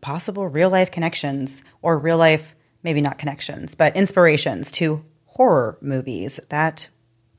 possible 0.00 0.46
real 0.48 0.70
life 0.70 0.90
connections 0.90 1.62
or 1.82 1.98
real 1.98 2.18
life, 2.18 2.54
maybe 2.82 3.00
not 3.00 3.16
connections, 3.18 3.74
but 3.74 3.96
inspirations 3.96 4.70
to 4.72 5.02
horror 5.30 5.78
movies 5.80 6.40
that 6.48 6.88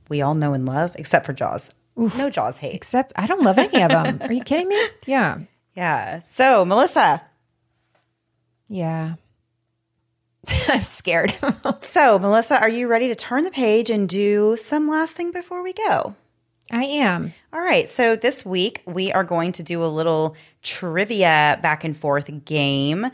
we 0.09 0.21
all 0.21 0.33
know 0.33 0.53
and 0.53 0.65
love, 0.65 0.93
except 0.95 1.25
for 1.25 1.33
Jaws. 1.33 1.71
No 1.95 2.29
Jaws 2.29 2.57
hate. 2.57 2.73
Except 2.73 3.11
I 3.15 3.27
don't 3.27 3.43
love 3.43 3.57
any 3.57 3.81
of 3.83 3.91
them. 3.91 4.19
Are 4.21 4.33
you 4.33 4.43
kidding 4.43 4.67
me? 4.69 4.81
Yeah. 5.05 5.39
Yeah. 5.75 6.19
So, 6.19 6.65
Melissa. 6.65 7.21
Yeah. 8.67 9.15
I'm 10.67 10.83
scared. 10.83 11.33
So, 11.81 12.17
Melissa, 12.19 12.59
are 12.59 12.69
you 12.69 12.87
ready 12.87 13.07
to 13.09 13.15
turn 13.15 13.43
the 13.43 13.51
page 13.51 13.89
and 13.89 14.07
do 14.07 14.55
some 14.57 14.87
last 14.87 15.15
thing 15.17 15.31
before 15.31 15.61
we 15.61 15.73
go? 15.73 16.15
I 16.71 16.85
am. 16.85 17.33
All 17.51 17.59
right. 17.59 17.89
So 17.89 18.15
this 18.15 18.45
week 18.45 18.81
we 18.85 19.11
are 19.11 19.25
going 19.25 19.51
to 19.53 19.63
do 19.63 19.83
a 19.83 19.87
little 19.87 20.37
trivia 20.63 21.59
back 21.61 21.83
and 21.83 21.97
forth 21.97 22.29
game. 22.45 23.07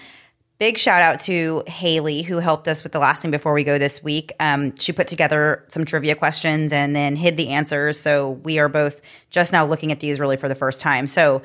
Big 0.60 0.80
shout 0.80 1.04
out 1.04 1.20
to 1.20 1.64
Haley 1.68 2.24
who 2.24 2.38
helped 2.38 2.68
us 2.68 2.82
with 2.82 2.92
the 2.92 3.00
last 3.00 3.22
thing 3.22 3.30
before 3.30 3.54
we 3.54 3.64
go 3.64 3.78
this 3.78 4.04
week. 4.04 4.32
Um, 4.40 4.76
she 4.78 4.92
put 4.92 5.08
together 5.08 5.64
some 5.68 5.86
trivia 5.86 6.16
questions 6.16 6.74
and 6.74 6.96
then 6.96 7.16
hid 7.16 7.38
the 7.38 7.50
answers. 7.50 8.00
So 8.00 8.32
we 8.32 8.58
are 8.58 8.68
both 8.68 9.02
just 9.30 9.52
now 9.52 9.68
looking 9.68 9.92
at 9.92 10.00
these 10.00 10.20
really 10.20 10.38
for 10.38 10.48
the 10.48 10.56
first 10.56 10.82
time. 10.82 11.06
So 11.06 11.44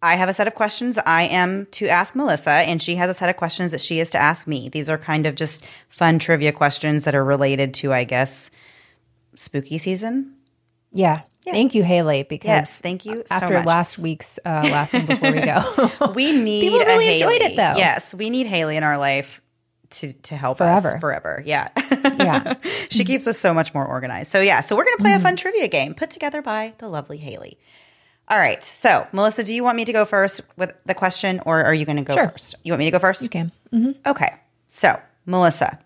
I 0.00 0.14
have 0.14 0.28
a 0.28 0.32
set 0.32 0.46
of 0.46 0.54
questions 0.54 0.96
I 1.04 1.24
am 1.24 1.66
to 1.72 1.88
ask 1.88 2.14
Melissa, 2.14 2.52
and 2.52 2.80
she 2.80 2.94
has 2.94 3.10
a 3.10 3.14
set 3.14 3.28
of 3.28 3.36
questions 3.36 3.72
that 3.72 3.80
she 3.80 3.98
is 3.98 4.10
to 4.10 4.18
ask 4.18 4.46
me. 4.46 4.68
These 4.68 4.88
are 4.88 4.96
kind 4.96 5.26
of 5.26 5.34
just 5.34 5.66
fun 5.88 6.20
trivia 6.20 6.52
questions 6.52 7.02
that 7.02 7.16
are 7.16 7.24
related 7.24 7.74
to, 7.74 7.92
I 7.92 8.04
guess, 8.04 8.50
spooky 9.34 9.76
season. 9.76 10.37
Yeah. 10.92 11.22
Thank 11.44 11.74
you, 11.74 11.82
Haley, 11.82 12.24
because 12.24 12.48
Yes, 12.48 12.80
thank 12.80 13.06
you 13.06 13.22
so 13.24 13.34
after 13.34 13.54
much. 13.54 13.64
last 13.66 13.98
week's 13.98 14.38
uh, 14.44 14.48
last 14.70 14.90
thing 14.90 15.06
before 15.06 15.32
we 15.32 15.40
go. 15.40 16.12
We 16.14 16.32
need 16.42 16.60
People 16.60 16.80
really 16.80 17.14
enjoyed 17.14 17.40
it, 17.40 17.56
though. 17.56 17.74
Yes, 17.76 18.14
we 18.14 18.28
need 18.28 18.46
Haley 18.46 18.76
in 18.76 18.82
our 18.82 18.98
life 18.98 19.40
to 19.90 20.12
to 20.12 20.36
help 20.36 20.58
Forever. 20.58 20.88
us 20.96 21.00
forever. 21.00 21.42
Yeah, 21.46 21.68
Yeah. 22.18 22.54
she 22.90 23.04
keeps 23.06 23.26
us 23.26 23.38
so 23.38 23.54
much 23.54 23.72
more 23.72 23.86
organized. 23.86 24.30
So 24.30 24.40
yeah, 24.40 24.60
so 24.60 24.76
we're 24.76 24.84
gonna 24.84 24.98
play 24.98 25.10
Mm-hmm. 25.12 25.20
a 25.20 25.22
fun 25.22 25.36
trivia 25.36 25.68
game 25.68 25.94
put 25.94 26.10
together 26.10 26.42
by 26.42 26.74
the 26.78 26.88
lovely 26.88 27.16
Haley. 27.16 27.56
All 28.30 28.38
right, 28.38 28.62
so 28.62 29.06
Melissa, 29.12 29.42
do 29.42 29.54
you 29.54 29.64
want 29.64 29.78
me 29.78 29.86
to 29.86 29.92
go 29.94 30.04
first 30.04 30.42
with 30.58 30.74
the 30.84 30.92
question, 30.94 31.40
or 31.46 31.64
are 31.64 31.72
you 31.72 31.86
going 31.86 31.96
to 31.96 32.02
go 32.02 32.12
Sure. 32.14 32.28
first? 32.28 32.56
You 32.62 32.72
want 32.72 32.80
me 32.80 32.84
to 32.84 32.90
go 32.90 32.98
first? 32.98 33.22
You 33.22 33.30
can. 33.30 33.52
Okay, 34.04 34.34
so 34.68 35.00
Melissa, 35.24 35.78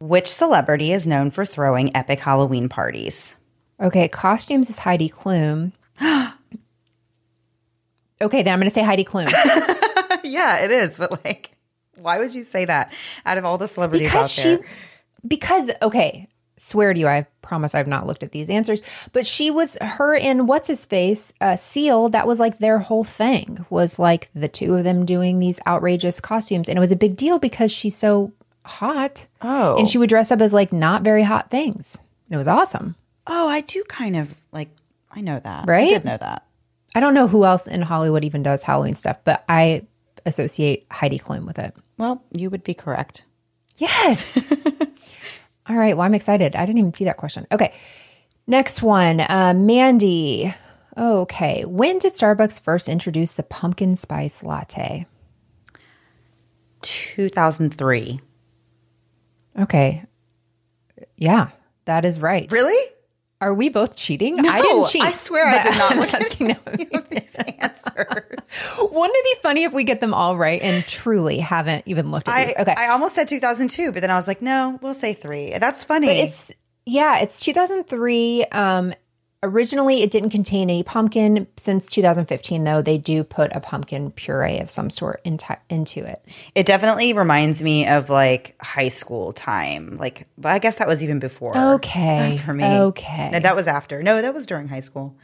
which 0.00 0.26
celebrity 0.26 0.92
is 0.94 1.06
known 1.06 1.30
for 1.30 1.44
throwing 1.44 1.94
epic 1.94 2.20
Halloween 2.20 2.70
parties? 2.70 3.36
Okay, 3.80 4.08
costumes 4.08 4.68
is 4.68 4.78
Heidi 4.78 5.08
Klum. 5.08 5.72
okay, 8.20 8.42
then 8.42 8.52
I'm 8.52 8.58
going 8.58 8.68
to 8.68 8.74
say 8.74 8.82
Heidi 8.82 9.04
Klum. 9.04 9.30
yeah, 10.24 10.64
it 10.64 10.70
is, 10.70 10.96
but 10.96 11.24
like, 11.24 11.52
why 11.98 12.18
would 12.18 12.34
you 12.34 12.42
say 12.42 12.64
that 12.64 12.92
out 13.26 13.38
of 13.38 13.44
all 13.44 13.58
the 13.58 13.68
celebrities 13.68 14.08
because 14.08 14.24
out 14.38 14.42
she 14.42 14.48
there? 14.56 14.64
because 15.26 15.70
okay 15.82 16.26
swear 16.56 16.94
to 16.94 17.00
you 17.00 17.06
i 17.06 17.26
promise 17.42 17.74
i've 17.74 17.86
not 17.86 18.06
looked 18.06 18.22
at 18.22 18.32
these 18.32 18.48
answers 18.48 18.80
but 19.12 19.26
she 19.26 19.50
was 19.50 19.76
her 19.82 20.14
in 20.14 20.46
what's 20.46 20.66
his 20.68 20.86
face 20.86 21.30
uh, 21.42 21.56
seal 21.56 22.08
that 22.08 22.26
was 22.26 22.40
like 22.40 22.58
their 22.58 22.78
whole 22.78 23.04
thing 23.04 23.66
was 23.68 23.98
like 23.98 24.30
the 24.34 24.48
two 24.48 24.74
of 24.76 24.84
them 24.84 25.04
doing 25.04 25.38
these 25.38 25.60
outrageous 25.66 26.20
costumes 26.20 26.70
and 26.70 26.78
it 26.78 26.80
was 26.80 26.92
a 26.92 26.96
big 26.96 27.16
deal 27.16 27.38
because 27.38 27.70
she's 27.70 27.96
so 27.96 28.32
hot 28.64 29.26
Oh. 29.42 29.78
and 29.78 29.86
she 29.86 29.98
would 29.98 30.08
dress 30.08 30.30
up 30.30 30.40
as 30.40 30.54
like 30.54 30.72
not 30.72 31.02
very 31.02 31.22
hot 31.22 31.50
things 31.50 31.96
and 32.28 32.34
it 32.34 32.38
was 32.38 32.48
awesome 32.48 32.94
Oh, 33.26 33.48
I 33.48 33.60
do 33.60 33.84
kind 33.84 34.16
of 34.16 34.34
like. 34.52 34.68
I 35.10 35.20
know 35.20 35.40
that. 35.40 35.68
Right? 35.68 35.86
I 35.86 35.88
did 35.88 36.04
know 36.04 36.16
that. 36.16 36.46
I 36.94 37.00
don't 37.00 37.14
know 37.14 37.28
who 37.28 37.44
else 37.44 37.66
in 37.66 37.82
Hollywood 37.82 38.24
even 38.24 38.42
does 38.42 38.62
Halloween 38.62 38.94
stuff, 38.94 39.18
but 39.24 39.44
I 39.48 39.86
associate 40.26 40.86
Heidi 40.90 41.18
Klum 41.18 41.46
with 41.46 41.58
it. 41.58 41.74
Well, 41.98 42.24
you 42.32 42.50
would 42.50 42.64
be 42.64 42.74
correct. 42.74 43.24
Yes. 43.78 44.44
All 45.66 45.76
right. 45.76 45.96
Well, 45.96 46.06
I'm 46.06 46.14
excited. 46.14 46.56
I 46.56 46.66
didn't 46.66 46.78
even 46.78 46.94
see 46.94 47.04
that 47.04 47.16
question. 47.16 47.46
Okay. 47.52 47.72
Next 48.46 48.82
one. 48.82 49.20
Uh, 49.20 49.54
Mandy. 49.56 50.52
Okay. 50.96 51.64
When 51.64 51.98
did 51.98 52.14
Starbucks 52.14 52.60
first 52.60 52.88
introduce 52.88 53.34
the 53.34 53.42
pumpkin 53.42 53.96
spice 53.96 54.42
latte? 54.42 55.06
2003. 56.82 58.20
Okay. 59.58 60.04
Yeah, 61.16 61.48
that 61.84 62.04
is 62.04 62.20
right. 62.20 62.50
Really? 62.50 62.92
Are 63.40 63.54
we 63.54 63.70
both 63.70 63.96
cheating? 63.96 64.36
No, 64.36 64.50
I 64.50 64.60
didn't 64.60 64.88
cheat. 64.88 65.02
I 65.02 65.12
swear 65.12 65.46
I 65.46 65.62
did 65.62 65.78
not 65.78 65.92
I'm 65.92 65.98
look 65.98 66.12
at 66.12 66.22
asking 66.22 66.48
you 66.78 67.02
these 67.08 67.36
answers. 67.36 68.78
Wouldn't 68.78 69.16
it 69.16 69.24
be 69.24 69.40
funny 69.42 69.64
if 69.64 69.72
we 69.72 69.84
get 69.84 70.00
them 70.00 70.12
all 70.12 70.36
right 70.36 70.60
and 70.60 70.84
truly 70.86 71.38
haven't 71.38 71.84
even 71.86 72.10
looked 72.10 72.28
at 72.28 72.34
I, 72.34 72.44
these? 72.46 72.54
Okay. 72.58 72.74
I 72.76 72.88
almost 72.88 73.14
said 73.14 73.28
2002, 73.28 73.92
but 73.92 74.02
then 74.02 74.10
I 74.10 74.16
was 74.16 74.28
like, 74.28 74.42
no, 74.42 74.78
we'll 74.82 74.92
say 74.92 75.14
three. 75.14 75.56
That's 75.58 75.84
funny. 75.84 76.08
But 76.08 76.16
it's 76.16 76.52
yeah, 76.84 77.20
it's 77.20 77.40
2003. 77.40 78.44
Um, 78.46 78.92
originally, 79.42 80.02
it 80.02 80.10
didn't 80.10 80.30
contain 80.30 80.68
any 80.70 80.82
pumpkin. 80.82 81.46
Since 81.56 81.88
2015, 81.90 82.64
though, 82.64 82.82
they 82.82 82.98
do 82.98 83.24
put 83.24 83.54
a 83.54 83.60
pumpkin 83.60 84.10
puree 84.10 84.58
of 84.58 84.70
some 84.70 84.90
sort 84.90 85.20
into 85.24 85.56
into 85.68 86.04
it. 86.04 86.24
It 86.54 86.66
definitely 86.66 87.12
reminds 87.12 87.62
me 87.62 87.86
of 87.88 88.10
like 88.10 88.56
high 88.60 88.88
school 88.88 89.32
time. 89.32 89.96
Like, 89.96 90.26
but 90.38 90.50
I 90.50 90.58
guess 90.58 90.78
that 90.78 90.88
was 90.88 91.02
even 91.02 91.18
before. 91.18 91.56
Okay, 91.56 92.40
For 92.44 92.52
me. 92.54 92.64
Okay, 92.64 93.30
No, 93.32 93.40
that 93.40 93.56
was 93.56 93.66
after. 93.66 94.02
No, 94.02 94.20
that 94.22 94.34
was 94.34 94.46
during 94.46 94.68
high 94.68 94.80
school. 94.82 95.16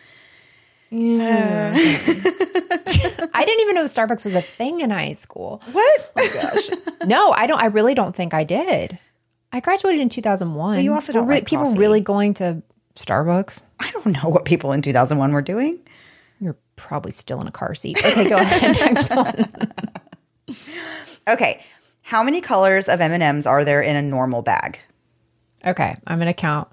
Yeah, 0.89 1.73
I 1.77 3.43
didn't 3.45 3.61
even 3.61 3.75
know 3.75 3.85
Starbucks 3.85 4.25
was 4.25 4.35
a 4.37 4.41
thing 4.41 4.81
in 4.81 4.91
high 4.91 5.15
school. 5.15 5.61
What? 5.73 6.01
Oh 6.01 6.11
my 6.15 6.29
gosh. 6.29 6.71
No, 7.07 7.33
I 7.33 7.47
don't. 7.47 7.61
I 7.61 7.67
really 7.67 7.95
don't 7.95 8.15
think 8.15 8.33
I 8.35 8.45
did. 8.45 8.97
I 9.53 9.61
graduated 9.61 10.01
in 10.01 10.09
2001. 10.09 10.85
you 10.85 10.93
also 10.93 11.13
don't 11.13 11.27
Were 11.27 11.33
like 11.35 11.47
people 11.47 11.67
coffee. 11.67 11.79
really 11.79 12.01
going 12.01 12.35
to 12.35 12.63
Starbucks. 12.97 13.63
I 13.79 13.91
don't 13.93 14.07
know 14.07 14.29
what 14.29 14.45
people 14.45 14.73
in 14.73 14.83
2001 14.83 15.33
were 15.33 15.43
doing. 15.43 15.79
You're 16.41 16.57
probably 16.77 17.13
still 17.13 17.41
in 17.41 17.47
a 17.47 17.53
car 17.53 17.75
seat. 17.75 17.99
Okay, 18.05 18.29
go 18.29 18.37
ahead. 18.37 18.77
Next 18.95 19.11
one. 19.15 19.45
Okay. 21.29 21.63
How 22.03 22.23
many 22.23 22.41
colors 22.41 22.89
of 22.89 23.01
M&Ms 23.01 23.47
are 23.47 23.65
there 23.65 23.81
in 23.83 23.97
a 23.97 24.03
normal 24.03 24.43
bag? 24.43 24.79
Okay, 25.65 25.97
I'm 26.07 26.19
going 26.19 26.29
to 26.29 26.35
count 26.35 26.69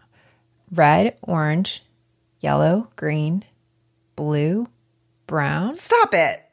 red, 0.72 1.18
orange, 1.24 1.84
yellow, 2.40 2.90
green, 2.96 3.44
blue, 4.16 4.68
brown. 5.26 5.76
Stop 5.76 6.14
it. 6.14 6.44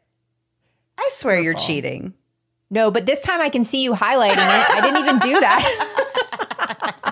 I 0.96 1.08
swear 1.12 1.40
you're 1.40 1.52
cheating. 1.54 2.14
No, 2.70 2.90
but 2.90 3.04
this 3.04 3.20
time 3.20 3.40
I 3.40 3.50
can 3.50 3.64
see 3.64 3.82
you 3.82 3.92
highlighting 3.92 4.32
it. 4.32 4.70
I 4.70 4.80
didn't 4.80 5.04
even 5.04 5.18
do 5.18 5.40
that. 5.40 7.06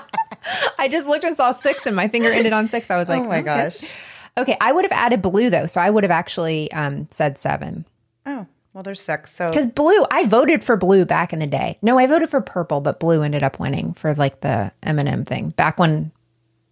I 0.79 0.89
just 0.89 1.07
looked 1.07 1.25
and 1.25 1.37
saw 1.37 1.53
six 1.53 1.87
and 1.87 1.95
my 1.97 2.09
finger 2.09 2.29
ended 2.31 2.53
on 2.53 2.69
six. 2.69 2.91
I 2.91 2.97
was 2.97 3.09
like, 3.11 3.23
oh 3.23 3.29
my 3.29 3.39
okay. 3.39 3.45
gosh. 3.45 3.95
Okay, 4.37 4.57
I 4.61 4.73
would 4.73 4.85
have 4.85 4.93
added 4.93 5.23
blue 5.23 5.51
though. 5.51 5.67
So 5.67 5.81
I 5.81 5.91
would 5.91 6.05
have 6.05 6.11
actually 6.11 6.71
um, 6.73 7.09
said 7.11 7.39
seven. 7.39 7.85
Oh, 8.25 8.47
well, 8.73 8.83
there's 8.83 9.01
six. 9.01 9.35
So 9.35 9.49
Because 9.49 9.67
blue, 9.67 10.05
I 10.11 10.27
voted 10.27 10.63
for 10.63 10.77
blue 10.77 11.05
back 11.05 11.33
in 11.33 11.41
the 11.41 11.47
day. 11.47 11.79
No, 11.83 11.99
I 11.99 12.07
voted 12.07 12.29
for 12.31 12.41
purple, 12.41 12.81
but 12.81 13.01
blue 13.01 13.23
ended 13.23 13.43
up 13.43 13.59
winning 13.59 13.95
for 13.95 14.15
like 14.15 14.41
the 14.41 14.71
M 14.83 14.99
and 14.99 15.09
M 15.09 15.25
thing 15.25 15.51
back 15.51 15.79
when. 15.79 16.13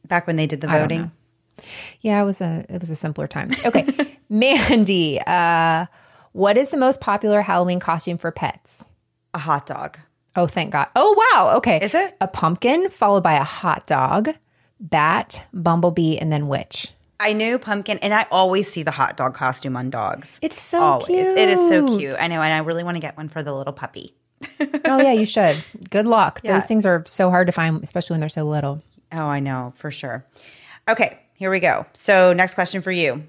back 0.06 0.26
when 0.26 0.36
they 0.36 0.46
did 0.46 0.60
the 0.60 0.68
voting. 0.68 1.10
Yeah, 2.02 2.20
it 2.22 2.24
was 2.24 2.40
a 2.40 2.64
it 2.68 2.80
was 2.80 2.90
a 2.90 2.96
simpler 2.96 3.26
time. 3.26 3.48
Okay, 3.64 3.86
Mandy, 4.28 5.20
uh, 5.26 5.86
what 6.32 6.58
is 6.58 6.70
the 6.70 6.76
most 6.76 7.00
popular 7.00 7.40
Halloween 7.42 7.80
costume 7.80 8.18
for 8.18 8.30
pets? 8.30 8.84
A 9.34 9.38
hot 9.38 9.66
dog. 9.66 9.98
Oh, 10.36 10.46
thank 10.46 10.72
God. 10.72 10.88
Oh, 10.94 11.30
wow. 11.32 11.56
Okay, 11.56 11.78
Is 11.80 11.94
it? 11.94 12.16
a 12.20 12.28
pumpkin 12.28 12.90
followed 12.90 13.22
by 13.22 13.34
a 13.34 13.44
hot 13.44 13.86
dog, 13.86 14.28
bat, 14.78 15.44
bumblebee, 15.52 16.18
and 16.18 16.30
then 16.30 16.48
witch? 16.48 16.92
I 17.18 17.32
knew 17.32 17.58
pumpkin, 17.58 17.98
and 18.02 18.12
I 18.12 18.26
always 18.30 18.70
see 18.70 18.82
the 18.82 18.90
hot 18.90 19.16
dog 19.16 19.34
costume 19.34 19.76
on 19.76 19.88
dogs. 19.88 20.38
It's 20.42 20.60
so 20.60 20.78
always. 20.78 21.06
cute. 21.06 21.38
It 21.38 21.48
is 21.48 21.68
so 21.68 21.98
cute. 21.98 22.14
I 22.20 22.28
know, 22.28 22.42
and 22.42 22.52
I 22.52 22.58
really 22.58 22.84
want 22.84 22.96
to 22.96 23.00
get 23.00 23.16
one 23.16 23.28
for 23.28 23.42
the 23.42 23.54
little 23.54 23.72
puppy. 23.72 24.14
oh 24.60 25.00
yeah, 25.00 25.12
you 25.12 25.24
should. 25.24 25.56
Good 25.88 26.06
luck. 26.06 26.42
Yeah. 26.44 26.54
Those 26.54 26.66
things 26.66 26.84
are 26.84 27.02
so 27.06 27.30
hard 27.30 27.46
to 27.46 27.52
find, 27.52 27.82
especially 27.82 28.14
when 28.14 28.20
they're 28.20 28.28
so 28.28 28.44
little. 28.44 28.82
Oh, 29.10 29.24
I 29.24 29.40
know 29.40 29.72
for 29.76 29.90
sure. 29.90 30.26
Okay, 30.86 31.18
here 31.34 31.50
we 31.50 31.60
go. 31.60 31.86
So, 31.94 32.34
next 32.34 32.54
question 32.54 32.82
for 32.82 32.92
you. 32.92 33.26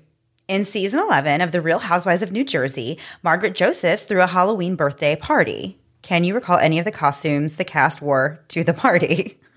In 0.50 0.64
season 0.66 1.00
11 1.00 1.42
of 1.42 1.52
The 1.52 1.62
Real 1.62 1.80
Housewives 1.80 2.22
of 2.22 2.32
New 2.32 2.44
Jersey, 2.44 3.00
Margaret 3.24 3.56
Josephs 3.56 4.04
threw 4.04 4.22
a 4.22 4.28
Halloween 4.28 4.76
birthday 4.76 5.16
party. 5.16 5.78
Can 6.08 6.24
you 6.24 6.36
recall 6.36 6.58
any 6.58 6.80
of 6.80 6.86
the 6.86 6.92
costumes 6.92 7.58
the 7.58 7.66
cast 7.66 8.02
wore 8.02 8.40
to 8.48 8.64
the 8.64 8.74
party? 8.74 9.38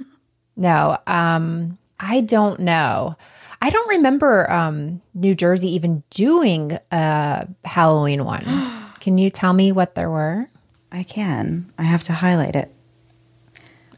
No, 0.57 0.99
um, 1.07 1.79
I 1.99 2.21
don't 2.21 2.61
know. 2.61 3.17
I 3.63 3.71
don't 3.71 3.89
remember 3.89 4.51
um, 4.51 5.01
New 5.15 5.35
Jersey 5.35 5.69
even 5.75 6.03
doing 6.11 6.79
a 6.91 7.49
Halloween 7.65 8.27
one. 8.27 8.45
Can 9.01 9.17
you 9.17 9.31
tell 9.31 9.55
me 9.55 9.73
what 9.73 9.95
there 9.95 10.11
were? 10.11 10.51
I 10.93 11.05
can. 11.05 11.73
I 11.79 11.85
have 11.85 12.03
to 12.03 12.13
highlight 12.13 12.57
it. 12.57 12.71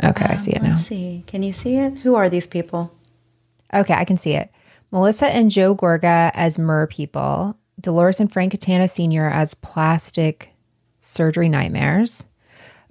Okay, 0.04 0.24
I 0.24 0.36
see 0.36 0.52
it 0.52 0.62
now. 0.62 0.74
Let's 0.74 0.86
see. 0.86 1.24
Can 1.26 1.42
you 1.42 1.52
see 1.52 1.78
it? 1.78 1.98
Who 1.98 2.14
are 2.14 2.28
these 2.28 2.46
people? 2.46 2.94
Okay, 3.74 3.94
I 3.94 4.04
can 4.04 4.18
see 4.18 4.34
it. 4.34 4.52
Melissa 4.92 5.26
and 5.26 5.50
Joe 5.50 5.74
Gorga 5.74 6.30
as 6.32 6.60
Mer 6.60 6.86
people, 6.86 7.56
Dolores 7.80 8.20
and 8.20 8.32
Frank 8.32 8.52
Catania 8.52 8.86
Sr. 8.86 9.28
as 9.28 9.54
plastic 9.54 10.50
surgery 11.00 11.48
nightmares. 11.48 12.26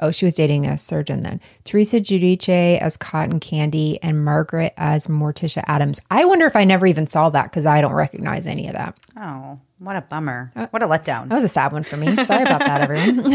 Oh, 0.02 0.12
she 0.12 0.26
was 0.26 0.34
dating 0.34 0.66
a 0.66 0.78
surgeon 0.78 1.22
then. 1.22 1.39
Teresa 1.64 1.99
Giudice 1.99 2.80
as 2.80 2.97
Cotton 2.97 3.39
Candy 3.39 4.02
and 4.02 4.26
Margaret 4.26 4.74
as 4.78 5.08
Morticia 5.08 5.64
Addams. 5.68 5.99
I 6.10 6.26
wonder 6.26 6.45
if 6.45 6.56
I 6.56 6.64
never 6.64 6.88
even 6.88 7.06
saw 7.06 7.30
that 7.30 7.52
because 7.52 7.66
I 7.66 7.82
don't 7.82 7.93
recognize 7.93 8.47
any 8.47 8.68
of 8.68 8.74
that. 8.74 8.97
Oh, 9.16 9.60
what 9.78 9.95
a 9.95 10.02
bummer. 10.02 10.52
What 10.72 10.84
a 10.84 10.88
letdown. 10.88 11.30
That 11.30 11.36
was 11.36 11.43
a 11.43 11.47
sad 11.47 11.72
one 11.72 11.84
for 11.84 11.97
me. 11.97 12.16
Sorry 12.26 12.41
about 12.41 12.60
that, 12.60 12.82
everyone. 12.82 13.34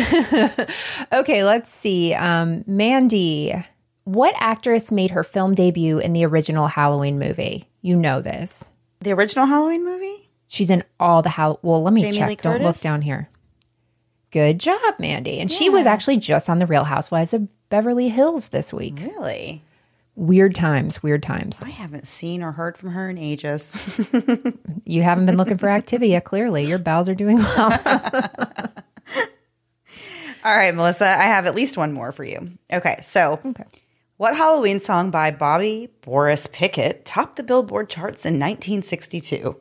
okay, 1.13 1.45
let's 1.45 1.73
see. 1.73 2.15
Um, 2.15 2.65
Mandy, 2.67 3.55
what 4.05 4.35
actress 4.39 4.93
made 4.93 5.13
her 5.13 5.25
film 5.25 5.55
debut 5.55 5.99
in 5.99 6.13
the 6.13 6.25
original 6.25 6.67
Halloween 6.67 7.19
movie? 7.19 7.65
You 7.81 7.97
know 7.97 8.21
this. 8.21 8.71
The 9.01 9.13
original 9.13 9.47
Halloween 9.47 9.85
movie? 9.85 10.31
She's 10.49 10.71
in 10.71 10.85
all 11.01 11.23
the 11.23 11.29
Hall. 11.29 11.59
Well, 11.63 11.83
let 11.83 11.93
me 11.93 12.03
Jamie 12.03 12.17
check. 12.17 12.43
Don't 12.43 12.63
look 12.63 12.79
down 12.79 13.03
here. 13.03 13.29
Good 14.37 14.61
job, 14.61 14.95
Mandy. 14.99 15.41
And 15.41 15.51
she 15.51 15.71
was 15.71 15.87
actually 15.87 16.19
just 16.19 16.51
on 16.51 16.59
the 16.59 16.67
Real 16.67 16.85
Housewives 16.85 17.33
of 17.33 17.49
Beverly 17.71 18.11
Hills 18.11 18.51
this 18.51 18.71
week. 18.71 19.01
Really? 19.01 19.63
Weird 20.15 20.55
times, 20.55 21.03
weird 21.03 21.23
times. 21.23 21.63
I 21.63 21.71
haven't 21.71 22.07
seen 22.07 22.43
or 22.43 22.53
heard 22.53 22.77
from 22.77 22.91
her 22.91 23.09
in 23.09 23.17
ages. 23.17 23.99
You 24.85 25.03
haven't 25.03 25.25
been 25.25 25.39
looking 25.39 25.57
for 25.57 25.69
Activia, 25.69 26.23
clearly. 26.23 26.65
Your 26.65 26.79
bowels 26.79 27.09
are 27.09 27.15
doing 27.15 27.39
well. 27.39 27.73
All 30.45 30.57
right, 30.57 30.75
Melissa, 30.75 31.07
I 31.07 31.23
have 31.25 31.47
at 31.47 31.55
least 31.55 31.79
one 31.79 31.93
more 31.95 32.13
for 32.13 32.23
you. 32.23 32.51
Okay, 32.73 32.99
so 33.03 33.39
Okay. 33.45 33.65
what 34.19 34.37
Halloween 34.37 34.79
song 34.81 35.11
by 35.11 35.31
Bobby 35.31 35.89
Boris 36.03 36.47
Pickett 36.47 37.05
topped 37.07 37.37
the 37.37 37.43
Billboard 37.43 37.89
charts 37.89 38.27
in 38.27 38.35
1962? 38.35 39.57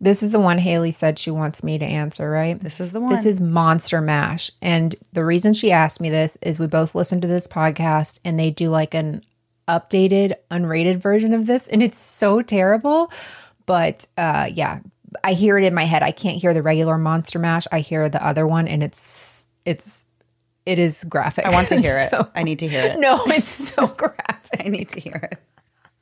This 0.00 0.22
is 0.22 0.30
the 0.32 0.38
one 0.38 0.58
Haley 0.58 0.92
said 0.92 1.18
she 1.18 1.30
wants 1.32 1.64
me 1.64 1.76
to 1.78 1.84
answer, 1.84 2.30
right? 2.30 2.58
This 2.58 2.78
is 2.78 2.92
the 2.92 3.00
one. 3.00 3.10
This 3.14 3.26
is 3.26 3.40
Monster 3.40 4.00
Mash. 4.00 4.50
And 4.62 4.94
the 5.12 5.24
reason 5.24 5.54
she 5.54 5.72
asked 5.72 6.00
me 6.00 6.08
this 6.08 6.38
is 6.40 6.58
we 6.58 6.68
both 6.68 6.94
listen 6.94 7.20
to 7.20 7.26
this 7.26 7.48
podcast 7.48 8.18
and 8.24 8.38
they 8.38 8.50
do 8.50 8.68
like 8.68 8.94
an 8.94 9.22
updated, 9.66 10.34
unrated 10.50 10.98
version 10.98 11.34
of 11.34 11.46
this. 11.46 11.66
And 11.66 11.82
it's 11.82 11.98
so 11.98 12.42
terrible. 12.42 13.10
But 13.66 14.06
uh, 14.16 14.48
yeah, 14.52 14.80
I 15.24 15.32
hear 15.32 15.58
it 15.58 15.64
in 15.64 15.74
my 15.74 15.84
head. 15.84 16.02
I 16.04 16.12
can't 16.12 16.40
hear 16.40 16.54
the 16.54 16.62
regular 16.62 16.96
Monster 16.96 17.40
Mash. 17.40 17.66
I 17.72 17.80
hear 17.80 18.08
the 18.08 18.24
other 18.24 18.46
one 18.46 18.68
and 18.68 18.82
it's, 18.84 19.46
it's, 19.64 20.04
it 20.64 20.78
is 20.78 21.02
graphic. 21.08 21.44
I 21.44 21.50
want 21.50 21.68
to 21.68 21.80
hear 21.80 21.98
it. 21.98 22.10
So- 22.10 22.30
I 22.36 22.44
need 22.44 22.60
to 22.60 22.68
hear 22.68 22.82
it. 22.84 22.98
no, 23.00 23.20
it's 23.26 23.48
so 23.48 23.86
graphic. 23.96 24.64
I 24.64 24.68
need 24.68 24.90
to 24.90 25.00
hear 25.00 25.28
it. 25.32 25.38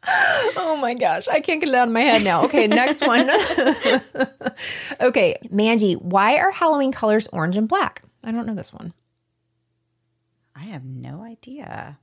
Oh 0.59 0.78
my 0.80 0.94
gosh, 0.94 1.26
I 1.28 1.40
can't 1.40 1.61
get 1.61 1.68
it 1.70 1.74
out 1.74 1.88
of 1.88 1.92
my 1.94 2.00
head 2.00 2.22
now. 2.22 2.44
Okay, 2.44 2.66
next 2.66 3.07
one. 3.07 3.28
okay, 5.00 5.36
Mandy, 5.50 5.94
why 5.94 6.36
are 6.36 6.50
Halloween 6.50 6.92
colors 6.92 7.26
orange 7.32 7.57
and 7.57 7.66
black? 7.68 8.02
I 8.22 8.30
don't 8.30 8.46
know 8.46 8.54
this 8.54 8.72
one. 8.72 8.92
I 10.54 10.64
have 10.64 10.84
no 10.84 11.22
idea. 11.22 11.98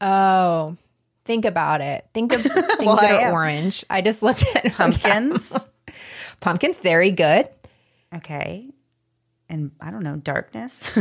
Oh, 0.00 0.76
think 1.24 1.44
about 1.44 1.80
it. 1.80 2.06
Think 2.12 2.32
of 2.32 2.40
things 2.42 2.64
Well, 2.80 2.96
that 2.96 3.10
are 3.22 3.26
am. 3.28 3.32
orange. 3.32 3.84
I 3.88 4.00
just 4.02 4.22
looked 4.22 4.44
at 4.54 4.72
Pumpkins. 4.74 5.64
Pumpkins, 6.40 6.80
very 6.80 7.10
good. 7.10 7.48
okay. 8.14 8.68
And 9.48 9.72
I 9.80 9.90
don't 9.90 10.02
know, 10.02 10.16
darkness. 10.16 10.98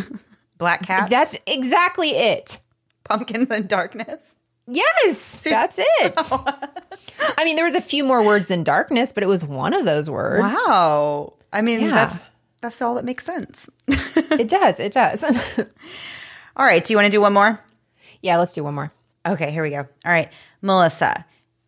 Black 0.58 0.84
cats. 0.86 1.10
That's 1.10 1.38
exactly 1.48 2.10
it. 2.12 2.60
Pumpkins 3.04 3.50
and 3.50 3.68
darkness. 3.68 4.38
Yes, 4.68 5.42
that's 5.44 5.78
it. 5.80 6.14
I 7.38 7.44
mean, 7.44 7.56
there 7.56 7.66
was 7.66 7.76
a 7.76 7.82
few 7.82 8.04
more 8.04 8.26
words 8.26 8.48
than 8.48 8.64
darkness, 8.64 9.12
but 9.12 9.24
it 9.24 9.28
was 9.28 9.44
one 9.44 9.74
of 9.74 9.84
those 9.86 10.10
words. 10.10 10.44
Wow. 10.44 11.34
I 11.52 11.62
mean, 11.62 11.82
Yeah. 11.82 11.92
that's 11.92 12.30
that's 12.62 12.82
all 12.82 12.96
that 12.96 13.06
makes 13.06 13.26
sense. 13.26 13.70
It 14.32 14.50
does. 14.50 14.80
It 14.80 14.94
does. 14.94 15.24
all 16.56 16.66
right. 16.66 16.84
Do 16.84 16.92
you 16.92 16.98
want 16.98 17.06
to 17.06 17.12
do 17.12 17.22
one 17.22 17.34
more? 17.34 17.60
yeah, 18.22 18.38
let's 18.38 18.54
do 18.54 18.64
one 18.64 18.74
more. 18.74 18.92
Okay, 19.28 19.52
here 19.52 19.62
we 19.62 19.70
go. 19.70 19.80
All 19.80 20.12
right, 20.12 20.32
Melissa. 20.62 21.26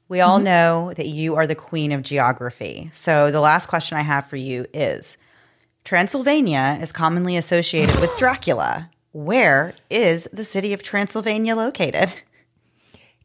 We 0.08 0.22
all 0.22 0.38
mm-hmm. 0.38 0.46
know 0.46 0.94
that 0.96 1.08
you 1.08 1.36
are 1.36 1.46
the 1.46 1.56
queen 1.56 1.92
of 1.92 2.02
geography. 2.02 2.90
So 2.94 3.30
the 3.30 3.40
last 3.40 3.68
question 3.68 3.98
I 3.98 4.02
have 4.02 4.28
for 4.28 4.36
you 4.36 4.66
is 4.74 5.18
Transylvania 5.84 6.80
is 6.82 6.92
commonly 6.92 7.38
associated 7.38 8.00
with 8.00 8.16
Dracula. 8.18 8.90
Where 9.16 9.74
is 9.90 10.28
the 10.34 10.44
city 10.44 10.74
of 10.74 10.84
Transylvania 10.84 11.56
located? 11.56 12.12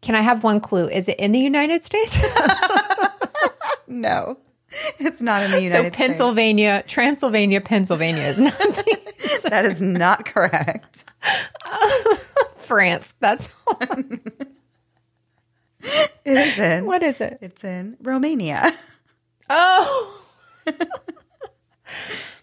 Can 0.01 0.15
I 0.15 0.21
have 0.21 0.45
one 0.45 0.61
clue? 0.61 0.89
Is 0.89 1.09
it 1.09 1.19
in 1.19 1.33
the 1.33 1.41
United 1.41 1.83
States? 1.85 2.19
No. 3.89 4.39
It's 5.01 5.21
not 5.21 5.43
in 5.43 5.51
the 5.51 5.61
United 5.63 5.93
States. 5.93 5.97
So 5.97 6.07
Pennsylvania, 6.07 6.85
Transylvania, 6.87 7.61
Pennsylvania 7.61 8.23
is 8.23 8.39
not 8.39 8.57
That 9.51 9.65
is 9.65 9.83
not 9.83 10.27
correct. 10.27 11.05
France. 12.59 13.13
That's 13.19 13.53
It 13.83 14.39
is 16.25 16.57
in 16.57 16.87
what 16.87 17.03
is 17.03 17.21
it? 17.21 17.39
It's 17.41 17.65
in 17.65 17.97
Romania. 18.01 18.73
Oh. 19.49 20.23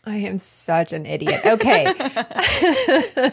I 0.08 0.16
am 0.18 0.40
such 0.40 0.94
an 0.94 1.06
idiot. 1.06 1.42
Okay. 1.46 1.86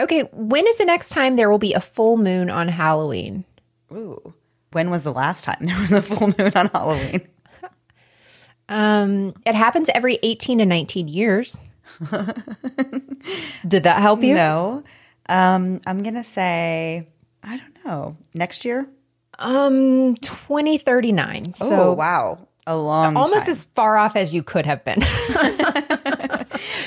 okay. 0.00 0.28
When 0.32 0.66
is 0.66 0.76
the 0.76 0.84
next 0.84 1.10
time 1.10 1.36
there 1.36 1.48
will 1.48 1.58
be 1.58 1.72
a 1.74 1.80
full 1.80 2.16
moon 2.16 2.50
on 2.50 2.66
Halloween? 2.68 3.44
Ooh. 3.92 4.34
When 4.72 4.90
was 4.90 5.04
the 5.04 5.12
last 5.12 5.44
time 5.44 5.58
there 5.60 5.78
was 5.80 5.92
a 5.92 6.02
full 6.02 6.28
moon 6.36 6.52
on 6.56 6.66
Halloween? 6.66 7.20
Um, 8.68 9.34
it 9.46 9.54
happens 9.54 9.88
every 9.94 10.18
18 10.22 10.58
to 10.58 10.66
19 10.66 11.06
years. 11.06 11.60
Did 13.68 13.84
that 13.84 14.00
help 14.00 14.22
you? 14.22 14.34
No. 14.34 14.82
Um, 15.28 15.80
I'm 15.86 16.02
going 16.02 16.14
to 16.14 16.24
say, 16.24 17.06
I 17.42 17.56
don't 17.58 17.84
know, 17.84 18.16
next 18.32 18.64
year? 18.64 18.88
Um, 19.38 20.16
2039. 20.16 21.54
oh, 21.60 21.68
So 21.68 21.92
wow. 21.92 22.48
A 22.66 22.74
long 22.76 23.14
almost 23.16 23.44
time. 23.44 23.50
as 23.50 23.64
far 23.64 23.98
off 23.98 24.16
as 24.16 24.32
you 24.32 24.42
could 24.42 24.64
have 24.64 24.82
been. 24.84 25.02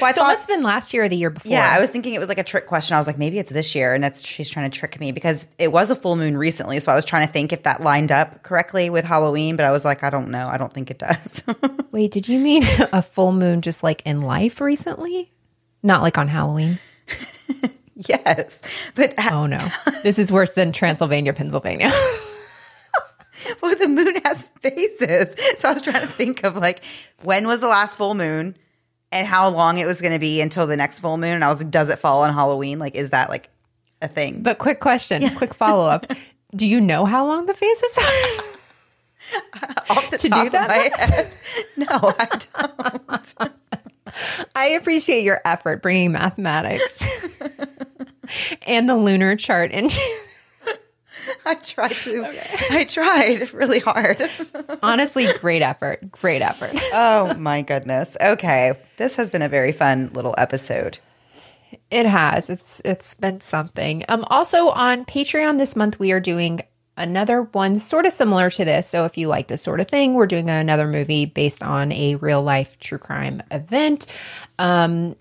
Well, 0.01 0.09
I 0.09 0.13
So 0.13 0.21
it 0.23 0.27
must 0.27 0.47
have 0.49 0.55
been 0.57 0.63
last 0.63 0.93
year 0.93 1.03
or 1.03 1.09
the 1.09 1.15
year 1.17 1.29
before. 1.29 1.51
yeah, 1.51 1.69
I 1.69 1.79
was 1.79 1.89
thinking 1.89 2.13
it 2.13 2.19
was 2.19 2.27
like 2.27 2.37
a 2.37 2.43
trick 2.43 2.67
question. 2.67 2.95
I 2.95 2.99
was 2.99 3.07
like, 3.07 3.17
maybe 3.17 3.39
it's 3.39 3.51
this 3.51 3.73
year, 3.75 3.93
and 3.93 4.03
that's 4.03 4.25
she's 4.25 4.49
trying 4.49 4.69
to 4.69 4.77
trick 4.77 4.99
me 4.99 5.11
because 5.11 5.47
it 5.57 5.71
was 5.71 5.91
a 5.91 5.95
full 5.95 6.15
moon 6.15 6.37
recently. 6.37 6.79
So 6.79 6.91
I 6.91 6.95
was 6.95 7.05
trying 7.05 7.25
to 7.27 7.33
think 7.33 7.53
if 7.53 7.63
that 7.63 7.81
lined 7.81 8.11
up 8.11 8.43
correctly 8.43 8.89
with 8.89 9.05
Halloween, 9.05 9.55
but 9.55 9.65
I 9.65 9.71
was 9.71 9.83
like, 9.85 10.03
I 10.03 10.09
don't 10.09 10.29
know. 10.29 10.47
I 10.47 10.57
don't 10.57 10.71
think 10.73 10.91
it 10.91 10.99
does. 10.99 11.43
Wait, 11.91 12.11
did 12.11 12.27
you 12.27 12.39
mean 12.39 12.63
a 12.93 13.01
full 13.01 13.31
moon 13.31 13.61
just 13.61 13.83
like 13.83 14.01
in 14.05 14.21
life 14.21 14.61
recently? 14.61 15.31
Not 15.83 16.01
like 16.01 16.17
on 16.17 16.27
Halloween. 16.27 16.79
yes, 17.95 18.61
but 18.95 19.13
Oh 19.31 19.45
no. 19.47 19.65
this 20.03 20.19
is 20.19 20.31
worse 20.31 20.51
than 20.51 20.71
Transylvania, 20.71 21.33
Pennsylvania. 21.33 21.91
well, 23.61 23.75
the 23.75 23.87
moon 23.87 24.15
has 24.25 24.43
phases. 24.61 25.35
So 25.57 25.69
I 25.69 25.73
was 25.73 25.81
trying 25.81 26.01
to 26.01 26.07
think 26.07 26.43
of 26.43 26.57
like 26.57 26.83
when 27.23 27.47
was 27.47 27.59
the 27.59 27.67
last 27.67 27.97
full 27.97 28.13
moon 28.15 28.57
and 29.11 29.27
how 29.27 29.49
long 29.49 29.77
it 29.77 29.85
was 29.85 30.01
going 30.01 30.13
to 30.13 30.19
be 30.19 30.41
until 30.41 30.67
the 30.67 30.77
next 30.77 30.99
full 30.99 31.17
moon. 31.17 31.33
And 31.35 31.43
I 31.43 31.49
was 31.49 31.61
like, 31.61 31.71
does 31.71 31.89
it 31.89 31.99
fall 31.99 32.23
on 32.23 32.33
Halloween? 32.33 32.79
Like, 32.79 32.95
is 32.95 33.11
that 33.11 33.29
like 33.29 33.49
a 34.01 34.07
thing? 34.07 34.43
but 34.43 34.57
quick 34.57 34.79
question, 34.79 35.27
quick 35.35 35.53
follow 35.53 35.87
up. 35.87 36.05
Do 36.55 36.65
you 36.67 36.79
know 36.79 37.05
how 37.05 37.27
long 37.27 37.45
the 37.45 37.53
phases 37.53 37.97
are? 37.97 38.43
Off 39.89 40.09
the 40.09 40.17
to 40.17 40.23
do 40.23 40.29
top 40.29 40.45
of 40.45 40.51
that 40.53 40.69
my 40.69 40.89
head, 40.97 41.27
no, 41.77 41.85
I 41.91 43.35
don't. 43.35 43.55
I 44.55 44.67
appreciate 44.69 45.23
your 45.23 45.41
effort 45.43 45.81
bringing 45.81 46.13
mathematics 46.13 47.05
and 48.65 48.87
the 48.87 48.95
lunar 48.95 49.35
chart 49.35 49.71
and 49.73 49.91
I 51.45 51.55
tried 51.55 51.91
to. 51.91 52.25
I 52.71 52.83
tried 52.85 53.53
really 53.53 53.79
hard. 53.79 54.21
honestly 54.83 55.27
great 55.39 55.61
effort. 55.61 56.11
Great 56.11 56.41
effort. 56.41 56.71
oh 56.93 57.33
my 57.37 57.61
goodness. 57.61 58.17
Okay, 58.21 58.73
this 58.97 59.15
has 59.15 59.29
been 59.29 59.41
a 59.41 59.49
very 59.49 59.71
fun 59.71 60.11
little 60.13 60.35
episode. 60.37 60.99
It 61.91 62.05
has. 62.05 62.49
It's 62.49 62.81
it's 62.85 63.13
been 63.15 63.41
something. 63.41 64.03
Um 64.09 64.23
also 64.29 64.69
on 64.69 65.05
Patreon 65.05 65.57
this 65.57 65.75
month 65.75 65.99
we 65.99 66.11
are 66.11 66.19
doing 66.19 66.61
another 66.95 67.43
one 67.43 67.77
sort 67.79 68.05
of 68.05 68.13
similar 68.13 68.49
to 68.49 68.65
this. 68.65 68.87
So 68.87 69.05
if 69.05 69.17
you 69.17 69.27
like 69.27 69.47
this 69.47 69.61
sort 69.61 69.79
of 69.79 69.87
thing, 69.87 70.13
we're 70.15 70.27
doing 70.27 70.49
another 70.49 70.87
movie 70.87 71.25
based 71.25 71.61
on 71.61 71.91
a 71.91 72.15
real 72.15 72.41
life 72.41 72.79
true 72.79 72.97
crime 72.97 73.43
event. 73.51 74.07
Um 74.59 75.15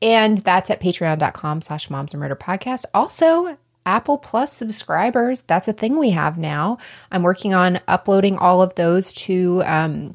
and 0.00 0.38
that's 0.38 0.70
at 0.70 0.80
patreon.com 0.80 1.60
slash 1.60 1.90
moms 1.90 2.14
and 2.14 2.20
murder 2.20 2.36
podcast. 2.36 2.84
Also, 2.94 3.58
Apple 3.88 4.18
Plus 4.18 4.52
subscribers, 4.52 5.40
that's 5.42 5.66
a 5.66 5.72
thing 5.72 5.98
we 5.98 6.10
have 6.10 6.36
now. 6.36 6.76
I'm 7.10 7.22
working 7.22 7.54
on 7.54 7.80
uploading 7.88 8.36
all 8.36 8.60
of 8.60 8.74
those 8.74 9.12
to 9.14 9.62
um 9.64 10.14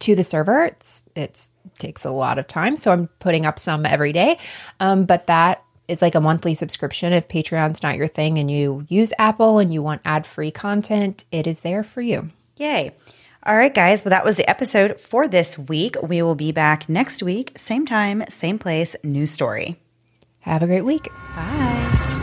to 0.00 0.14
the 0.14 0.22
server. 0.22 0.66
It's 0.66 1.02
it's 1.16 1.50
takes 1.78 2.04
a 2.04 2.10
lot 2.10 2.38
of 2.38 2.46
time, 2.46 2.76
so 2.76 2.92
I'm 2.92 3.08
putting 3.18 3.46
up 3.46 3.58
some 3.58 3.86
every 3.86 4.12
day. 4.12 4.38
Um, 4.80 5.06
but 5.06 5.26
that 5.28 5.64
is 5.88 6.02
like 6.02 6.14
a 6.14 6.20
monthly 6.20 6.52
subscription. 6.52 7.14
If 7.14 7.26
Patreon's 7.26 7.82
not 7.82 7.96
your 7.96 8.06
thing 8.06 8.38
and 8.38 8.50
you 8.50 8.84
use 8.88 9.14
Apple 9.18 9.58
and 9.58 9.72
you 9.72 9.82
want 9.82 10.02
ad 10.04 10.26
free 10.26 10.50
content, 10.50 11.24
it 11.32 11.46
is 11.46 11.62
there 11.62 11.82
for 11.82 12.02
you. 12.02 12.30
Yay. 12.58 12.94
All 13.44 13.56
right, 13.56 13.74
guys. 13.74 14.04
Well, 14.04 14.10
that 14.10 14.26
was 14.26 14.36
the 14.36 14.48
episode 14.48 15.00
for 15.00 15.26
this 15.26 15.58
week. 15.58 15.96
We 16.02 16.20
will 16.20 16.34
be 16.34 16.52
back 16.52 16.86
next 16.88 17.22
week, 17.22 17.52
same 17.56 17.86
time, 17.86 18.24
same 18.28 18.58
place, 18.58 18.94
new 19.02 19.26
story. 19.26 19.80
Have 20.40 20.62
a 20.62 20.66
great 20.66 20.84
week. 20.84 21.08
Bye. 21.34 21.99